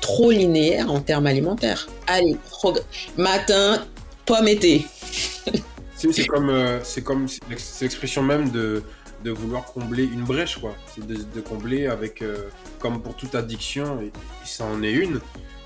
trop 0.01 0.31
linéaire 0.31 0.91
en 0.91 0.99
termes 0.99 1.27
alimentaires. 1.27 1.87
Allez, 2.07 2.37
matin, 3.17 3.85
pomme 4.25 4.47
été. 4.47 4.85
c'est 5.95 6.27
comme, 6.27 6.79
c'est 6.83 7.03
comme 7.03 7.27
l'expression 7.81 8.23
même 8.23 8.49
de 8.49 8.83
de 9.23 9.31
vouloir 9.31 9.65
combler 9.65 10.03
une 10.03 10.23
brèche, 10.23 10.57
quoi. 10.57 10.75
C'est 10.93 11.05
de, 11.05 11.41
combler 11.41 11.87
avec, 11.87 12.21
euh, 12.21 12.49
comme 12.79 13.01
pour 13.01 13.15
toute 13.15 13.35
addiction, 13.35 14.01
et, 14.01 14.11
ça 14.45 14.65
en 14.65 14.81
est 14.83 14.91
une, 14.91 15.19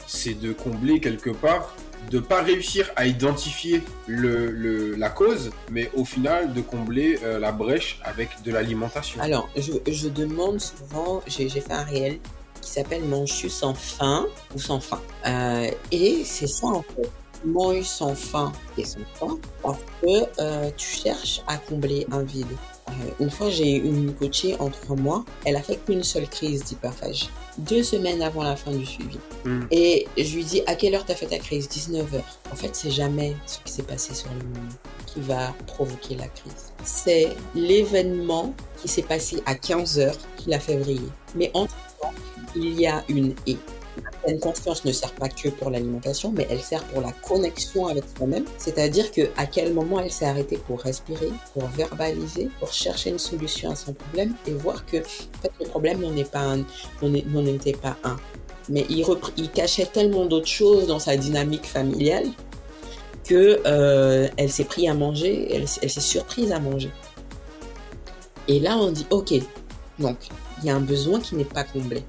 c'est 0.07 0.33
de 0.33 0.53
combler 0.53 0.99
quelque 0.99 1.29
part, 1.29 1.75
de 2.11 2.19
pas 2.19 2.41
réussir 2.41 2.91
à 2.95 3.05
identifier 3.05 3.81
le, 4.07 4.95
la 4.95 5.09
cause, 5.09 5.51
mais 5.71 5.89
au 5.93 6.03
final 6.03 6.53
de 6.53 6.61
combler 6.61 7.17
euh, 7.23 7.39
la 7.39 7.51
brèche 7.51 7.99
avec 8.03 8.29
de 8.43 8.51
l'alimentation. 8.51 9.21
Alors, 9.21 9.49
je, 9.55 10.07
demande 10.09 10.59
souvent, 10.59 11.21
j'ai 11.27 11.47
fait 11.49 11.71
un 11.71 11.83
réel 11.83 12.19
qui 12.63 12.71
s'appelle 12.71 13.03
Manchu 13.03 13.49
sans 13.49 13.73
fin 13.73 14.25
ou 14.55 14.59
sans 14.59 14.79
fin. 14.79 15.01
Euh, 15.25 15.69
et 15.91 16.23
c'est 16.25 16.47
ça 16.47 16.67
en 16.67 16.81
fait. 16.81 17.09
Mange 17.45 17.83
sans 17.83 18.15
fin 18.15 18.53
et 18.77 18.85
sans 18.85 18.99
fin 19.15 19.37
parce 19.61 19.77
que 20.01 20.69
tu 20.77 20.87
cherches 20.87 21.41
à 21.47 21.57
combler 21.57 22.07
un 22.11 22.23
vide. 22.23 22.47
Euh, 22.89 22.91
une 23.19 23.29
fois, 23.29 23.49
j'ai 23.49 23.77
eu 23.77 23.83
une 23.83 24.13
coachée 24.13 24.55
en 24.59 24.69
trois 24.69 24.95
mois. 24.95 25.25
Elle 25.45 25.55
a 25.55 25.61
fait 25.61 25.77
qu'une 25.77 26.03
seule 26.03 26.27
crise 26.27 26.63
d'hyperphagie. 26.63 27.29
Deux 27.57 27.83
semaines 27.83 28.21
avant 28.21 28.43
la 28.43 28.55
fin 28.55 28.71
du 28.71 28.85
suivi. 28.85 29.17
Hmm. 29.45 29.61
Et 29.71 30.07
je 30.17 30.35
lui 30.35 30.43
dis 30.43 30.61
à 30.67 30.75
quelle 30.75 30.95
heure 30.95 31.05
tu 31.05 31.11
as 31.11 31.15
fait 31.15 31.27
ta 31.27 31.39
crise? 31.39 31.67
19h. 31.69 32.21
En 32.51 32.55
fait, 32.55 32.75
c'est 32.75 32.91
jamais 32.91 33.35
ce 33.45 33.59
qui 33.59 33.71
s'est 33.71 33.83
passé 33.83 34.13
sur 34.13 34.29
le 34.29 34.43
moment 34.45 34.69
qui 35.05 35.21
va 35.21 35.53
provoquer 35.67 36.15
la 36.15 36.27
crise. 36.27 36.73
C'est 36.83 37.29
l'événement 37.55 38.53
qui 38.81 38.87
s'est 38.87 39.03
passé 39.03 39.41
à 39.45 39.53
15h 39.53 40.13
qui 40.37 40.49
l'a 40.49 40.59
fait 40.59 40.77
vriller. 40.77 41.09
Mais 41.35 41.51
entre 41.53 41.75
il 42.55 42.79
y 42.79 42.87
a 42.87 43.03
une 43.09 43.33
et 43.47 43.57
pleine 44.23 44.39
conscience 44.39 44.85
ne 44.85 44.91
sert 44.91 45.11
pas 45.13 45.29
que 45.29 45.49
pour 45.49 45.69
l'alimentation, 45.69 46.33
mais 46.35 46.47
elle 46.49 46.61
sert 46.61 46.83
pour 46.85 47.01
la 47.01 47.11
connexion 47.11 47.87
avec 47.87 48.03
soi-même. 48.17 48.45
C'est-à-dire 48.57 49.11
que 49.11 49.29
à 49.37 49.45
quel 49.45 49.73
moment 49.73 49.99
elle 49.99 50.11
s'est 50.11 50.25
arrêtée 50.25 50.57
pour 50.57 50.81
respirer, 50.81 51.31
pour 51.53 51.67
verbaliser, 51.67 52.49
pour 52.59 52.71
chercher 52.71 53.11
une 53.11 53.19
solution 53.19 53.71
à 53.71 53.75
son 53.75 53.93
problème 53.93 54.33
et 54.47 54.51
voir 54.51 54.85
que 54.85 54.97
le 54.97 55.65
problème 55.67 56.01
n'en 56.01 56.15
était 56.15 57.73
pas 57.73 57.97
un. 58.03 58.15
Mais 58.69 58.85
il, 58.89 59.05
cachait 59.51 59.85
tellement 59.85 60.25
d'autres 60.25 60.47
choses 60.47 60.87
dans 60.87 60.99
sa 60.99 61.17
dynamique 61.17 61.65
familiale 61.65 62.27
que 63.25 63.61
euh, 63.65 64.27
elle 64.37 64.51
s'est 64.51 64.63
pris 64.63 64.87
à 64.87 64.93
manger, 64.93 65.53
elle, 65.53 65.65
elle 65.81 65.89
s'est 65.89 65.99
surprise 65.99 66.51
à 66.51 66.59
manger. 66.59 66.89
Et 68.47 68.59
là, 68.59 68.77
on 68.77 68.91
dit, 68.91 69.05
ok, 69.09 69.33
donc 69.99 70.17
il 70.61 70.67
y 70.67 70.69
a 70.69 70.75
un 70.75 70.81
besoin 70.81 71.19
qui 71.19 71.35
n'est 71.35 71.45
pas 71.45 71.63
comblé. 71.63 72.03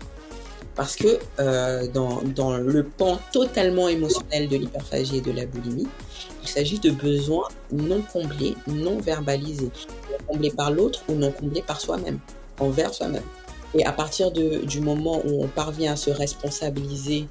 Parce 0.77 0.97
que 0.97 1.19
euh, 1.39 1.87
dans, 1.89 2.57
le 2.57 2.83
pan 2.83 3.19
totalement 3.33 3.89
émotionnel 3.89 4.49
de 4.49 4.57
l'hyperphagie 4.57 5.19
et 5.19 5.21
de 5.21 5.31
la 5.31 5.47
boulimie, 5.47 5.87
il 6.43 6.49
s'agit 6.49 6.81
de 6.81 6.91
besoins 6.91 7.49
non 7.73 8.03
comblés, 8.13 8.57
non 8.67 8.99
verbalisés, 8.99 9.71
comblés 10.27 10.51
par 10.51 10.73
l'autre 10.73 11.03
ou 11.09 11.15
non 11.15 11.31
comblés 11.31 11.63
par 11.63 11.81
soi-même, 11.81 12.19
envers 12.59 12.93
soi-même. 12.93 13.23
Et 13.75 13.85
à 13.85 13.93
partir 13.93 14.31
du 14.31 14.81
moment 14.81 15.21
où 15.25 15.43
on 15.43 15.49
parvient 15.49 15.93
à 15.93 15.97
se 15.97 16.11
responsabiliser 16.11 17.27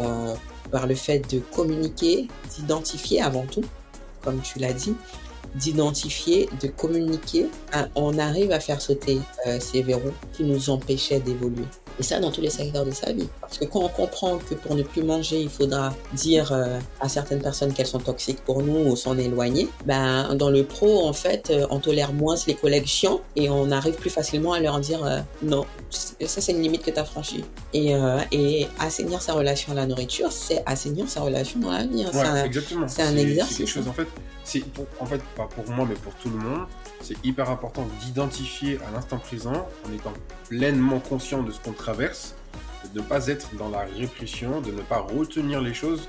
euh, 0.00 0.34
par 0.70 0.86
le 0.86 0.94
fait 0.94 1.20
de 1.32 1.40
communiquer, 1.40 2.28
d'identifier 2.56 3.20
avant 3.20 3.46
tout, 3.46 3.64
comme 4.22 4.40
tu 4.40 4.58
l'as 4.58 4.72
dit, 4.72 4.94
d'identifier, 5.54 6.48
de 6.60 6.68
communiquer, 6.68 7.46
on 7.94 8.18
arrive 8.18 8.52
à 8.52 8.60
faire 8.60 8.80
sauter 8.80 9.20
euh, 9.46 9.58
ces 9.60 9.82
verrous 9.82 10.12
qui 10.32 10.44
nous 10.44 10.70
empêchaient 10.70 11.20
d'évoluer. 11.20 11.66
Et 11.98 12.02
ça 12.02 12.20
dans 12.20 12.30
tous 12.30 12.40
les 12.40 12.50
secteurs 12.50 12.84
de 12.84 12.90
sa 12.90 13.12
vie. 13.12 13.28
Parce 13.40 13.58
que 13.58 13.64
quand 13.64 13.80
on 13.80 13.88
comprend 13.88 14.38
que 14.38 14.54
pour 14.54 14.74
ne 14.74 14.82
plus 14.82 15.02
manger, 15.02 15.40
il 15.40 15.48
faudra 15.48 15.94
dire 16.12 16.52
euh, 16.52 16.78
à 17.00 17.08
certaines 17.08 17.40
personnes 17.40 17.72
qu'elles 17.72 17.86
sont 17.86 17.98
toxiques 17.98 18.40
pour 18.44 18.62
nous 18.62 18.90
ou 18.90 18.96
s'en 18.96 19.18
éloigner, 19.18 19.68
ben, 19.86 20.34
dans 20.34 20.50
le 20.50 20.64
pro, 20.64 21.06
en 21.06 21.12
fait, 21.12 21.50
euh, 21.50 21.66
on 21.70 21.78
tolère 21.78 22.12
moins 22.12 22.36
les 22.46 22.54
collègues 22.54 22.86
chiants 22.86 23.20
et 23.36 23.50
on 23.50 23.70
arrive 23.70 23.94
plus 23.94 24.10
facilement 24.10 24.52
à 24.52 24.60
leur 24.60 24.80
dire 24.80 25.04
euh, 25.04 25.20
non, 25.42 25.64
ça 25.90 26.40
c'est 26.40 26.52
une 26.52 26.62
limite 26.62 26.82
que 26.82 26.90
tu 26.90 26.98
as 26.98 27.04
franchie. 27.04 27.44
Et, 27.74 27.94
et 28.32 28.68
assainir 28.78 29.22
sa 29.22 29.34
relation 29.34 29.72
à 29.72 29.74
la 29.74 29.86
nourriture, 29.86 30.30
c'est 30.32 30.62
assainir 30.66 31.08
sa 31.08 31.20
relation 31.20 31.60
dans 31.60 31.70
la 31.70 31.84
vie. 31.84 32.04
Hein. 32.04 32.44
exactement. 32.44 32.86
C'est 32.88 33.02
un 33.02 33.16
exercice. 33.16 33.56
C'est 33.56 33.64
quelque 33.64 33.72
chose, 33.72 33.88
en 33.88 33.92
fait, 33.92 34.08
c'est 34.44 34.62
en 35.00 35.06
fait, 35.06 35.20
pas 35.36 35.46
pour 35.46 35.68
moi, 35.74 35.86
mais 35.88 35.94
pour 35.94 36.14
tout 36.14 36.30
le 36.30 36.36
monde, 36.36 36.66
c'est 37.02 37.16
hyper 37.24 37.50
important 37.50 37.86
d'identifier 38.00 38.78
à 38.88 38.90
l'instant 38.92 39.18
présent, 39.18 39.68
en 39.86 39.92
étant 39.92 40.12
pleinement 40.48 41.00
conscient 41.00 41.42
de 41.42 41.50
ce 41.50 41.60
qu'on 41.60 41.72
traverse, 41.72 42.34
de 42.94 43.00
ne 43.00 43.04
pas 43.04 43.26
être 43.26 43.54
dans 43.56 43.68
la 43.68 43.80
répression, 43.80 44.60
de 44.60 44.70
ne 44.70 44.82
pas 44.82 44.98
retenir 44.98 45.60
les 45.60 45.74
choses. 45.74 46.08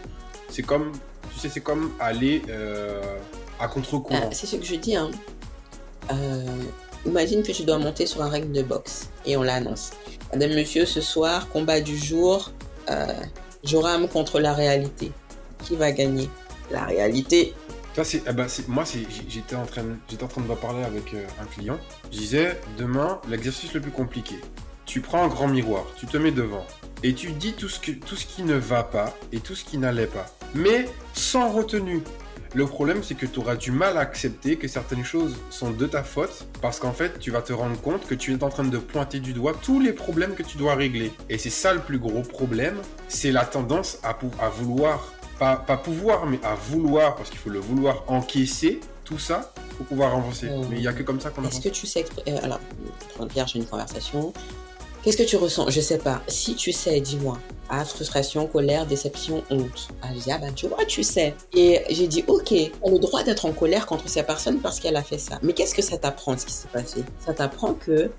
C'est 0.50 0.64
comme, 0.64 0.92
tu 1.34 1.40
sais, 1.40 1.50
c'est 1.50 1.62
comme 1.62 1.92
aller 2.00 2.42
euh, 2.50 3.02
à 3.60 3.68
contre-courant. 3.68 4.20
Ah, 4.24 4.30
c'est 4.32 4.46
ce 4.46 4.56
que 4.56 4.66
je 4.66 4.76
dis. 4.76 4.96
Hein. 4.96 5.10
Euh, 6.12 6.46
imagine 7.06 7.44
que 7.44 7.52
tu 7.52 7.64
dois 7.64 7.78
monter 7.78 8.06
sur 8.06 8.22
un 8.22 8.30
ring 8.30 8.52
de 8.52 8.62
boxe 8.62 9.10
et 9.26 9.36
on 9.38 9.44
l'annonce. 9.44 9.92
Madame, 10.32 10.54
monsieur, 10.54 10.86
ce 10.86 11.02
soir, 11.02 11.50
combat 11.50 11.80
du 11.82 11.98
jour, 11.98 12.52
euh, 12.90 13.08
Joram 13.64 14.08
contre 14.08 14.40
la 14.40 14.54
réalité. 14.54 15.12
Qui 15.64 15.76
va 15.76 15.92
gagner? 15.92 16.30
La 16.72 16.86
réalité. 16.86 17.54
Ça, 17.96 18.02
eh 18.14 18.34
ben, 18.34 18.48
moi, 18.68 18.84
j'étais 19.30 19.56
en, 19.56 19.66
train, 19.66 19.84
en 19.84 20.28
train 20.28 20.42
de 20.42 20.56
parler 20.56 20.84
avec 20.84 21.14
euh, 21.14 21.24
un 21.40 21.46
client. 21.46 21.78
Je 22.12 22.18
disais, 22.18 22.60
demain, 22.78 23.22
l'exercice 23.30 23.72
le 23.74 23.82
plus 23.82 23.92
compliqué. 23.92 24.36
Tu 24.86 25.00
prends 25.00 25.24
un 25.24 25.28
grand 25.28 25.48
miroir, 25.48 25.86
tu 25.96 26.08
te 26.08 26.18
mets 26.18 26.32
devant 26.32 26.66
et 27.04 27.14
tu 27.14 27.32
dis 27.32 27.54
tout 27.54 27.70
ce, 27.70 27.80
que, 27.80 27.92
tout 27.92 28.16
ce 28.16 28.26
qui 28.26 28.44
ne 28.44 28.56
va 28.56 28.84
pas 28.84 29.16
et 29.32 29.40
tout 29.40 29.56
ce 29.56 29.64
qui 29.64 29.78
n'allait 29.78 30.08
pas. 30.08 30.26
Mais 30.56 30.88
sans 31.14 31.50
retenue. 31.50 32.02
Le 32.56 32.66
problème, 32.68 33.02
c'est 33.02 33.16
que 33.16 33.26
tu 33.26 33.40
auras 33.40 33.56
du 33.56 33.72
mal 33.72 33.98
à 33.98 34.02
accepter 34.02 34.58
que 34.58 34.68
certaines 34.68 35.04
choses 35.04 35.36
sont 35.50 35.72
de 35.72 35.88
ta 35.88 36.04
faute 36.04 36.48
parce 36.62 36.80
qu'en 36.80 36.94
fait, 36.94 37.20
tu 37.20 37.32
vas 37.32 37.42
te 37.42 37.52
rendre 37.52 37.80
compte 37.82 38.06
que 38.06 38.14
tu 38.14 38.32
es 38.32 38.44
en 38.44 38.50
train 38.50 38.64
de 38.64 38.78
pointer 38.78 39.20
du 39.20 39.34
doigt 39.34 39.54
tous 39.60 39.80
les 39.80 39.92
problèmes 39.92 40.36
que 40.36 40.44
tu 40.44 40.58
dois 40.58 40.76
régler. 40.76 41.12
Et 41.30 41.38
c'est 41.38 41.50
ça 41.50 41.74
le 41.74 41.80
plus 41.80 41.98
gros 41.98 42.22
problème, 42.22 42.78
c'est 43.08 43.32
la 43.32 43.46
tendance 43.46 44.00
à, 44.04 44.18
à 44.40 44.50
vouloir 44.50 45.13
pas, 45.66 45.78
pouvoir, 45.78 46.26
mais 46.26 46.40
à 46.44 46.56
vouloir, 46.56 47.16
parce 47.16 47.30
qu'il 47.30 47.40
faut 47.40 47.50
le 47.50 47.60
vouloir 47.60 48.04
encaisser 48.08 48.80
tout 49.04 49.20
ça 49.20 49.54
pour 49.78 49.86
pouvoir 49.86 50.16
avancer. 50.16 50.48
Euh, 50.50 50.64
mais 50.70 50.78
il 50.78 50.82
n'y 50.82 50.88
a 50.88 50.94
que 50.94 51.04
comme 51.04 51.20
ça 51.20 51.30
qu'on 51.30 51.42
avance. 51.42 51.56
Est-ce 51.56 51.64
que 51.64 51.70
tu 51.70 51.88
sais, 51.88 52.06
euh, 52.28 52.38
alors, 52.42 52.60
Pierre, 53.30 53.48
j'ai 53.48 53.60
une 53.60 53.66
conversation. 53.66 54.34
Qu'est-ce 55.04 55.18
que 55.18 55.24
tu 55.24 55.36
ressens? 55.36 55.70
Je 55.70 55.82
sais 55.82 55.98
pas. 55.98 56.22
Si 56.28 56.56
tu 56.56 56.72
sais, 56.72 57.02
dis-moi. 57.02 57.38
Ah, 57.70 57.84
frustration, 57.84 58.48
colère, 58.48 58.86
déception, 58.86 59.44
honte. 59.50 59.90
Ah, 60.02 60.08
je 60.16 60.20
dis, 60.20 60.32
ah 60.32 60.38
ben 60.38 60.54
tu 60.54 60.68
vois, 60.68 60.86
tu 60.86 61.04
sais. 61.04 61.36
Et 61.54 61.82
j'ai 61.90 62.08
dit, 62.08 62.24
ok, 62.28 62.54
on 62.82 62.90
a 62.90 62.94
le 62.94 63.00
droit 63.00 63.24
d'être 63.24 63.46
en 63.46 63.52
colère 63.52 63.86
contre 63.86 64.08
cette 64.08 64.28
personne 64.28 64.60
parce 64.60 64.80
qu'elle 64.80 64.96
a 64.96 65.04
fait 65.04 65.18
ça. 65.18 65.40
Mais 65.42 65.54
qu'est-ce 65.54 65.76
que 65.76 65.82
ça 65.82 65.98
t'apprend, 65.98 66.38
ce 66.38 66.46
qui 66.46 66.54
s'est 66.54 66.68
passé? 66.72 67.04
Ça 67.26 67.34
t'apprend 67.34 67.74
que 67.74 68.12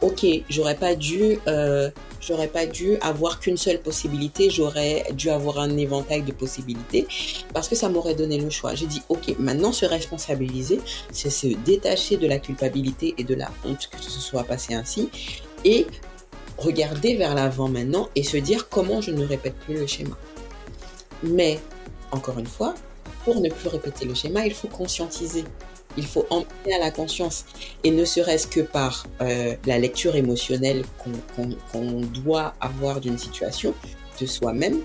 ok, 0.00 0.26
j'aurais 0.48 0.76
pas 0.76 0.94
dû, 0.94 1.38
euh, 1.46 1.90
j'aurais 2.20 2.48
pas 2.48 2.66
dû 2.66 2.96
avoir 3.00 3.40
qu'une 3.40 3.56
seule 3.56 3.80
possibilité, 3.80 4.50
j'aurais 4.50 5.04
dû 5.12 5.30
avoir 5.30 5.58
un 5.58 5.76
éventail 5.76 6.22
de 6.22 6.32
possibilités 6.32 7.06
parce 7.52 7.68
que 7.68 7.74
ça 7.74 7.88
m'aurait 7.88 8.14
donné 8.14 8.38
le 8.38 8.50
choix. 8.50 8.74
J'ai 8.74 8.86
dit, 8.86 9.02
ok, 9.08 9.34
maintenant 9.38 9.72
se 9.72 9.86
responsabiliser, 9.86 10.80
c'est 11.12 11.30
se 11.30 11.48
détacher 11.64 12.16
de 12.16 12.26
la 12.26 12.38
culpabilité 12.38 13.14
et 13.18 13.24
de 13.24 13.34
la 13.34 13.50
honte 13.64 13.88
que 13.90 14.02
ce 14.02 14.20
soit 14.20 14.44
passé 14.44 14.74
ainsi 14.74 15.08
et 15.64 15.86
regarder 16.56 17.16
vers 17.16 17.34
l'avant 17.34 17.68
maintenant 17.68 18.08
et 18.14 18.22
se 18.22 18.36
dire 18.36 18.68
comment 18.68 19.00
je 19.00 19.10
ne 19.10 19.24
répète 19.24 19.54
plus 19.54 19.74
le 19.74 19.86
schéma. 19.86 20.16
Mais, 21.22 21.58
encore 22.12 22.38
une 22.38 22.46
fois, 22.46 22.74
pour 23.24 23.40
ne 23.40 23.48
plus 23.48 23.68
répéter 23.68 24.04
le 24.04 24.14
schéma, 24.14 24.46
il 24.46 24.54
faut 24.54 24.68
conscientiser. 24.68 25.44
Il 25.98 26.06
faut 26.06 26.26
emmener 26.30 26.74
à 26.74 26.78
la 26.78 26.92
conscience. 26.92 27.44
Et 27.82 27.90
ne 27.90 28.04
serait-ce 28.04 28.46
que 28.46 28.60
par 28.60 29.06
euh, 29.20 29.56
la 29.66 29.78
lecture 29.78 30.14
émotionnelle 30.14 30.84
qu'on 31.74 32.00
doit 32.22 32.54
avoir 32.60 33.00
d'une 33.00 33.18
situation, 33.18 33.74
de 34.20 34.26
soi-même, 34.26 34.78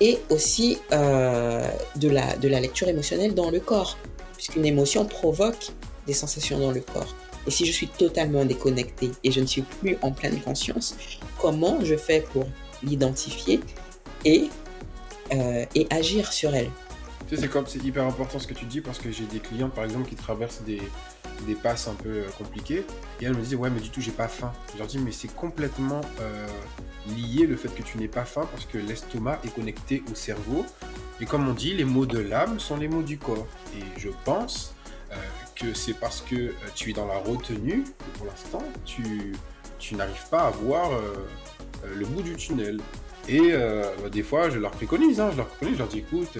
et 0.00 0.18
aussi 0.28 0.78
euh, 0.92 1.66
de, 1.96 2.08
la, 2.08 2.36
de 2.36 2.48
la 2.48 2.60
lecture 2.60 2.88
émotionnelle 2.88 3.34
dans 3.34 3.50
le 3.50 3.60
corps, 3.60 3.96
puisqu'une 4.34 4.66
émotion 4.66 5.06
provoque 5.06 5.72
des 6.06 6.14
sensations 6.14 6.58
dans 6.58 6.70
le 6.70 6.80
corps. 6.80 7.14
Et 7.46 7.50
si 7.50 7.64
je 7.64 7.72
suis 7.72 7.88
totalement 7.88 8.44
déconnectée 8.44 9.10
et 9.24 9.30
je 9.32 9.40
ne 9.40 9.46
suis 9.46 9.62
plus 9.62 9.96
en 10.02 10.12
pleine 10.12 10.38
conscience, 10.40 10.96
comment 11.40 11.78
je 11.82 11.96
fais 11.96 12.20
pour 12.32 12.44
l'identifier 12.82 13.60
et, 14.24 14.48
euh, 15.32 15.64
et 15.74 15.86
agir 15.90 16.32
sur 16.32 16.54
elle? 16.54 16.70
Tu 17.30 17.36
sais, 17.36 17.42
c'est 17.42 17.48
comme 17.48 17.68
c'est 17.68 17.84
hyper 17.84 18.04
important 18.08 18.40
ce 18.40 18.48
que 18.48 18.54
tu 18.54 18.64
dis 18.64 18.80
parce 18.80 18.98
que 18.98 19.12
j'ai 19.12 19.24
des 19.24 19.38
clients 19.38 19.68
par 19.68 19.84
exemple 19.84 20.08
qui 20.08 20.16
traversent 20.16 20.62
des, 20.62 20.82
des 21.46 21.54
passes 21.54 21.86
un 21.86 21.94
peu 21.94 22.08
euh, 22.08 22.28
compliquées 22.36 22.84
et 23.20 23.24
elles 23.24 23.36
me 23.36 23.40
disent 23.40 23.54
ouais 23.54 23.70
mais 23.70 23.78
du 23.78 23.88
tout 23.88 24.00
j'ai 24.00 24.10
pas 24.10 24.26
faim. 24.26 24.52
Je 24.72 24.78
leur 24.78 24.88
dis 24.88 24.98
mais 24.98 25.12
c'est 25.12 25.32
complètement 25.32 26.00
euh, 26.20 26.48
lié 27.06 27.46
le 27.46 27.54
fait 27.54 27.68
que 27.68 27.84
tu 27.84 27.98
n'aies 27.98 28.08
pas 28.08 28.24
faim 28.24 28.48
parce 28.50 28.64
que 28.64 28.78
l'estomac 28.78 29.38
est 29.44 29.54
connecté 29.54 30.02
au 30.10 30.16
cerveau 30.16 30.66
et 31.20 31.24
comme 31.24 31.46
on 31.48 31.52
dit 31.52 31.72
les 31.72 31.84
mots 31.84 32.04
de 32.04 32.18
l'âme 32.18 32.58
sont 32.58 32.76
les 32.76 32.88
mots 32.88 33.02
du 33.02 33.16
corps 33.16 33.46
et 33.78 34.00
je 34.00 34.08
pense 34.24 34.74
euh, 35.12 35.14
que 35.54 35.72
c'est 35.72 35.94
parce 35.94 36.22
que 36.22 36.52
tu 36.74 36.90
es 36.90 36.92
dans 36.94 37.06
la 37.06 37.18
retenue 37.18 37.84
que 37.84 38.18
pour 38.18 38.26
l'instant 38.26 38.64
tu, 38.84 39.34
tu 39.78 39.94
n'arrives 39.94 40.28
pas 40.32 40.48
à 40.48 40.50
voir 40.50 40.90
le 41.94 42.06
bout 42.06 42.22
du 42.22 42.34
tunnel. 42.34 42.80
Et 43.28 43.52
des 44.10 44.22
fois, 44.24 44.50
je 44.50 44.58
leur 44.58 44.72
préconise, 44.72 45.20
hein, 45.20 45.28
je 45.30 45.36
leur 45.36 45.46
préconise, 45.46 45.74
je 45.74 45.78
leur 45.78 45.88
dis 45.88 45.98
écoute, 45.98 46.36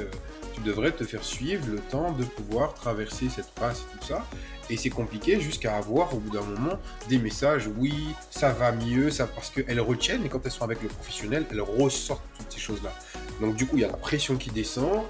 tu 0.63 0.69
devrais 0.69 0.93
te 0.93 1.05
faire 1.05 1.25
suivre 1.25 1.67
le 1.69 1.79
temps 1.79 2.13
de 2.13 2.25
pouvoir 2.25 2.75
traverser 2.75 3.29
cette 3.29 3.51
passe 3.51 3.81
et 3.81 3.99
tout 3.99 4.07
ça. 4.07 4.27
Et 4.69 4.77
c'est 4.77 4.91
compliqué 4.91 5.41
jusqu'à 5.41 5.77
avoir 5.77 6.15
au 6.15 6.19
bout 6.19 6.31
d'un 6.31 6.45
moment 6.45 6.79
des 7.09 7.19
messages, 7.19 7.69
oui, 7.79 7.93
ça 8.31 8.51
va 8.53 8.71
mieux, 8.73 9.11
ça 9.11 9.27
parce 9.27 9.51
qu'elles 9.51 9.81
retiennent 9.81 10.25
et 10.25 10.29
quand 10.29 10.41
elles 10.45 10.53
sont 10.53 10.63
avec 10.65 10.81
le 10.83 10.89
professionnel, 10.89 11.45
elles 11.51 11.61
ressortent 11.61 12.23
toutes 12.39 12.53
ces 12.53 12.61
choses-là. 12.61 12.93
Donc 13.41 13.57
du 13.57 13.67
coup, 13.67 13.77
il 13.77 13.83
y 13.83 13.85
a 13.85 13.89
la 13.89 13.97
pression 13.97 14.37
qui 14.37 14.51
descend 14.51 15.03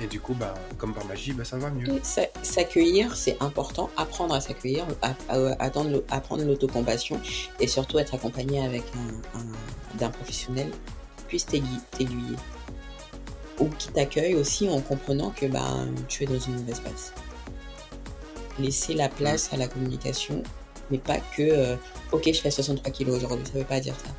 et 0.00 0.06
du 0.06 0.18
coup, 0.18 0.32
bah, 0.34 0.54
comme 0.78 0.94
par 0.94 1.04
magie, 1.04 1.32
bah, 1.34 1.44
ça 1.44 1.58
va 1.58 1.68
mieux. 1.70 1.86
S'a- 2.02 2.22
S'accueillir, 2.42 3.14
c'est 3.14 3.36
important. 3.42 3.90
Apprendre 3.98 4.34
à 4.34 4.40
s'accueillir, 4.40 4.86
apprendre 5.28 6.44
l'autocompassion 6.44 7.20
et 7.60 7.66
surtout 7.66 7.98
être 7.98 8.14
accompagné 8.14 8.64
avec 8.64 8.82
un, 8.96 9.38
un- 9.38 9.98
d'un 9.98 10.08
professionnel 10.10 10.70
puisse 11.28 11.44
t'aiguiller. 11.46 12.36
Ou 13.62 13.68
qui 13.78 13.88
t'accueille 13.88 14.34
aussi 14.34 14.68
en 14.68 14.80
comprenant 14.80 15.30
que 15.30 15.46
bah, 15.46 15.86
tu 16.08 16.24
es 16.24 16.26
dans 16.26 16.38
une 16.38 16.54
mauvaise 16.54 16.80
passe. 16.80 17.12
Laisser 18.58 18.94
la 18.94 19.08
place 19.08 19.52
à 19.52 19.56
la 19.56 19.68
communication, 19.68 20.42
mais 20.90 20.98
pas 20.98 21.18
que 21.36 21.42
euh, 21.42 21.76
ok 22.10 22.28
je 22.32 22.40
fais 22.40 22.50
63 22.50 22.92
kilos 22.92 23.16
aujourd'hui, 23.16 23.46
ça 23.46 23.58
veut 23.58 23.64
pas 23.64 23.80
dire 23.80 23.94
ça. 24.04 24.10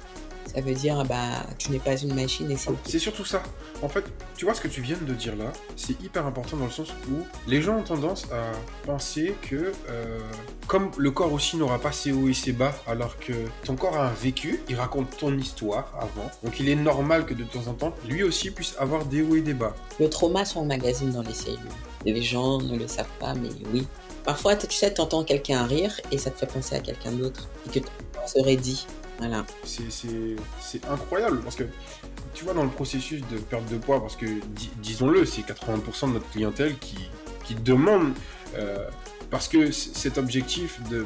Ça 0.56 0.62
veut 0.62 0.74
dire 0.74 1.04
bah 1.06 1.46
tu 1.58 1.72
n'es 1.72 1.80
pas 1.80 1.98
une 1.98 2.14
machine 2.14 2.50
et 2.52 2.58
c'est. 2.58 2.72
C'est 2.86 3.00
surtout 3.00 3.26
ça. 3.26 3.42
En 3.82 3.90
fait, 3.90 4.04
tu 4.38 4.46
vois 4.46 4.54
ce 4.54 4.62
que 4.62 4.68
tu 4.68 4.82
viens 4.82 4.98
de 4.98 5.14
dire 5.14 5.36
là, 5.36 5.52
c'est 5.76 6.00
hyper 6.02 6.26
important 6.26 6.58
dans 6.58 6.66
le 6.66 6.72
sens 6.72 6.90
où 7.12 7.24
les 7.48 7.62
gens 7.62 7.78
ont 7.78 7.84
tendance 7.84 8.26
à 8.32 8.52
penser 8.86 9.36
que 9.42 9.72
euh, 9.90 10.20
comme 10.68 10.92
le 10.98 11.12
corps 11.12 11.34
aussi 11.34 11.58
n'aura 11.58 11.80
pas 11.80 11.92
ses 11.92 12.12
hauts 12.12 12.30
et 12.30 12.34
ses 12.34 12.54
bas, 12.54 12.74
alors 12.88 13.18
que 13.20 13.34
ton 13.66 13.76
corps 13.76 13.98
a 13.98 14.08
un 14.08 14.14
vécu, 14.14 14.62
il 14.70 14.76
raconte 14.76 15.18
ton 15.18 15.38
histoire 15.38 15.92
avant, 15.98 16.30
donc 16.44 16.60
il 16.60 16.70
est 16.70 16.76
normal 16.76 17.26
que 17.26 17.34
de 17.34 17.44
temps 17.44 17.68
en 17.68 17.74
temps, 17.74 17.94
lui 18.08 18.24
aussi 18.24 18.52
puisse 18.52 18.76
avoir 18.78 19.06
des 19.06 19.22
hauts 19.22 19.36
et 19.36 19.42
des 19.42 19.54
bas. 19.54 19.76
Le 20.00 20.10
trauma 20.10 20.46
s'emmagasine 20.46 21.12
dans 21.12 21.24
les 21.24 21.34
cellules. 21.34 21.60
Les 22.06 22.22
gens 22.22 22.60
ne 22.60 22.78
le 22.78 22.88
savent 22.88 23.06
pas, 23.20 23.34
mais 23.34 23.50
oui. 23.72 23.88
Parfois, 24.24 24.56
tu 24.56 24.74
sais, 24.76 24.94
tu 24.94 25.02
entends 25.02 25.24
quelqu'un 25.24 25.66
rire 25.66 26.00
et 26.12 26.18
ça 26.18 26.32
te 26.32 26.40
fait 26.40 26.52
penser 26.52 26.76
à 26.76 26.80
quelqu'un 26.80 27.12
d'autre 27.12 27.48
et 27.66 27.70
que 27.70 27.80
tu 27.80 27.92
serait 28.26 28.56
dit. 28.56 28.86
C'est- 29.64 30.86
incroyable 30.90 31.40
parce 31.42 31.56
que 31.56 31.64
tu 32.34 32.44
vois 32.46 32.54
dans 32.54 32.64
le 32.64 32.70
processus 32.70 33.22
de 33.32 33.38
perte 33.38 33.70
de 33.72 33.78
poids, 33.78 34.02
parce 34.02 34.16
que 34.16 34.26
di- 34.26 34.72
disons-le, 34.78 35.26
c'est 35.26 35.42
80% 35.44 36.08
de 36.08 36.14
notre 36.14 36.30
clientèle 36.32 36.78
qui, 36.80 37.10
demande, 37.56 38.14
euh, 38.56 38.88
parce 39.30 39.48
que 39.48 39.72
cet 39.72 40.18
objectif 40.18 40.80
de, 40.90 41.06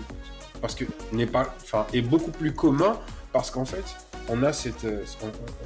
n'est 1.11 1.25
pas, 1.27 1.53
enfin, 1.61 1.85
est 1.93 2.01
beaucoup 2.01 2.31
plus 2.31 2.53
commun 2.53 2.97
parce 3.33 3.51
qu'en 3.51 3.65
fait, 3.65 3.83
on 4.29 4.41
a 4.43 4.53
cette, 4.53 4.85
euh, 4.85 5.03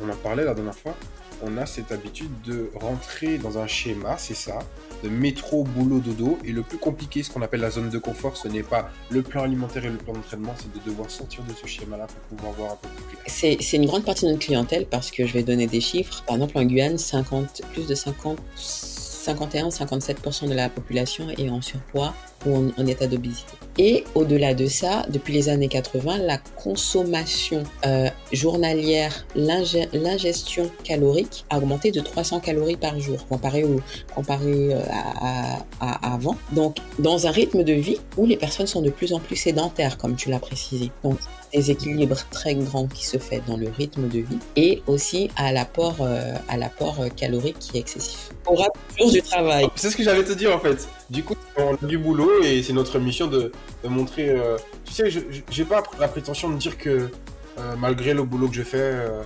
on 0.03 0.09
en 0.09 0.15
parlait 0.15 0.43
la 0.45 0.53
dernière 0.53 0.75
fois, 0.75 0.95
on 1.43 1.57
a 1.57 1.65
cette 1.65 1.91
habitude 1.91 2.31
de 2.45 2.71
rentrer 2.75 3.37
dans 3.37 3.57
un 3.57 3.67
schéma, 3.67 4.17
c'est 4.17 4.35
ça, 4.35 4.59
de 5.03 5.09
métro, 5.09 5.63
boulot, 5.63 5.99
dodo, 5.99 6.37
et 6.45 6.51
le 6.51 6.61
plus 6.61 6.77
compliqué, 6.77 7.23
ce 7.23 7.31
qu'on 7.31 7.41
appelle 7.41 7.61
la 7.61 7.71
zone 7.71 7.89
de 7.89 7.97
confort, 7.97 8.37
ce 8.37 8.47
n'est 8.47 8.63
pas 8.63 8.89
le 9.09 9.21
plan 9.21 9.43
alimentaire 9.43 9.85
et 9.85 9.89
le 9.89 9.97
plan 9.97 10.13
d'entraînement, 10.13 10.53
c'est 10.57 10.71
de 10.71 10.85
devoir 10.89 11.09
sortir 11.09 11.43
de 11.43 11.53
ce 11.53 11.67
schéma-là 11.67 12.07
pour 12.07 12.37
pouvoir 12.37 12.53
voir 12.53 12.71
un 12.73 12.75
peu 12.75 12.87
plus 12.89 13.17
clair. 13.17 13.57
C'est 13.61 13.77
une 13.77 13.85
grande 13.85 14.05
partie 14.05 14.25
de 14.25 14.31
notre 14.31 14.45
clientèle 14.45 14.85
parce 14.85 15.11
que 15.11 15.25
je 15.25 15.33
vais 15.33 15.43
donner 15.43 15.67
des 15.67 15.81
chiffres. 15.81 16.23
Par 16.25 16.35
exemple, 16.35 16.57
en 16.57 16.63
Guyane, 16.63 16.97
50, 16.97 17.61
plus 17.73 17.87
de 17.87 17.95
50, 17.95 18.37
51-57% 18.57 20.49
de 20.49 20.53
la 20.53 20.69
population 20.69 21.29
est 21.29 21.49
en 21.49 21.61
surpoids 21.61 22.13
ou 22.45 22.71
en 22.75 22.85
état 22.87 23.07
d'obésité. 23.07 23.53
Et 23.83 24.03
au-delà 24.13 24.53
de 24.53 24.67
ça, 24.67 25.07
depuis 25.09 25.33
les 25.33 25.49
années 25.49 25.67
80, 25.67 26.19
la 26.19 26.37
consommation 26.37 27.63
euh, 27.87 28.09
journalière, 28.31 29.25
l'inge- 29.35 29.87
l'ingestion 29.91 30.69
calorique 30.83 31.45
a 31.49 31.57
augmenté 31.57 31.89
de 31.89 31.99
300 31.99 32.41
calories 32.41 32.75
par 32.77 32.99
jour 32.99 33.25
comparé, 33.27 33.63
au, 33.63 33.79
comparé 34.13 34.75
euh, 34.75 34.81
à, 34.91 35.63
à- 35.79 36.09
à 36.09 36.13
avant. 36.13 36.35
Donc, 36.51 36.77
dans 36.99 37.25
un 37.25 37.31
rythme 37.31 37.63
de 37.63 37.73
vie 37.73 37.97
où 38.17 38.27
les 38.27 38.37
personnes 38.37 38.67
sont 38.67 38.83
de 38.83 38.91
plus 38.91 39.13
en 39.13 39.19
plus 39.19 39.35
sédentaires, 39.35 39.97
comme 39.97 40.15
tu 40.15 40.29
l'as 40.29 40.37
précisé. 40.39 40.91
Donc, 41.03 41.17
déséquilibre 41.51 42.17
très 42.29 42.53
grand 42.53 42.85
qui 42.85 43.05
se 43.05 43.17
fait 43.17 43.41
dans 43.47 43.57
le 43.57 43.67
rythme 43.77 44.07
de 44.07 44.19
vie 44.19 44.37
et 44.55 44.83
aussi 44.85 45.29
à 45.35 45.51
l'apport 45.51 45.95
euh, 46.01 46.33
à 46.47 46.55
l'apport 46.55 46.97
calorique 47.17 47.57
qui 47.59 47.77
est 47.77 47.81
excessif. 47.81 48.29
On 48.47 48.53
aura 48.53 48.67
toujours 48.95 49.11
du 49.11 49.21
travail. 49.23 49.65
C'est 49.75 49.89
ce 49.89 49.97
que 49.97 50.03
j'allais 50.03 50.23
te 50.23 50.33
dire 50.33 50.55
en 50.55 50.59
fait. 50.59 50.87
Du 51.11 51.23
coup, 51.25 51.35
on 51.57 51.73
a 51.73 51.85
du 51.85 51.97
boulot 51.97 52.41
et 52.41 52.63
c'est 52.63 52.71
notre 52.71 52.97
mission 52.97 53.27
de, 53.27 53.51
montrer. 53.83 54.29
euh, 54.29 54.57
Tu 54.85 54.93
sais, 54.93 55.09
j'ai 55.49 55.65
pas 55.65 55.83
la 55.99 56.07
prétention 56.07 56.49
de 56.49 56.55
dire 56.55 56.77
que 56.77 57.09
euh, 57.57 57.75
malgré 57.77 58.13
le 58.13 58.23
boulot 58.23 58.47
que 58.47 58.55
je 58.55 58.63
fais, 58.63 58.77
euh, 58.79 59.21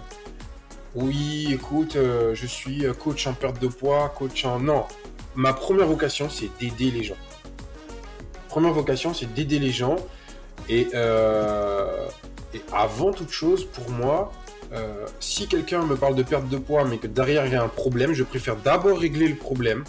oui, 0.96 1.50
écoute, 1.54 1.96
je 2.34 2.48
suis 2.48 2.86
coach 2.98 3.28
en 3.28 3.34
perte 3.34 3.62
de 3.62 3.68
poids, 3.68 4.12
coach 4.18 4.46
en. 4.46 4.60
Non. 4.60 4.86
Ma 5.36 5.54
première 5.54 5.86
vocation, 5.86 6.28
c'est 6.28 6.50
d'aider 6.60 6.90
les 6.90 7.04
gens. 7.04 7.18
Première 8.48 8.74
vocation, 8.74 9.14
c'est 9.14 9.32
d'aider 9.32 9.60
les 9.60 9.72
gens. 9.72 9.98
Et, 10.70 10.88
et 10.92 12.62
avant 12.74 13.12
toute 13.12 13.32
chose, 13.32 13.64
pour 13.64 13.92
moi, 13.92 14.32
si 15.20 15.48
quelqu'un 15.48 15.84
me 15.84 15.96
parle 15.96 16.16
de 16.16 16.24
perte 16.24 16.50
de 16.50 16.58
poids, 16.58 16.84
mais 16.86 16.98
que 16.98 17.06
derrière 17.08 17.46
il 17.46 17.52
y 17.52 17.56
a 17.56 17.62
un 17.64 17.68
problème, 17.68 18.14
je 18.14 18.24
préfère 18.24 18.56
d'abord 18.56 18.98
régler 18.98 19.28
le 19.28 19.36
problème 19.36 19.84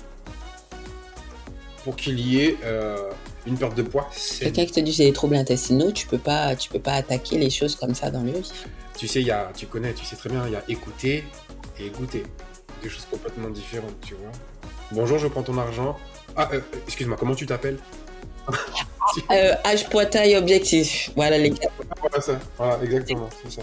pour 1.87 1.95
qu'il 1.95 2.19
y 2.19 2.43
ait 2.43 2.57
euh, 2.65 2.97
une 3.47 3.57
perte 3.57 3.77
de 3.77 3.83
poids. 3.83 4.11
Quelqu'un 4.41 4.67
qui 4.67 4.73
te 4.73 4.81
dit 4.81 4.91
j'ai 4.91 5.05
des 5.05 5.13
troubles 5.13 5.37
intestinaux, 5.37 5.93
tu 5.93 6.09
peux 6.09 6.19
pas 6.19 6.57
tu 6.57 6.69
peux 6.69 6.81
pas 6.81 6.95
attaquer 6.95 7.39
les 7.39 7.49
choses 7.49 7.77
comme 7.77 7.95
ça 7.95 8.11
dans 8.11 8.25
le 8.25 8.33
vif. 8.33 8.67
Tu 8.99 9.07
sais, 9.07 9.21
il 9.21 9.27
y 9.29 9.31
a, 9.31 9.53
tu 9.57 9.67
connais, 9.67 9.93
tu 9.93 10.05
sais 10.05 10.17
très 10.17 10.29
bien, 10.29 10.43
il 10.49 10.53
y 10.53 10.57
a 10.57 10.65
écouter 10.67 11.23
et 11.79 11.89
goûter. 11.91 12.25
Deux 12.83 12.89
choses 12.89 13.07
complètement 13.09 13.51
différentes, 13.51 14.01
tu 14.05 14.15
vois. 14.15 14.33
Bonjour, 14.91 15.19
je 15.19 15.29
prends 15.29 15.45
ton 15.45 15.59
argent. 15.59 15.97
Ah, 16.35 16.49
euh, 16.53 16.61
excuse-moi, 16.89 17.17
comment 17.17 17.37
tu 17.37 17.47
t'appelles? 17.47 17.79
Euh, 19.31 19.55
taille, 20.11 20.37
objectif. 20.37 21.11
Voilà 21.15 21.39
les 21.39 21.51
quatre. 21.51 21.73
Voilà 22.01 22.21
ça, 22.21 22.39
voilà, 22.59 22.83
exactement, 22.83 23.29
c'est 23.41 23.61
ça. 23.61 23.63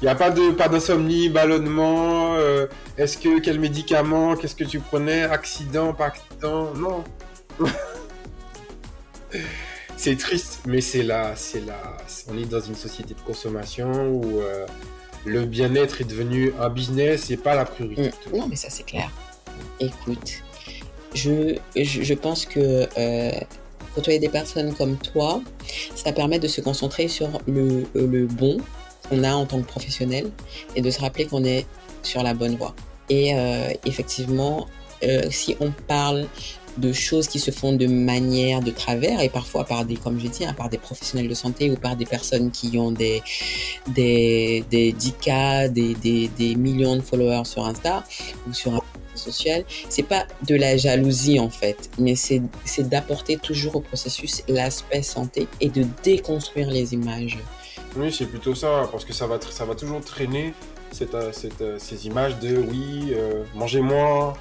Il 0.00 0.06
n'y 0.06 0.10
a 0.10 0.14
pas 0.14 0.30
de 0.30 0.50
pas 0.50 0.68
d'insomnie, 0.68 1.28
ballonnement, 1.28 2.34
euh, 2.34 2.66
est-ce 2.96 3.18
que 3.18 3.38
quel 3.38 3.60
médicament, 3.60 4.34
qu'est-ce 4.34 4.56
que 4.56 4.64
tu 4.64 4.80
prenais, 4.80 5.22
accident, 5.22 5.92
pas 5.92 6.06
accident, 6.06 6.74
non. 6.74 7.04
c'est 9.96 10.16
triste, 10.16 10.60
mais 10.66 10.80
c'est 10.80 11.02
là, 11.02 11.32
c'est 11.36 11.64
là, 11.64 11.96
on 12.28 12.36
est 12.36 12.44
dans 12.44 12.60
une 12.60 12.74
société 12.74 13.14
de 13.14 13.20
consommation 13.20 13.90
où 14.10 14.40
euh, 14.40 14.66
le 15.24 15.44
bien-être 15.44 16.00
est 16.00 16.04
devenu 16.04 16.52
un 16.60 16.68
business 16.68 17.30
et 17.30 17.36
pas 17.36 17.54
la 17.54 17.64
priorité. 17.64 18.10
Mm. 18.30 18.36
Non 18.36 18.46
mais 18.48 18.56
ça 18.56 18.68
c'est 18.70 18.84
clair. 18.84 19.10
Écoute, 19.80 20.42
je, 21.14 21.56
je, 21.76 22.14
pense 22.14 22.46
que 22.46 22.88
euh, 22.96 23.32
côtoyer 23.94 24.18
des 24.18 24.28
personnes 24.28 24.74
comme 24.74 24.96
toi, 24.96 25.42
ça 25.94 26.12
permet 26.12 26.38
de 26.38 26.48
se 26.48 26.60
concentrer 26.60 27.08
sur 27.08 27.40
le, 27.46 27.86
le 27.94 28.26
bon 28.26 28.58
qu'on 29.08 29.24
a 29.24 29.32
en 29.32 29.46
tant 29.46 29.60
que 29.60 29.66
professionnel 29.66 30.30
et 30.76 30.82
de 30.82 30.90
se 30.90 31.00
rappeler 31.00 31.26
qu'on 31.26 31.44
est 31.44 31.66
sur 32.02 32.22
la 32.22 32.34
bonne 32.34 32.56
voie. 32.56 32.74
Et 33.08 33.34
euh, 33.34 33.68
effectivement, 33.84 34.68
euh, 35.02 35.22
si 35.30 35.56
on 35.60 35.70
parle 35.70 36.26
de 36.78 36.92
choses 36.92 37.28
qui 37.28 37.38
se 37.38 37.50
font 37.50 37.72
de 37.72 37.86
manière 37.86 38.60
de 38.60 38.70
travers 38.70 39.20
et 39.20 39.28
parfois 39.28 39.64
par 39.64 39.84
des, 39.84 39.96
comme 39.96 40.18
j'ai 40.18 40.28
dit, 40.28 40.44
hein, 40.44 40.54
par 40.54 40.68
des 40.68 40.78
professionnels 40.78 41.28
de 41.28 41.34
santé 41.34 41.70
ou 41.70 41.76
par 41.76 41.96
des 41.96 42.06
personnes 42.06 42.50
qui 42.50 42.78
ont 42.78 42.92
des, 42.92 43.22
des, 43.88 44.64
des 44.70 44.92
10K, 44.92 45.70
des, 45.72 45.94
des, 45.94 46.28
des 46.28 46.54
millions 46.54 46.96
de 46.96 47.02
followers 47.02 47.44
sur 47.44 47.66
Insta 47.66 48.04
ou 48.48 48.54
sur 48.54 48.74
un 48.74 48.82
social, 49.14 49.64
c'est 49.88 50.02
pas 50.02 50.26
de 50.46 50.54
la 50.54 50.76
jalousie 50.76 51.38
en 51.38 51.50
fait, 51.50 51.90
mais 51.98 52.14
c'est 52.14 52.40
d'apporter 52.88 53.36
toujours 53.36 53.76
au 53.76 53.80
processus 53.80 54.42
l'aspect 54.48 55.02
santé 55.02 55.48
et 55.60 55.68
de 55.68 55.84
déconstruire 56.02 56.70
les 56.70 56.94
images. 56.94 57.38
Oui, 57.96 58.10
c'est 58.10 58.26
plutôt 58.26 58.54
ça, 58.54 58.88
parce 58.90 59.04
que 59.04 59.12
ça 59.12 59.26
va, 59.26 59.38
ça 59.40 59.66
va 59.66 59.74
toujours 59.74 60.00
traîner 60.00 60.54
cette, 60.92 61.14
euh, 61.14 61.30
cette, 61.32 61.60
euh, 61.60 61.78
ces 61.78 62.06
images 62.06 62.38
de 62.38 62.56
oui, 62.56 63.12
euh, 63.12 63.44
manger 63.54 63.80
moins, 63.80 64.32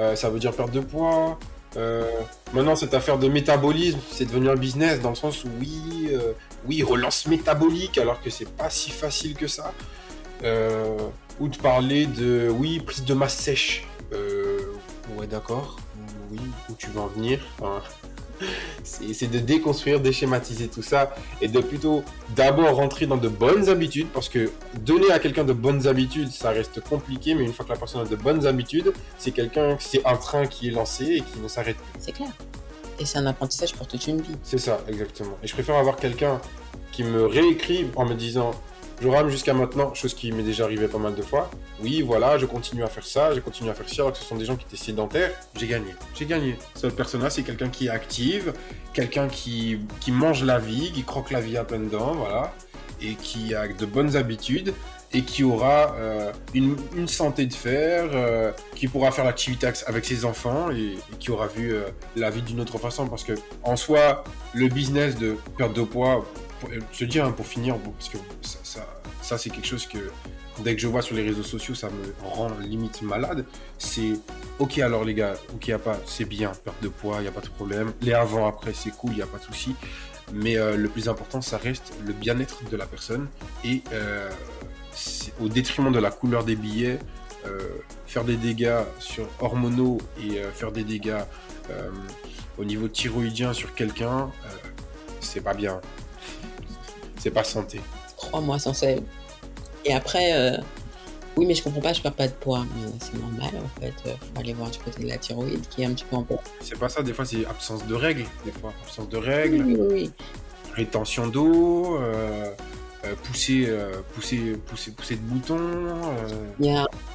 euh, 0.00 0.16
ça 0.16 0.30
veut 0.30 0.38
dire 0.38 0.52
perdre 0.52 0.72
de 0.72 0.80
poids. 0.80 1.38
Euh, 1.76 2.04
maintenant, 2.52 2.76
cette 2.76 2.94
affaire 2.94 3.18
de 3.18 3.28
métabolisme, 3.28 3.98
c'est 4.10 4.26
devenu 4.26 4.48
un 4.48 4.56
business 4.56 5.00
dans 5.00 5.10
le 5.10 5.14
sens 5.14 5.44
où 5.44 5.48
oui, 5.60 6.10
euh, 6.12 6.32
oui, 6.66 6.82
relance 6.82 7.26
métabolique, 7.26 7.98
alors 7.98 8.20
que 8.20 8.30
c'est 8.30 8.48
pas 8.48 8.70
si 8.70 8.90
facile 8.90 9.34
que 9.34 9.46
ça. 9.46 9.72
Euh, 10.42 10.96
ou 11.40 11.48
de 11.48 11.56
parler 11.56 12.06
de 12.06 12.48
oui, 12.50 12.80
prise 12.80 13.04
de 13.04 13.14
masse 13.14 13.36
sèche. 13.36 13.86
Euh, 14.12 14.60
ouais, 15.16 15.26
d'accord, 15.26 15.76
oui, 16.30 16.40
où 16.68 16.74
tu 16.74 16.88
veux 16.88 17.00
en 17.00 17.08
venir. 17.08 17.40
C'est 18.82 19.30
de 19.30 19.38
déconstruire, 19.38 20.00
déschématiser 20.00 20.68
tout 20.68 20.82
ça 20.82 21.14
et 21.40 21.48
de 21.48 21.60
plutôt 21.60 22.02
d'abord 22.36 22.76
rentrer 22.76 23.06
dans 23.06 23.16
de 23.16 23.28
bonnes 23.28 23.68
habitudes 23.68 24.08
parce 24.12 24.28
que 24.28 24.50
donner 24.80 25.10
à 25.10 25.18
quelqu'un 25.18 25.44
de 25.44 25.52
bonnes 25.52 25.86
habitudes, 25.86 26.30
ça 26.30 26.50
reste 26.50 26.80
compliqué, 26.80 27.34
mais 27.34 27.44
une 27.44 27.52
fois 27.52 27.64
que 27.64 27.70
la 27.70 27.78
personne 27.78 28.02
a 28.02 28.04
de 28.04 28.16
bonnes 28.16 28.46
habitudes, 28.46 28.92
c'est 29.18 29.30
quelqu'un, 29.30 29.76
c'est 29.80 30.04
un 30.04 30.16
train 30.16 30.46
qui 30.46 30.68
est 30.68 30.72
lancé 30.72 31.04
et 31.04 31.20
qui 31.20 31.40
ne 31.40 31.48
s'arrête 31.48 31.76
plus. 31.76 32.00
C'est 32.00 32.12
clair. 32.12 32.28
Et 32.98 33.04
c'est 33.04 33.18
un 33.18 33.26
apprentissage 33.26 33.74
pour 33.74 33.86
toute 33.86 34.06
une 34.06 34.20
vie. 34.20 34.36
C'est 34.42 34.58
ça, 34.58 34.80
exactement. 34.88 35.36
Et 35.42 35.48
je 35.48 35.52
préfère 35.52 35.76
avoir 35.76 35.96
quelqu'un 35.96 36.40
qui 36.92 37.02
me 37.02 37.26
réécrive 37.26 37.88
en 37.96 38.04
me 38.04 38.14
disant 38.14 38.52
je 39.00 39.08
rame 39.08 39.28
jusqu'à 39.28 39.54
maintenant, 39.54 39.92
chose 39.94 40.14
qui 40.14 40.32
m'est 40.32 40.42
déjà 40.42 40.64
arrivée 40.64 40.88
pas 40.88 40.98
mal 40.98 41.14
de 41.14 41.22
fois. 41.22 41.50
Oui, 41.80 42.02
voilà, 42.02 42.38
je 42.38 42.46
continue 42.46 42.84
à 42.84 42.88
faire 42.88 43.04
ça, 43.04 43.34
je 43.34 43.40
continue 43.40 43.70
à 43.70 43.74
faire 43.74 43.88
ça, 43.88 44.02
alors 44.02 44.12
que 44.12 44.18
ce 44.18 44.24
sont 44.24 44.36
des 44.36 44.44
gens 44.44 44.56
qui 44.56 44.64
étaient 44.66 44.82
sédentaires. 44.82 45.32
J'ai 45.56 45.66
gagné. 45.66 45.94
J'ai 46.14 46.26
gagné. 46.26 46.56
Cette 46.74 46.96
personne-là, 46.96 47.30
c'est 47.30 47.42
quelqu'un 47.42 47.68
qui 47.68 47.86
est 47.86 47.90
active, 47.90 48.52
quelqu'un 48.92 49.28
qui, 49.28 49.80
qui 50.00 50.12
mange 50.12 50.44
la 50.44 50.58
vie, 50.58 50.92
qui 50.92 51.02
croque 51.02 51.30
la 51.30 51.40
vie 51.40 51.56
à 51.56 51.64
plein 51.64 51.78
dents, 51.78 52.14
voilà, 52.14 52.52
et 53.02 53.14
qui 53.14 53.54
a 53.54 53.66
de 53.68 53.86
bonnes 53.86 54.16
habitudes 54.16 54.72
et 55.14 55.22
qui 55.22 55.44
aura 55.44 55.94
euh, 55.94 56.32
une, 56.54 56.76
une, 56.96 57.06
santé 57.06 57.46
de 57.46 57.54
fer, 57.54 58.10
euh, 58.12 58.50
qui 58.74 58.88
pourra 58.88 59.12
faire 59.12 59.24
l'activité 59.24 59.68
avec 59.86 60.04
ses 60.04 60.24
enfants 60.24 60.70
et, 60.72 60.98
qui 61.20 61.30
aura 61.30 61.46
vu 61.46 61.72
euh, 61.72 61.84
la 62.16 62.30
vie 62.30 62.42
d'une 62.42 62.60
autre 62.60 62.78
façon. 62.78 63.06
Parce 63.06 63.22
que 63.22 63.32
en 63.62 63.76
soi, 63.76 64.24
le 64.54 64.66
business 64.68 65.16
de 65.16 65.36
perte 65.56 65.72
de 65.72 65.82
poids, 65.82 66.24
je 66.92 66.98
te 66.98 67.04
dis 67.04 67.20
hein, 67.20 67.30
pour 67.30 67.46
finir, 67.46 67.76
parce 67.78 68.08
que 68.08 68.18
ça, 69.22 69.38
c'est 69.38 69.50
quelque 69.50 69.66
chose 69.66 69.86
que 69.86 69.98
dès 70.62 70.74
que 70.74 70.80
je 70.80 70.86
vois 70.86 71.02
sur 71.02 71.16
les 71.16 71.22
réseaux 71.22 71.42
sociaux, 71.42 71.74
ça 71.74 71.88
me 71.88 72.28
rend 72.28 72.50
limite 72.60 73.02
malade. 73.02 73.44
C'est 73.78 74.12
ok 74.58 74.78
alors 74.78 75.04
les 75.04 75.14
gars, 75.14 75.34
ok 75.54 75.68
y 75.68 75.72
a 75.72 75.78
pas, 75.78 75.98
c'est 76.06 76.24
bien, 76.24 76.52
perte 76.64 76.82
de 76.82 76.88
poids, 76.88 77.16
il 77.18 77.22
n'y 77.22 77.28
a 77.28 77.32
pas 77.32 77.40
de 77.40 77.48
problème. 77.48 77.92
Les 78.02 78.12
avant 78.12 78.46
après 78.46 78.72
c'est 78.72 78.90
cool, 78.90 79.12
il 79.12 79.16
n'y 79.16 79.22
a 79.22 79.26
pas 79.26 79.38
de 79.38 79.44
souci. 79.44 79.74
Mais 80.32 80.56
euh, 80.56 80.76
le 80.76 80.88
plus 80.88 81.08
important, 81.08 81.40
ça 81.40 81.58
reste 81.58 81.92
le 82.04 82.12
bien-être 82.12 82.68
de 82.70 82.76
la 82.76 82.86
personne 82.86 83.28
et 83.64 83.82
euh, 83.92 84.30
au 85.40 85.48
détriment 85.48 85.92
de 85.92 85.98
la 85.98 86.10
couleur 86.10 86.44
des 86.44 86.56
billets, 86.56 86.98
euh, 87.46 87.60
faire 88.06 88.24
des 88.24 88.36
dégâts 88.36 88.80
sur 88.98 89.28
hormonaux 89.40 89.98
et 90.18 90.40
faire 90.54 90.72
des 90.72 90.84
dégâts 90.84 91.20
au 92.58 92.64
niveau 92.64 92.88
thyroïdien 92.88 93.52
sur 93.52 93.74
quelqu'un, 93.74 94.30
c'est 95.20 95.40
pas 95.40 95.54
bien 95.54 95.80
c'est 97.24 97.30
pas 97.30 97.42
santé. 97.42 97.80
Trois 98.18 98.42
mois 98.42 98.58
sans 98.58 98.74
sel. 98.74 99.02
Et 99.86 99.94
après, 99.94 100.34
euh, 100.34 100.58
oui, 101.38 101.46
mais 101.46 101.54
je 101.54 101.62
comprends 101.62 101.80
pas, 101.80 101.94
je 101.94 102.02
perds 102.02 102.12
pas 102.12 102.28
de 102.28 102.34
poids. 102.34 102.66
Mais 102.76 102.90
c'est 103.00 103.18
normal, 103.18 103.62
en 103.64 103.80
fait. 103.80 103.94
Euh, 104.06 104.12
faut 104.20 104.40
aller 104.40 104.52
voir 104.52 104.68
du 104.68 104.78
côté 104.78 105.02
de 105.04 105.08
la 105.08 105.16
thyroïde 105.16 105.66
qui 105.70 105.82
est 105.82 105.86
un 105.86 105.94
petit 105.94 106.04
peu 106.04 106.16
en 106.16 106.22
poids. 106.22 106.42
C'est 106.60 106.78
pas 106.78 106.90
ça, 106.90 107.02
des 107.02 107.14
fois, 107.14 107.24
c'est 107.24 107.46
absence 107.46 107.86
de 107.86 107.94
règles. 107.94 108.26
Des 108.44 108.52
fois, 108.52 108.74
absence 108.84 109.08
de 109.08 109.16
règles. 109.16 109.64
Oui, 109.64 109.78
oui. 109.90 110.10
Rétention 110.74 111.28
d'eau. 111.28 111.96
Euh, 111.96 112.52
pousser, 113.22 113.72
pousser, 114.14 114.58
pousser, 114.66 114.90
pousser 114.90 115.16
de 115.16 115.20
boutons. 115.22 115.94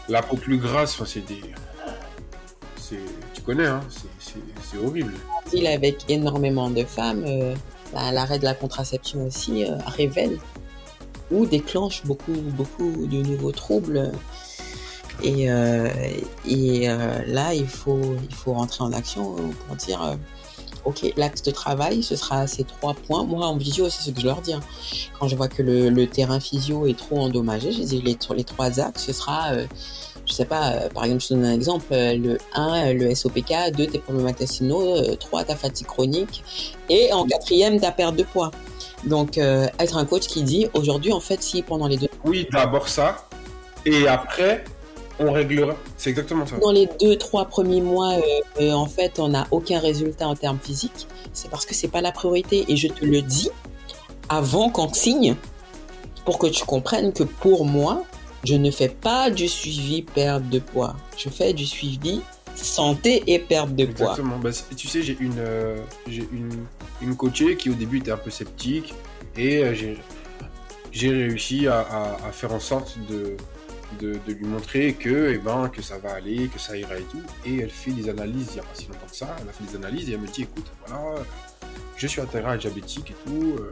La 0.07 0.23
peau 0.23 0.37
plus 0.37 0.57
grasse, 0.57 0.95
enfin, 0.95 1.05
c'est 1.05 1.25
des. 1.25 1.41
Tu 3.35 3.41
connais, 3.43 3.67
hein, 3.67 3.81
c'est 4.19 4.77
horrible. 4.83 5.13
Il 5.53 5.67
avec 5.67 6.09
énormément 6.09 6.71
de 6.71 6.83
femmes 6.83 7.55
bah, 7.93 8.11
l'arrêt 8.11 8.39
de 8.39 8.43
la 8.43 8.53
contraception 8.53 9.25
aussi 9.25 9.65
euh, 9.65 9.75
révèle 9.85 10.37
ou 11.31 11.45
déclenche 11.45 12.03
beaucoup, 12.05 12.33
beaucoup 12.33 13.07
de 13.07 13.21
nouveaux 13.21 13.51
troubles. 13.51 14.11
Et, 15.21 15.51
euh, 15.51 15.89
et 16.47 16.89
euh, 16.89 17.21
là, 17.27 17.53
il 17.53 17.67
faut, 17.67 18.15
il 18.29 18.35
faut 18.35 18.53
rentrer 18.53 18.83
en 18.83 18.93
action 18.93 19.35
pour 19.67 19.75
dire 19.75 20.17
ok, 20.85 21.13
l'axe 21.17 21.43
de 21.43 21.51
travail, 21.51 22.01
ce 22.03 22.15
sera 22.15 22.47
ces 22.47 22.63
trois 22.63 22.93
points. 22.93 23.25
Moi, 23.25 23.45
en 23.45 23.57
visio, 23.57 23.89
c'est 23.89 24.01
ce 24.01 24.11
que 24.11 24.21
je 24.21 24.25
leur 24.25 24.41
dis. 24.41 24.53
Hein. 24.53 24.61
Quand 25.19 25.27
je 25.27 25.35
vois 25.35 25.49
que 25.49 25.61
le, 25.61 26.07
terrain 26.07 26.39
physio 26.39 26.87
est 26.87 26.97
trop 26.97 27.19
endommagé, 27.19 27.71
je 27.73 27.81
dis 27.83 28.01
les, 28.01 28.17
les 28.35 28.43
trois 28.43 28.79
axes, 28.79 29.05
ce 29.05 29.13
sera 29.13 29.51
je 30.29 30.35
sais 30.35 30.45
pas, 30.45 30.71
euh, 30.71 30.89
par 30.89 31.05
exemple, 31.05 31.23
je 31.23 31.27
te 31.29 31.33
donne 31.33 31.45
un 31.45 31.53
exemple, 31.53 31.85
euh, 31.91 32.15
le 32.15 32.37
1, 32.53 32.93
le 32.93 33.13
SOPK, 33.15 33.71
2, 33.75 33.87
tes 33.87 33.99
problèmes 33.99 34.27
intestinaux, 34.27 35.15
3, 35.15 35.41
euh, 35.41 35.43
ta 35.43 35.55
fatigue 35.55 35.87
chronique, 35.87 36.43
et 36.87 37.11
en 37.11 37.25
quatrième, 37.25 37.79
ta 37.79 37.91
perte 37.91 38.15
de 38.15 38.23
poids. 38.23 38.51
Donc, 39.05 39.37
être 39.37 39.95
un 39.95 40.05
coach 40.05 40.27
qui 40.27 40.43
dit, 40.43 40.67
aujourd'hui, 40.73 41.13
en 41.13 41.21
fait, 41.21 41.41
si 41.41 41.61
pendant 41.61 41.87
les 41.87 41.95
deux... 41.95 42.09
Oui, 42.25 42.47
d'abord 42.51 42.89
ça, 42.89 43.29
et 43.85 44.07
après, 44.07 44.65
on 45.19 45.31
réglera. 45.31 45.75
C'est 45.95 46.09
exactement 46.09 46.45
ça. 46.45 46.57
Dans 46.57 46.71
les 46.71 46.89
deux, 46.99 47.15
trois 47.15 47.45
premiers 47.45 47.81
mois, 47.81 48.15
en 48.59 48.85
fait, 48.87 49.17
on 49.19 49.29
n'a 49.29 49.47
aucun 49.51 49.79
résultat 49.79 50.27
en 50.27 50.35
termes 50.35 50.59
physiques. 50.61 51.07
C'est 51.31 51.49
parce 51.49 51.65
que 51.65 51.73
c'est 51.73 51.87
pas 51.87 52.01
la 52.01 52.11
priorité. 52.11 52.65
Et 52.67 52.75
je 52.75 52.89
te 52.89 53.05
le 53.05 53.21
dis 53.21 53.49
avant 54.27 54.69
qu'on 54.69 54.91
signe 54.93 55.35
pour 56.25 56.39
que 56.39 56.47
tu 56.47 56.65
comprennes 56.65 57.13
que 57.13 57.23
pour 57.23 57.63
moi, 57.63 58.03
je 58.43 58.55
ne 58.55 58.71
fais 58.71 58.89
pas 58.89 59.29
du 59.29 59.47
suivi 59.47 60.01
perte 60.01 60.47
de 60.49 60.59
poids. 60.59 60.95
Je 61.17 61.29
fais 61.29 61.53
du 61.53 61.65
suivi 61.65 62.21
santé 62.55 63.23
et 63.27 63.39
perte 63.39 63.75
de 63.75 63.85
poids. 63.85 64.11
Exactement. 64.11 64.37
Bah, 64.39 64.49
tu 64.75 64.87
sais, 64.87 65.01
j'ai 65.01 65.17
une, 65.19 65.39
euh, 65.39 65.77
une, 66.07 66.65
une 67.01 67.15
coachée 67.15 67.55
qui 67.55 67.69
au 67.69 67.73
début 67.73 67.99
était 67.99 68.11
un 68.11 68.17
peu 68.17 68.29
sceptique 68.29 68.93
et 69.37 69.63
euh, 69.63 69.73
j'ai 70.91 71.09
réussi 71.09 71.67
à, 71.67 71.79
à, 72.25 72.31
faire 72.31 72.53
en 72.53 72.59
sorte 72.59 72.97
de, 73.09 73.37
de, 73.99 74.19
lui 74.27 74.45
montrer 74.45 74.93
que, 74.93 75.31
eh 75.33 75.37
ben, 75.37 75.69
que 75.69 75.81
ça 75.81 75.97
va 75.97 76.13
aller, 76.13 76.47
que 76.47 76.59
ça 76.59 76.77
ira 76.77 76.97
et 76.97 77.03
tout. 77.03 77.21
Et 77.45 77.59
elle 77.59 77.69
fait 77.69 77.91
des 77.91 78.09
analyses 78.09 78.47
il 78.51 78.53
n'y 78.55 78.59
a 78.59 78.63
pas 78.63 78.75
si 78.75 78.87
longtemps 78.87 79.07
que 79.09 79.15
ça. 79.15 79.35
Elle 79.41 79.49
a 79.49 79.51
fait 79.51 79.63
des 79.65 79.75
analyses 79.75 80.09
et 80.09 80.13
elle 80.13 80.21
me 80.21 80.27
dit 80.27 80.43
écoute, 80.43 80.65
voilà, 80.85 81.21
je 81.95 82.07
suis 82.07 82.21
atteint 82.21 82.57
diabétique 82.57 83.11
et 83.11 83.29
tout. 83.29 83.55
Euh, 83.59 83.69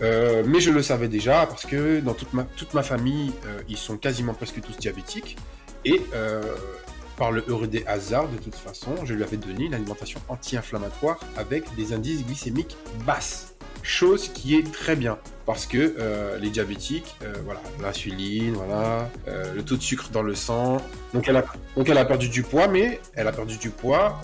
euh, 0.00 0.42
mais 0.46 0.60
je 0.60 0.70
le 0.70 0.82
savais 0.82 1.08
déjà 1.08 1.46
parce 1.46 1.66
que 1.66 2.00
dans 2.00 2.14
toute 2.14 2.32
ma, 2.32 2.44
toute 2.44 2.74
ma 2.74 2.82
famille, 2.82 3.32
euh, 3.46 3.60
ils 3.68 3.76
sont 3.76 3.96
quasiment 3.96 4.34
presque 4.34 4.60
tous 4.60 4.76
diabétiques. 4.78 5.36
Et 5.84 6.00
euh, 6.14 6.42
par 7.16 7.32
le 7.32 7.44
heureux 7.46 7.66
des 7.66 7.84
hasards, 7.86 8.28
de 8.28 8.38
toute 8.38 8.54
façon, 8.54 9.04
je 9.04 9.14
lui 9.14 9.22
avais 9.22 9.36
donné 9.36 9.66
une 9.66 9.74
alimentation 9.74 10.20
anti-inflammatoire 10.28 11.20
avec 11.36 11.74
des 11.76 11.92
indices 11.92 12.24
glycémiques 12.24 12.76
basses 13.06 13.51
chose 13.82 14.28
qui 14.28 14.56
est 14.56 14.72
très 14.72 14.96
bien 14.96 15.18
parce 15.44 15.66
que 15.66 15.96
euh, 15.98 16.38
les 16.38 16.50
diabétiques, 16.50 17.16
euh, 17.22 17.32
voilà, 17.44 17.60
l'insuline, 17.80 18.54
voilà, 18.54 19.08
euh, 19.26 19.52
le 19.54 19.62
taux 19.64 19.76
de 19.76 19.82
sucre 19.82 20.08
dans 20.12 20.22
le 20.22 20.34
sang. 20.34 20.78
Donc 21.14 21.28
elle, 21.28 21.36
a, 21.36 21.44
donc 21.76 21.88
elle 21.88 21.98
a 21.98 22.04
perdu 22.04 22.28
du 22.28 22.42
poids, 22.42 22.68
mais 22.68 23.00
elle 23.14 23.26
a 23.26 23.32
perdu 23.32 23.56
du 23.56 23.70
poids 23.70 24.20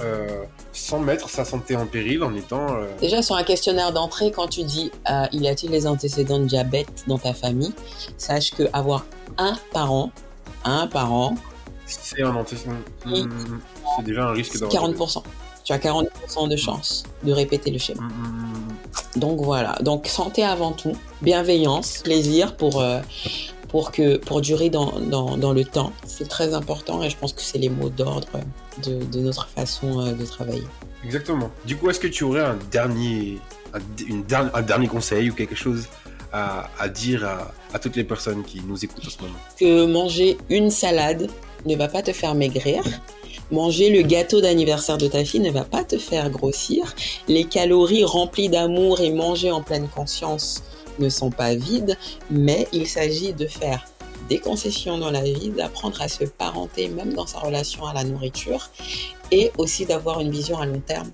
sans 0.72 1.00
mettre 1.00 1.28
sa 1.28 1.44
santé 1.44 1.76
en 1.76 1.86
péril 1.86 2.22
en 2.22 2.34
étant. 2.34 2.66
Déjà 3.00 3.20
sur 3.20 3.34
un 3.34 3.42
questionnaire 3.42 3.92
d'entrée, 3.92 4.30
quand 4.30 4.48
tu 4.48 4.62
dis 4.62 4.90
il 5.32 5.42
y 5.42 5.48
a-t-il 5.48 5.70
des 5.70 5.86
antécédents 5.86 6.38
de 6.38 6.46
diabète 6.46 7.04
dans 7.06 7.18
ta 7.18 7.34
famille, 7.34 7.74
sache 8.16 8.52
que 8.52 8.64
avoir 8.72 9.04
un 9.36 9.58
parent, 9.72 10.12
un 10.64 10.86
parent, 10.86 11.34
c'est 11.86 12.22
un 12.22 12.34
antécédent. 12.34 12.74
Hmm, 13.06 13.58
c'est 13.96 14.04
déjà 14.04 14.28
un 14.28 14.32
risque 14.32 14.58
d'avoir. 14.58 14.90
40% 14.90 15.22
tu 15.68 15.74
as 15.74 15.78
40% 15.78 16.48
de 16.48 16.56
chance 16.56 17.04
de 17.22 17.30
répéter 17.30 17.70
le 17.70 17.78
schéma. 17.78 18.00
Mm, 18.00 18.06
mm, 18.06 18.10
mm, 18.10 18.67
Donc 19.16 19.40
voilà, 19.40 19.76
donc 19.80 20.06
santé 20.06 20.42
avant 20.42 20.72
tout, 20.72 20.92
bienveillance, 21.22 21.98
plaisir 22.04 22.56
pour, 22.56 22.80
euh, 22.80 23.00
pour, 23.68 23.90
que, 23.90 24.16
pour 24.16 24.40
durer 24.40 24.70
dans, 24.70 24.98
dans, 25.00 25.52
le 25.52 25.64
temps. 25.64 25.92
C'est 26.06 26.28
très 26.28 26.54
important 26.54 27.02
et 27.02 27.10
je 27.10 27.16
pense 27.16 27.32
que 27.32 27.42
c'est 27.42 27.58
les 27.58 27.68
mots 27.68 27.88
d'ordre 27.88 28.28
de, 28.84 29.04
de, 29.04 29.20
notre 29.20 29.48
façon 29.48 30.00
euh, 30.00 30.12
de 30.12 30.24
travailler. 30.24 30.66
Exactement. 31.04 31.50
Du 31.64 31.76
coup, 31.76 31.90
est-ce 31.90 32.00
que 32.00 32.06
tu 32.06 32.24
aurais 32.24 32.42
un 32.42 32.58
dernier, 32.70 33.38
un, 33.74 33.78
une 34.06 34.24
un 34.30 34.62
dernier 34.62 34.88
conseil 34.88 35.30
ou 35.30 35.34
quelque 35.34 35.54
chose 35.54 35.86
à, 36.32 36.68
à 36.78 36.88
dire 36.88 37.24
à, 37.24 37.52
à 37.72 37.78
toutes 37.78 37.96
les 37.96 38.04
personnes 38.04 38.42
qui 38.42 38.60
nous 38.66 38.84
écoutent 38.84 39.06
en 39.06 39.10
ce 39.10 39.20
moment? 39.22 39.38
Que 39.58 39.86
manger 39.86 40.38
une 40.50 40.70
salade 40.70 41.30
ne 41.66 41.76
va 41.76 41.88
pas 41.88 42.02
te 42.02 42.12
faire 42.12 42.34
maigrir 42.34 42.82
Manger 43.50 43.88
le 43.88 44.02
gâteau 44.02 44.42
d'anniversaire 44.42 44.98
de 44.98 45.08
ta 45.08 45.24
fille 45.24 45.40
ne 45.40 45.50
va 45.50 45.64
pas 45.64 45.82
te 45.82 45.96
faire 45.96 46.28
grossir. 46.28 46.94
Les 47.28 47.44
calories 47.44 48.04
remplies 48.04 48.50
d'amour 48.50 49.00
et 49.00 49.10
manger 49.10 49.50
en 49.50 49.62
pleine 49.62 49.88
conscience 49.88 50.62
ne 50.98 51.08
sont 51.08 51.30
pas 51.30 51.54
vides, 51.54 51.96
mais 52.30 52.68
il 52.72 52.86
s'agit 52.86 53.32
de 53.32 53.46
faire 53.46 53.86
des 54.28 54.38
concessions 54.38 54.98
dans 54.98 55.10
la 55.10 55.22
vie, 55.22 55.48
d'apprendre 55.48 56.02
à 56.02 56.08
se 56.08 56.24
parenter 56.24 56.88
même 56.88 57.14
dans 57.14 57.26
sa 57.26 57.38
relation 57.38 57.86
à 57.86 57.94
la 57.94 58.04
nourriture 58.04 58.68
et 59.30 59.50
aussi 59.56 59.86
d'avoir 59.86 60.20
une 60.20 60.30
vision 60.30 60.58
à 60.58 60.66
long 60.66 60.82
terme 60.86 61.10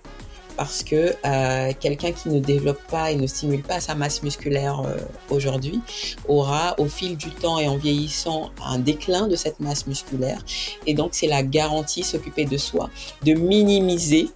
parce 0.56 0.82
que 0.82 1.14
euh, 1.24 1.72
quelqu'un 1.78 2.12
qui 2.12 2.28
ne 2.28 2.38
développe 2.38 2.80
pas 2.90 3.10
et 3.10 3.16
ne 3.16 3.26
stimule 3.26 3.62
pas 3.62 3.80
sa 3.80 3.94
masse 3.94 4.22
musculaire 4.22 4.80
euh, 4.80 4.96
aujourd'hui 5.30 5.80
aura 6.28 6.78
au 6.78 6.86
fil 6.86 7.16
du 7.16 7.30
temps 7.30 7.58
et 7.58 7.68
en 7.68 7.76
vieillissant 7.76 8.50
un 8.64 8.78
déclin 8.78 9.26
de 9.26 9.36
cette 9.36 9.60
masse 9.60 9.86
musculaire. 9.86 10.44
Et 10.86 10.94
donc 10.94 11.10
c'est 11.12 11.26
la 11.26 11.42
garantie, 11.42 12.02
s'occuper 12.02 12.44
de 12.44 12.56
soi, 12.56 12.90
de 13.24 13.34
minimiser 13.34 14.28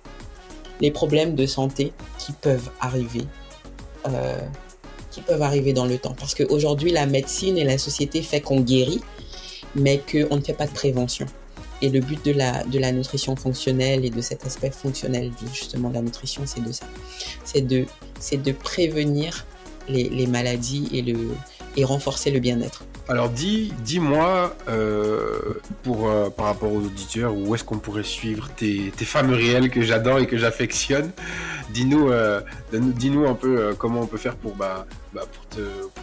les 0.81 0.91
problèmes 0.91 1.35
de 1.35 1.47
santé 1.47 1.93
qui 2.19 2.33
peuvent 2.33 2.71
arriver. 2.81 3.25
Euh, 4.07 4.39
qui 5.11 5.21
peuvent 5.23 5.43
arriver 5.43 5.73
dans 5.73 5.87
le 5.87 5.99
temps. 5.99 6.15
Parce 6.17 6.35
qu'aujourd'hui, 6.35 6.93
la 6.93 7.07
médecine 7.07 7.59
et 7.59 7.65
la 7.65 7.79
société 7.79 8.23
fait 8.23 8.41
qu'on 8.41 8.61
guérit, 8.61 9.01
mais 9.75 9.99
qu'on 9.99 10.37
ne 10.37 10.41
fait 10.41 10.53
pas 10.53 10.67
de 10.67 10.73
prévention. 10.73 11.27
Et 11.81 11.89
le 11.91 12.01
but 12.01 12.25
de 12.25 12.33
la, 12.33 12.65
de 12.65 12.79
la 12.79 12.91
nutrition 12.93 13.37
fonctionnelle 13.37 14.05
et 14.05 14.11
de 14.11 14.21
cet 14.21 14.45
aspect 14.45 14.71
fonctionnel 14.71 15.31
justement 15.53 15.91
de 15.91 15.95
la 15.95 16.03
nutrition, 16.03 16.43
c'est 16.45 16.63
de 16.63 16.73
ça. 16.73 16.87
C'est 17.45 17.67
de, 17.67 17.87
de 18.33 18.53
prévenir 18.53 19.47
les, 19.89 20.27
maladies 20.27 20.89
et, 20.93 21.03
le, 21.03 21.19
et 21.77 21.85
renforcer 21.85 22.31
le 22.31 22.41
bien-être. 22.41 22.85
Alors 23.09 23.31
dis, 23.31 23.73
dis-moi, 23.85 24.55
euh, 24.69 25.39
euh, 25.87 26.29
par 26.29 26.47
rapport 26.47 26.71
aux 26.71 26.81
auditeurs, 26.81 27.35
où 27.35 27.55
est-ce 27.55 27.65
qu'on 27.65 27.79
pourrait 27.79 28.03
suivre 28.03 28.51
tes, 28.55 28.93
tes 28.95 29.07
femmes 29.07 29.33
réelles 29.33 29.71
que 29.71 29.81
j'adore 29.81 30.19
et 30.19 30.27
que 30.27 30.37
j'affectionne? 30.37 31.11
Dis-nous, 31.71 32.11
euh, 32.11 32.41
dis-nous 32.73 33.27
un 33.27 33.35
peu 33.35 33.59
euh, 33.59 33.75
comment 33.77 34.01
on 34.01 34.07
peut 34.07 34.19
faire 34.19 34.37
pour 34.37 34.55
bah, 34.55 34.87
bah 35.13 35.23
pour, 35.33 35.47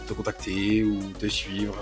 te, 0.06 0.12
contacter 0.12 0.82
ou 0.82 0.98
te 1.18 1.26
suivre. 1.26 1.74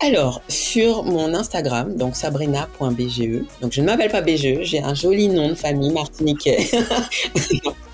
Alors 0.00 0.42
sur 0.48 1.04
mon 1.04 1.34
Instagram, 1.34 1.96
donc 1.96 2.16
sabrina.bge. 2.16 3.42
Donc 3.60 3.72
je 3.72 3.80
ne 3.80 3.86
m'appelle 3.86 4.10
pas 4.10 4.20
BGE, 4.20 4.62
j'ai 4.62 4.80
un 4.80 4.94
joli 4.94 5.28
nom 5.28 5.48
de 5.50 5.54
famille 5.54 5.92
martiniquais. 5.92 6.68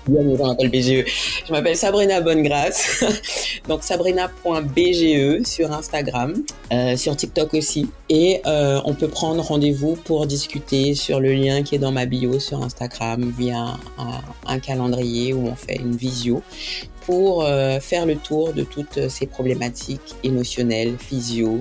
Bien, 0.07 0.21
je 0.21 1.51
m'appelle 1.51 1.75
Sabrina 1.75 2.21
Bonnegrâce. 2.21 3.03
Donc 3.67 3.81
sabrina.bge 3.81 5.43
sur 5.47 5.71
Instagram, 5.71 6.35
euh, 6.71 6.95
sur 6.95 7.15
TikTok 7.15 7.55
aussi. 7.55 7.89
Et 8.09 8.39
euh, 8.45 8.79
on 8.85 8.93
peut 8.93 9.07
prendre 9.07 9.41
rendez-vous 9.41 9.95
pour 9.95 10.27
discuter 10.27 10.93
sur 10.93 11.19
le 11.19 11.33
lien 11.33 11.63
qui 11.63 11.73
est 11.73 11.79
dans 11.79 11.91
ma 11.91 12.05
bio 12.05 12.39
sur 12.39 12.61
Instagram 12.61 13.33
via 13.35 13.77
un 14.45 14.59
calendrier 14.59 15.33
où 15.33 15.47
on 15.47 15.55
fait 15.55 15.77
une 15.77 15.95
visio 15.95 16.34
pour 17.05 17.43
euh, 17.43 17.79
faire 17.79 18.05
le 18.05 18.15
tour 18.15 18.53
de 18.53 18.63
toutes 18.63 19.09
ces 19.09 19.27
problématiques 19.27 20.15
émotionnelles, 20.23 20.95
physio 20.97 21.59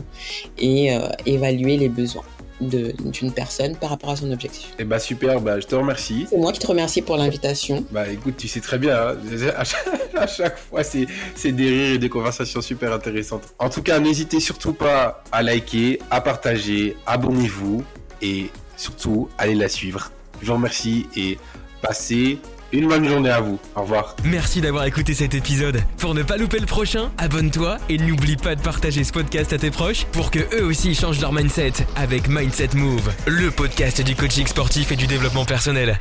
et 0.58 0.94
euh, 0.94 1.08
évaluer 1.26 1.76
les 1.76 1.88
besoins 1.88 2.24
d'une 2.60 3.32
personne 3.32 3.76
par 3.76 3.90
rapport 3.90 4.10
à 4.10 4.16
son 4.16 4.30
objectif. 4.30 4.72
Eh 4.78 4.84
bah 4.84 4.98
super, 4.98 5.40
bah 5.40 5.58
je 5.60 5.66
te 5.66 5.74
remercie. 5.74 6.26
C'est 6.30 6.38
moi 6.38 6.52
qui 6.52 6.60
te 6.60 6.66
remercie 6.66 7.02
pour 7.02 7.16
l'invitation. 7.16 7.84
Bah 7.90 8.08
écoute, 8.08 8.36
tu 8.36 8.48
sais 8.48 8.60
très 8.60 8.78
bien, 8.78 8.96
hein, 8.96 9.16
à, 9.56 9.64
chaque, 9.64 9.88
à 10.16 10.26
chaque 10.26 10.58
fois 10.58 10.84
c'est 10.84 11.06
c'est 11.34 11.52
des 11.52 11.68
rires 11.68 11.94
et 11.94 11.98
des 11.98 12.08
conversations 12.08 12.62
super 12.62 12.92
intéressantes. 12.92 13.42
En 13.58 13.68
tout 13.68 13.82
cas, 13.82 13.98
n'hésitez 13.98 14.40
surtout 14.40 14.72
pas 14.72 15.24
à 15.32 15.42
liker, 15.42 15.98
à 16.10 16.20
partager, 16.20 16.96
abonnez-vous 17.06 17.82
et 18.22 18.50
surtout 18.76 19.28
allez 19.36 19.56
la 19.56 19.68
suivre. 19.68 20.12
Je 20.40 20.46
vous 20.46 20.54
remercie 20.54 21.06
et 21.16 21.38
passez 21.82 22.38
une 22.74 22.88
bonne 22.88 23.08
journée 23.08 23.30
à 23.30 23.40
vous. 23.40 23.58
Au 23.76 23.82
revoir. 23.82 24.16
Merci 24.24 24.60
d'avoir 24.60 24.84
écouté 24.84 25.14
cet 25.14 25.34
épisode. 25.34 25.82
Pour 25.98 26.14
ne 26.14 26.22
pas 26.22 26.36
louper 26.36 26.58
le 26.58 26.66
prochain, 26.66 27.10
abonne-toi 27.18 27.78
et 27.88 27.98
n'oublie 27.98 28.36
pas 28.36 28.54
de 28.54 28.60
partager 28.60 29.04
ce 29.04 29.12
podcast 29.12 29.52
à 29.52 29.58
tes 29.58 29.70
proches 29.70 30.04
pour 30.12 30.30
que 30.30 30.40
eux 30.56 30.64
aussi 30.64 30.94
changent 30.94 31.20
leur 31.20 31.32
mindset 31.32 31.72
avec 31.96 32.28
Mindset 32.28 32.70
Move, 32.74 33.12
le 33.26 33.50
podcast 33.50 34.02
du 34.02 34.14
coaching 34.16 34.46
sportif 34.46 34.92
et 34.92 34.96
du 34.96 35.06
développement 35.06 35.44
personnel. 35.44 35.98